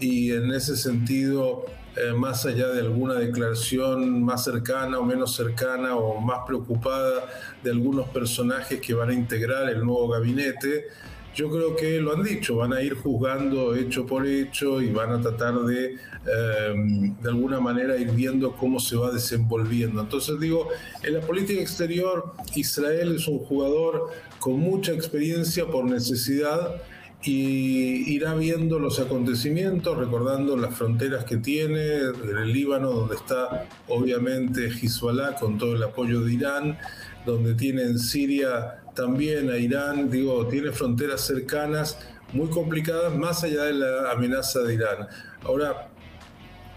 y 0.00 0.32
en 0.32 0.50
ese 0.52 0.76
sentido, 0.76 1.64
eh, 1.96 2.12
más 2.12 2.44
allá 2.44 2.68
de 2.68 2.80
alguna 2.80 3.14
declaración 3.14 4.22
más 4.24 4.44
cercana 4.44 4.98
o 4.98 5.04
menos 5.04 5.34
cercana 5.34 5.96
o 5.96 6.20
más 6.20 6.40
preocupada 6.46 7.26
de 7.62 7.70
algunos 7.70 8.08
personajes 8.08 8.80
que 8.80 8.94
van 8.94 9.10
a 9.10 9.14
integrar 9.14 9.68
el 9.70 9.84
nuevo 9.84 10.08
gabinete, 10.08 10.88
yo 11.34 11.50
creo 11.50 11.76
que 11.76 12.00
lo 12.00 12.14
han 12.14 12.22
dicho, 12.22 12.56
van 12.56 12.72
a 12.72 12.80
ir 12.80 12.94
juzgando 12.94 13.74
hecho 13.74 14.06
por 14.06 14.26
hecho 14.26 14.80
y 14.80 14.90
van 14.90 15.10
a 15.12 15.20
tratar 15.20 15.60
de, 15.64 15.96
em, 16.26 17.16
de 17.20 17.28
alguna 17.28 17.60
manera, 17.60 17.96
ir 17.96 18.12
viendo 18.12 18.52
cómo 18.52 18.78
se 18.78 18.96
va 18.96 19.10
desenvolviendo. 19.10 20.00
Entonces 20.00 20.38
digo, 20.38 20.68
en 21.02 21.14
la 21.14 21.20
política 21.20 21.60
exterior, 21.60 22.32
Israel 22.54 23.16
es 23.16 23.26
un 23.26 23.38
jugador 23.40 24.10
con 24.38 24.60
mucha 24.60 24.92
experiencia 24.92 25.66
por 25.66 25.84
necesidad 25.84 26.82
y 27.24 28.12
irá 28.14 28.34
viendo 28.34 28.78
los 28.78 29.00
acontecimientos, 29.00 29.96
recordando 29.96 30.56
las 30.56 30.74
fronteras 30.74 31.24
que 31.24 31.38
tiene, 31.38 31.96
en 31.96 32.38
el 32.38 32.52
Líbano, 32.52 32.90
donde 32.90 33.16
está 33.16 33.66
obviamente 33.88 34.68
Hezbollah 34.68 35.36
con 35.36 35.56
todo 35.56 35.74
el 35.74 35.82
apoyo 35.82 36.20
de 36.20 36.34
Irán, 36.34 36.78
donde 37.24 37.54
tiene 37.54 37.82
en 37.82 37.98
Siria 37.98 38.83
también 38.94 39.50
a 39.50 39.56
Irán, 39.56 40.10
digo, 40.10 40.46
tiene 40.46 40.72
fronteras 40.72 41.20
cercanas 41.20 41.98
muy 42.32 42.48
complicadas 42.48 43.16
más 43.16 43.44
allá 43.44 43.64
de 43.64 43.74
la 43.74 44.10
amenaza 44.10 44.60
de 44.60 44.74
Irán. 44.74 45.08
Ahora, 45.44 45.88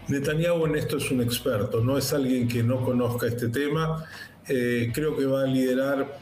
Netanyahu 0.08 0.66
en 0.66 0.76
esto 0.76 0.96
es 0.96 1.10
un 1.10 1.20
experto, 1.20 1.82
no 1.82 1.98
es 1.98 2.12
alguien 2.12 2.48
que 2.48 2.62
no 2.62 2.84
conozca 2.84 3.26
este 3.26 3.48
tema. 3.48 4.04
Eh, 4.48 4.90
creo 4.94 5.16
que 5.16 5.26
va 5.26 5.42
a 5.42 5.46
liderar 5.46 6.18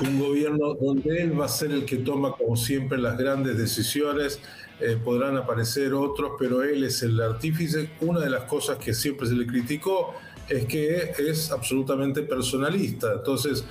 un 0.00 0.18
gobierno 0.18 0.74
donde 0.74 1.22
él 1.22 1.38
va 1.38 1.46
a 1.46 1.48
ser 1.48 1.70
el 1.70 1.84
que 1.84 1.98
toma, 1.98 2.32
como 2.32 2.56
siempre, 2.56 2.98
las 2.98 3.18
grandes 3.18 3.58
decisiones. 3.58 4.40
Eh, 4.80 4.98
podrán 5.02 5.36
aparecer 5.36 5.94
otros, 5.94 6.32
pero 6.38 6.62
él 6.62 6.84
es 6.84 7.02
el 7.02 7.20
artífice. 7.20 7.90
Una 8.00 8.20
de 8.20 8.30
las 8.30 8.44
cosas 8.44 8.78
que 8.78 8.94
siempre 8.94 9.26
se 9.26 9.34
le 9.34 9.46
criticó 9.46 10.14
es 10.48 10.66
que 10.66 11.12
es 11.18 11.50
absolutamente 11.50 12.22
personalista. 12.22 13.12
Entonces, 13.12 13.64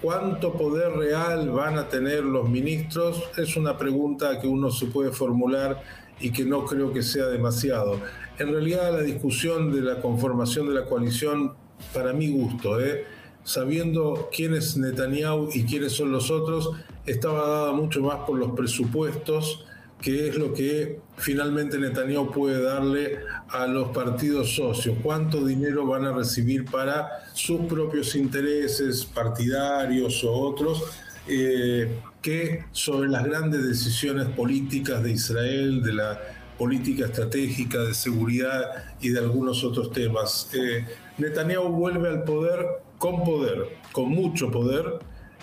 ¿Cuánto 0.00 0.52
poder 0.52 0.92
real 0.92 1.50
van 1.50 1.76
a 1.76 1.88
tener 1.88 2.22
los 2.22 2.48
ministros? 2.48 3.20
Es 3.36 3.56
una 3.56 3.76
pregunta 3.76 4.40
que 4.40 4.46
uno 4.46 4.70
se 4.70 4.86
puede 4.86 5.10
formular 5.10 5.82
y 6.20 6.30
que 6.30 6.44
no 6.44 6.64
creo 6.66 6.92
que 6.92 7.02
sea 7.02 7.26
demasiado. 7.26 8.00
En 8.38 8.52
realidad 8.52 8.92
la 8.92 9.02
discusión 9.02 9.72
de 9.72 9.80
la 9.80 10.00
conformación 10.00 10.68
de 10.68 10.74
la 10.74 10.84
coalición, 10.84 11.54
para 11.92 12.12
mi 12.12 12.28
gusto, 12.30 12.80
¿eh? 12.80 13.06
sabiendo 13.42 14.28
quién 14.32 14.54
es 14.54 14.76
Netanyahu 14.76 15.48
y 15.52 15.64
quiénes 15.64 15.92
son 15.92 16.12
los 16.12 16.30
otros, 16.30 16.70
estaba 17.04 17.48
dada 17.48 17.72
mucho 17.72 18.00
más 18.00 18.18
por 18.26 18.38
los 18.38 18.52
presupuestos 18.52 19.64
que 20.00 20.28
es 20.28 20.36
lo 20.36 20.52
que 20.52 21.00
finalmente 21.16 21.78
Netanyahu 21.78 22.30
puede 22.30 22.62
darle 22.62 23.18
a 23.48 23.66
los 23.66 23.88
partidos 23.88 24.54
socios, 24.54 24.96
cuánto 25.02 25.44
dinero 25.44 25.86
van 25.86 26.04
a 26.04 26.12
recibir 26.12 26.64
para 26.64 27.08
sus 27.32 27.62
propios 27.62 28.14
intereses 28.14 29.04
partidarios 29.04 30.22
o 30.22 30.32
otros, 30.32 30.84
eh, 31.26 32.00
que 32.22 32.64
sobre 32.72 33.08
las 33.08 33.24
grandes 33.24 33.66
decisiones 33.66 34.28
políticas 34.28 35.02
de 35.02 35.12
Israel, 35.12 35.82
de 35.82 35.92
la 35.92 36.20
política 36.56 37.06
estratégica 37.06 37.78
de 37.82 37.94
seguridad 37.94 38.94
y 39.00 39.10
de 39.10 39.18
algunos 39.20 39.62
otros 39.64 39.92
temas. 39.92 40.50
Eh, 40.54 40.84
Netanyahu 41.18 41.68
vuelve 41.68 42.08
al 42.08 42.24
poder 42.24 42.66
con 42.98 43.24
poder, 43.24 43.68
con 43.92 44.08
mucho 44.08 44.50
poder, 44.50 44.98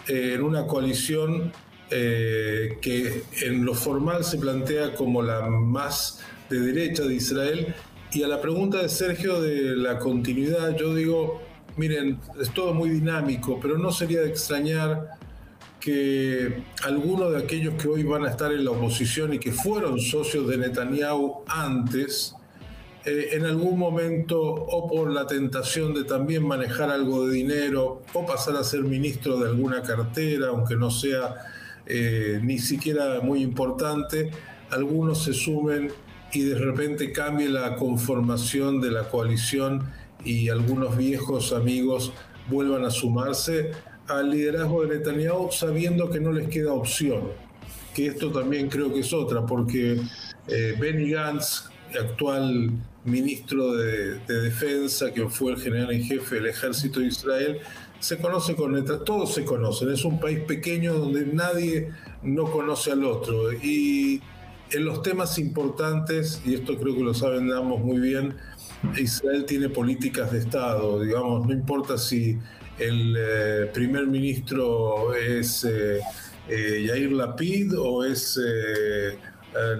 eh, 0.08 0.34
en 0.36 0.43
una 0.43 0.68
coalición 0.68 1.51
eh, 1.92 2.78
que 2.82 3.24
en 3.42 3.64
lo 3.64 3.74
formal 3.74 4.24
se 4.24 4.38
plantea 4.38 4.96
como 4.96 5.22
la 5.22 5.48
más 5.48 6.20
de 6.50 6.60
derecha 6.60 7.04
de 7.04 7.16
Israel. 7.16 7.76
Y 8.12 8.24
a 8.24 8.28
la 8.28 8.42
pregunta 8.42 8.82
de 8.82 8.90
Sergio 8.90 9.42
de 9.42 9.76
la 9.76 10.00
continuidad, 10.00 10.76
yo 10.76 10.96
digo, 10.96 11.42
miren, 11.78 12.20
es 12.40 12.52
todo 12.52 12.74
muy 12.74 12.90
dinámico, 12.90 13.60
pero 13.62 13.78
no 13.78 13.92
sería 13.92 14.22
de 14.22 14.30
extrañar 14.30 15.10
que 15.80 16.64
algunos 16.84 17.34
de 17.34 17.38
aquellos 17.38 17.76
que 17.76 17.88
hoy 17.88 18.04
van 18.04 18.26
a 18.26 18.32
estar 18.32 18.52
en 18.52 18.66
la 18.66 18.72
oposición 18.72 19.34
y 19.34 19.40
que 19.40 19.52
fueron 19.52 20.00
socios 20.00 20.48
de 20.48 20.58
Netanyahu 20.58 21.44
antes, 21.48 22.34
eh, 23.06 23.30
en 23.34 23.46
algún 23.46 23.78
momento 23.78 24.42
o 24.42 24.88
por 24.90 25.12
la 25.12 25.28
tentación 25.28 25.94
de 25.94 26.04
también 26.06 26.48
manejar 26.48 26.90
algo 26.90 27.28
de 27.28 27.36
dinero 27.36 28.02
o 28.14 28.26
pasar 28.26 28.56
a 28.56 28.64
ser 28.64 28.82
ministro 28.82 29.38
de 29.38 29.50
alguna 29.50 29.84
cartera, 29.84 30.48
aunque 30.48 30.76
no 30.76 30.90
sea 30.90 31.36
eh, 31.88 32.40
ni 32.42 32.60
siquiera 32.60 33.22
muy 33.22 33.42
importante, 33.42 34.32
algunos 34.72 35.24
se 35.24 35.34
sumen 35.34 35.92
y 36.34 36.42
de 36.42 36.56
repente 36.56 37.12
cambie 37.12 37.48
la 37.50 37.76
conformación 37.76 38.82
de 38.82 38.92
la 38.92 39.08
coalición 39.10 39.84
y 40.24 40.50
algunos 40.50 40.98
viejos 40.98 41.54
amigos 41.54 42.12
vuelvan 42.50 42.86
a 42.86 42.90
sumarse 42.90 43.72
al 44.08 44.32
liderazgo 44.32 44.86
de 44.86 44.98
Netanyahu 44.98 45.52
sabiendo 45.52 46.10
que 46.10 46.20
no 46.20 46.32
les 46.32 46.48
queda 46.50 46.74
opción. 46.74 47.22
Que 47.94 48.08
esto 48.08 48.32
también 48.32 48.68
creo 48.68 48.94
que 48.94 49.00
es 49.00 49.14
otra, 49.14 49.46
porque 49.46 50.02
eh, 50.48 50.76
Benny 50.80 51.12
Gantz, 51.12 51.70
actual 51.98 52.72
ministro 53.06 53.74
de, 53.74 54.20
de 54.20 54.42
Defensa, 54.42 55.14
que 55.14 55.30
fue 55.30 55.54
el 55.54 55.62
general 55.62 55.92
en 55.92 56.04
jefe 56.04 56.36
del 56.36 56.48
ejército 56.48 57.00
de 57.00 57.08
Israel, 57.08 57.60
se 58.06 58.18
conoce 58.18 58.56
con 58.56 58.76
letras, 58.76 58.99
todos 59.03 59.34
se 59.34 59.43
conocen, 59.43 59.89
es 59.89 60.06
un 60.06 60.20
país 60.20 60.39
pequeño 60.41 60.93
donde 60.93 61.26
nadie 61.26 61.89
no 62.22 62.51
conoce 62.51 62.91
al 62.91 63.03
otro. 63.03 63.51
Y 63.51 64.22
en 64.70 64.86
los 64.86 65.01
temas 65.01 65.39
importantes, 65.39 66.39
y 66.45 66.53
esto 66.53 66.78
creo 66.78 66.95
que 66.95 67.01
lo 67.01 67.16
saben 67.16 67.51
ambos 67.51 67.80
muy 67.80 67.97
bien, 67.99 68.36
Israel 68.95 69.45
tiene 69.45 69.70
políticas 69.70 70.32
de 70.32 70.38
Estado, 70.38 71.01
digamos, 71.01 71.47
no 71.47 71.51
importa 71.51 71.97
si 71.97 72.38
el 72.78 73.16
eh, 73.18 73.72
primer 73.74 74.06
ministro 74.06 75.16
es 75.16 75.64
eh, 75.64 75.99
eh, 76.47 76.86
Yair 76.88 77.12
Lapid 77.12 77.74
o 77.76 78.03
es 78.03 78.39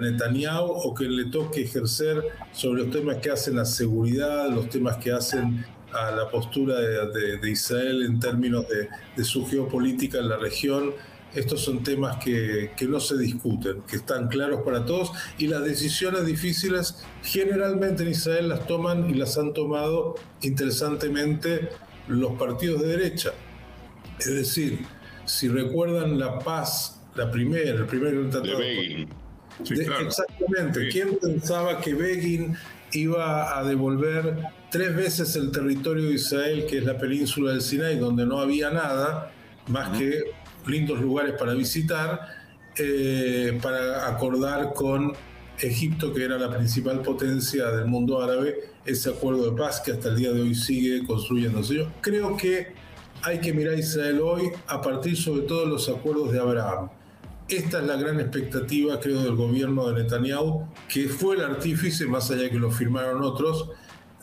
Netanyahu 0.02 0.66
o 0.66 0.96
que 0.96 1.04
le 1.04 1.26
toque 1.26 1.62
ejercer 1.62 2.24
sobre 2.52 2.86
los 2.86 2.92
temas 2.92 3.18
que 3.18 3.30
hacen 3.30 3.58
la 3.58 3.66
seguridad, 3.66 4.50
los 4.50 4.68
temas 4.68 4.98
que 4.98 5.12
hacen 5.12 5.64
a 5.96 6.12
la 6.12 6.30
postura 6.30 6.80
de, 6.80 7.50
Israel 7.50 8.04
en 8.04 8.20
términos 8.20 8.68
de, 8.68 8.90
de, 9.16 9.24
su 9.24 9.46
geopolítica 9.46 10.20
en 10.20 10.30
la 10.30 10.38
región. 10.38 10.94
Estos 11.34 11.62
son 11.62 11.84
temas 11.84 12.18
que, 12.24 12.72
que, 12.78 12.86
no 12.86 13.00
se 13.00 13.18
discuten, 13.18 13.82
que 13.82 13.98
están 13.98 14.30
claros 14.30 14.62
para 14.64 14.86
todos 14.86 15.12
y 15.38 15.48
las 15.48 15.66
decisiones 15.66 16.26
difíciles 16.26 17.04
generalmente 17.24 18.04
en 18.04 18.10
Israel 18.10 18.50
las 18.50 18.66
toman 18.68 19.10
y 19.10 19.16
las 19.16 19.38
han 19.38 19.54
tomado 19.54 20.16
interesantemente 20.42 21.70
los 22.08 22.34
partidos 22.34 22.82
de 22.82 22.88
derecha. 22.88 23.34
Es 24.20 24.34
decir, 24.34 24.86
si 25.26 25.50
recuerdan 25.50 26.20
la 26.20 26.40
paz, 26.40 27.02
la 27.16 27.30
primera, 27.30 27.72
el 27.72 27.86
primer 27.86 28.30
tratado. 28.30 28.60
De 28.60 28.66
Begin. 28.66 29.10
Exactamente. 29.60 30.90
¿Quién 30.90 31.18
pensaba 31.22 31.80
que 31.82 31.94
Begin 31.94 32.56
iba 32.94 33.58
a 33.58 33.64
devolver 33.64 34.38
tres 34.76 34.94
veces 34.94 35.34
el 35.38 35.52
territorio 35.52 36.10
de 36.10 36.16
Israel, 36.16 36.66
que 36.70 36.80
es 36.80 36.84
la 36.84 36.98
península 36.98 37.52
del 37.52 37.62
Sinai, 37.62 37.98
donde 37.98 38.26
no 38.26 38.40
había 38.40 38.72
nada, 38.72 39.32
más 39.68 39.98
que 39.98 40.20
lindos 40.68 41.00
lugares 41.00 41.36
para 41.40 41.54
visitar, 41.54 42.20
eh, 42.78 43.58
para 43.62 44.06
acordar 44.06 44.74
con 44.74 45.14
Egipto, 45.62 46.12
que 46.12 46.26
era 46.26 46.38
la 46.38 46.50
principal 46.50 47.02
potencia 47.02 47.72
del 47.72 47.86
mundo 47.86 48.22
árabe, 48.22 48.72
ese 48.86 49.12
acuerdo 49.12 49.50
de 49.50 49.58
paz 49.58 49.80
que 49.80 49.94
hasta 49.94 50.10
el 50.10 50.18
día 50.18 50.34
de 50.34 50.42
hoy 50.42 50.54
sigue 50.54 51.08
construyéndose. 51.08 51.76
Yo 51.76 51.88
creo 52.02 52.36
que 52.36 52.74
hay 53.22 53.40
que 53.40 53.54
mirar 53.54 53.76
a 53.76 53.80
Israel 53.80 54.20
hoy 54.20 54.50
a 54.68 54.82
partir 54.82 55.16
sobre 55.16 55.44
todo 55.44 55.62
de 55.62 55.68
los 55.68 55.88
acuerdos 55.88 56.34
de 56.34 56.40
Abraham. 56.42 56.90
Esta 57.48 57.80
es 57.80 57.88
la 57.88 57.96
gran 57.96 58.20
expectativa, 58.20 59.00
creo, 59.00 59.24
del 59.24 59.38
gobierno 59.38 59.88
de 59.88 60.04
Netanyahu, 60.04 60.68
que 60.90 61.08
fue 61.08 61.38
el 61.38 61.44
artífice, 61.46 62.08
más 62.08 62.30
allá 62.30 62.50
que 62.50 62.60
lo 62.60 62.72
firmaron 62.72 63.24
otros, 63.24 63.70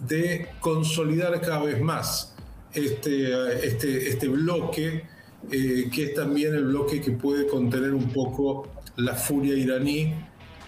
de 0.07 0.49
consolidar 0.61 1.41
cada 1.41 1.63
vez 1.63 1.81
más 1.81 2.35
este, 2.75 3.67
este, 3.67 4.09
este 4.09 4.29
bloque, 4.29 5.05
eh, 5.51 5.91
que 5.93 6.05
es 6.05 6.15
también 6.15 6.55
el 6.55 6.65
bloque 6.65 7.01
que 7.01 7.13
puede 7.13 7.47
contener 7.47 7.93
un 7.95 8.13
poco 8.13 8.69
la 8.97 9.15
furia 9.15 9.55
iraní 9.55 10.15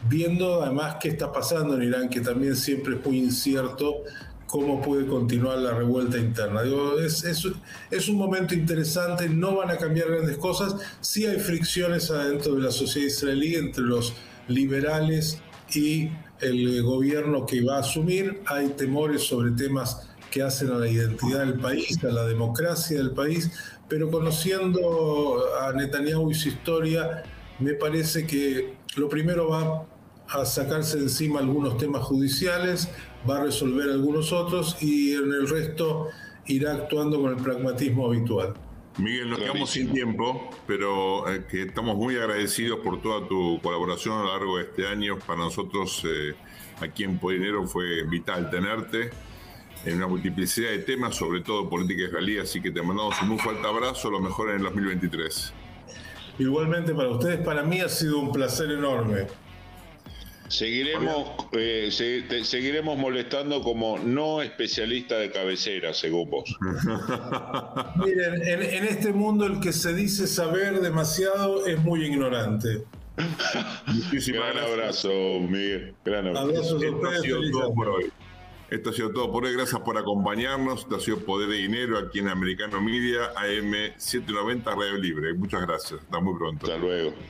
viendo 0.09 0.63
además 0.63 0.97
qué 1.01 1.09
está 1.09 1.33
pasando 1.33 1.75
en 1.75 1.85
Irán, 1.85 2.09
que 2.09 2.21
también 2.21 2.57
siempre 2.57 2.97
es 2.97 3.05
muy 3.05 3.19
incierto 3.19 4.03
cómo 4.47 4.81
puede 4.81 5.07
continuar 5.07 5.59
la 5.59 5.75
revuelta 5.75 6.19
interna. 6.19 6.61
es, 7.05 7.25
es, 7.25 8.09
un 8.09 8.17
momento 8.17 8.55
interesante, 8.55 9.29
no 9.29 9.57
van 9.57 9.71
a 9.71 9.77
cambiar 9.77 10.09
grandes 10.11 10.37
cosas, 10.37 10.77
sí 11.01 11.27
hay 11.27 11.39
fricciones 11.41 12.11
adentro 12.11 12.55
de 12.55 12.63
la 12.63 12.71
sociedad 12.71 13.09
israelí 13.09 13.57
entre 13.57 13.83
los 13.83 14.15
liberales 14.47 15.39
y 15.75 16.11
el 16.41 16.83
gobierno 16.83 17.47
que 17.47 17.63
va 17.63 17.77
a 17.77 17.81
asumir, 17.81 18.43
hay 18.47 18.69
temores 18.71 19.23
sobre 19.23 19.53
temas 19.53 20.09
que 20.31 20.43
hacen 20.43 20.71
a 20.73 20.79
la 20.79 20.89
identidad 20.89 21.41
del 21.41 21.61
país, 21.61 22.03
a 22.03 22.09
la 22.09 22.25
democracia 22.25 22.99
del 22.99 23.13
país, 23.13 23.51
pero 23.89 24.11
conociendo 24.11 25.45
a 25.61 25.73
Netanyahu 25.73 26.31
y 26.31 26.35
su 26.35 26.49
historia, 26.49 27.23
me 27.61 27.75
parece 27.75 28.27
que 28.27 28.75
lo 28.97 29.09
primero 29.09 29.49
va 29.49 29.87
a 30.29 30.45
sacarse 30.45 30.99
encima 30.99 31.41
algunos 31.41 31.77
temas 31.77 32.03
judiciales, 32.03 32.89
va 33.29 33.39
a 33.39 33.45
resolver 33.45 33.91
algunos 33.91 34.33
otros 34.33 34.77
y 34.81 35.13
en 35.13 35.33
el 35.33 35.49
resto 35.49 36.09
irá 36.47 36.73
actuando 36.73 37.21
con 37.21 37.37
el 37.37 37.43
pragmatismo 37.43 38.07
habitual. 38.07 38.55
Miguel, 38.99 39.31
nos 39.31 39.41
quedamos 39.41 39.71
sin 39.71 39.93
tiempo, 39.93 40.51
pero 40.69 41.29
eh, 41.29 41.45
que 41.51 41.63
estamos 41.63 41.97
muy 41.97 42.17
agradecidos 42.17 42.79
por 42.79 43.03
toda 43.03 43.27
tu 43.27 43.61
colaboración 43.61 44.19
a 44.19 44.23
lo 44.23 44.33
largo 44.33 44.57
de 44.59 44.65
este 44.65 44.87
año. 44.87 45.19
Para 45.19 45.41
nosotros 45.41 46.05
eh, 46.05 46.35
aquí 46.81 47.03
en 47.03 47.19
Podinero 47.19 47.67
fue 47.67 48.05
vital 48.05 48.51
tenerte 48.51 49.11
en 49.85 49.97
una 49.97 50.07
multiplicidad 50.07 50.71
de 50.71 50.79
temas, 50.79 51.17
sobre 51.17 51.41
todo 51.41 51.69
política 51.69 52.05
israelí, 52.05 52.39
así 52.39 52.63
que 52.63 52.71
te 52.71 52.83
mandamos 52.83 53.21
un 53.21 53.31
muy 53.31 53.39
fuerte 53.39 53.67
abrazo, 53.67 54.11
lo 54.11 54.21
mejor 54.21 54.51
en 54.51 54.57
el 54.57 54.63
2023. 54.63 55.53
Igualmente 56.39 56.95
para 56.95 57.09
ustedes, 57.09 57.41
para 57.41 57.63
mí 57.65 57.81
ha 57.81 57.89
sido 57.89 58.19
un 58.21 58.33
placer 58.33 58.71
enorme. 58.71 59.27
Seguiremos, 60.49 61.31
eh, 61.53 61.89
seguiremos 62.43 62.99
molestando 62.99 63.63
como 63.63 63.99
no 63.99 64.43
especialista 64.43 65.19
de 65.19 65.31
cabecera, 65.31 65.95
según 65.95 66.31
vos. 66.31 66.57
Miren, 68.05 68.43
en, 68.47 68.85
este 68.85 69.13
mundo 69.13 69.47
el 69.47 69.61
que 69.61 69.73
se 69.73 69.95
dice 69.95 70.27
saber 70.27 70.81
demasiado 70.81 71.67
es 71.67 71.79
muy 71.79 72.05
ignorante. 72.05 72.85
Muchísimas 73.87 74.55
Gran 74.55 74.65
abrazo, 74.65 75.09
Miguel. 75.41 75.95
Gran 76.05 76.37
abrazo. 76.37 76.83
Esto 76.83 77.07
ha 77.09 77.21
sido 77.21 77.41
todo 77.51 77.75
por 77.75 77.89
hoy. 77.89 78.13
Esto 78.71 78.91
ha 78.91 78.93
sido 78.93 79.13
todo 79.13 79.33
por 79.33 79.45
hoy. 79.45 79.55
Gracias 79.55 79.81
por 79.81 79.97
acompañarnos. 79.97 80.81
Esto 80.81 80.97
ha 80.97 81.01
sido 81.01 81.19
Poder 81.21 81.49
de 81.49 81.57
Dinero 81.57 81.99
aquí 81.99 82.19
en 82.19 82.29
Americano 82.29 82.83
Media, 82.83 83.27
AM 83.37 83.73
790 83.97 84.75
Radio 84.75 84.99
Libre. 84.99 85.33
Muchas 85.35 85.63
gracias. 85.63 86.01
Hasta 86.01 86.21
muy 86.21 86.37
pronto. 86.37 86.67
Hasta 86.67 86.79
luego. 86.79 87.15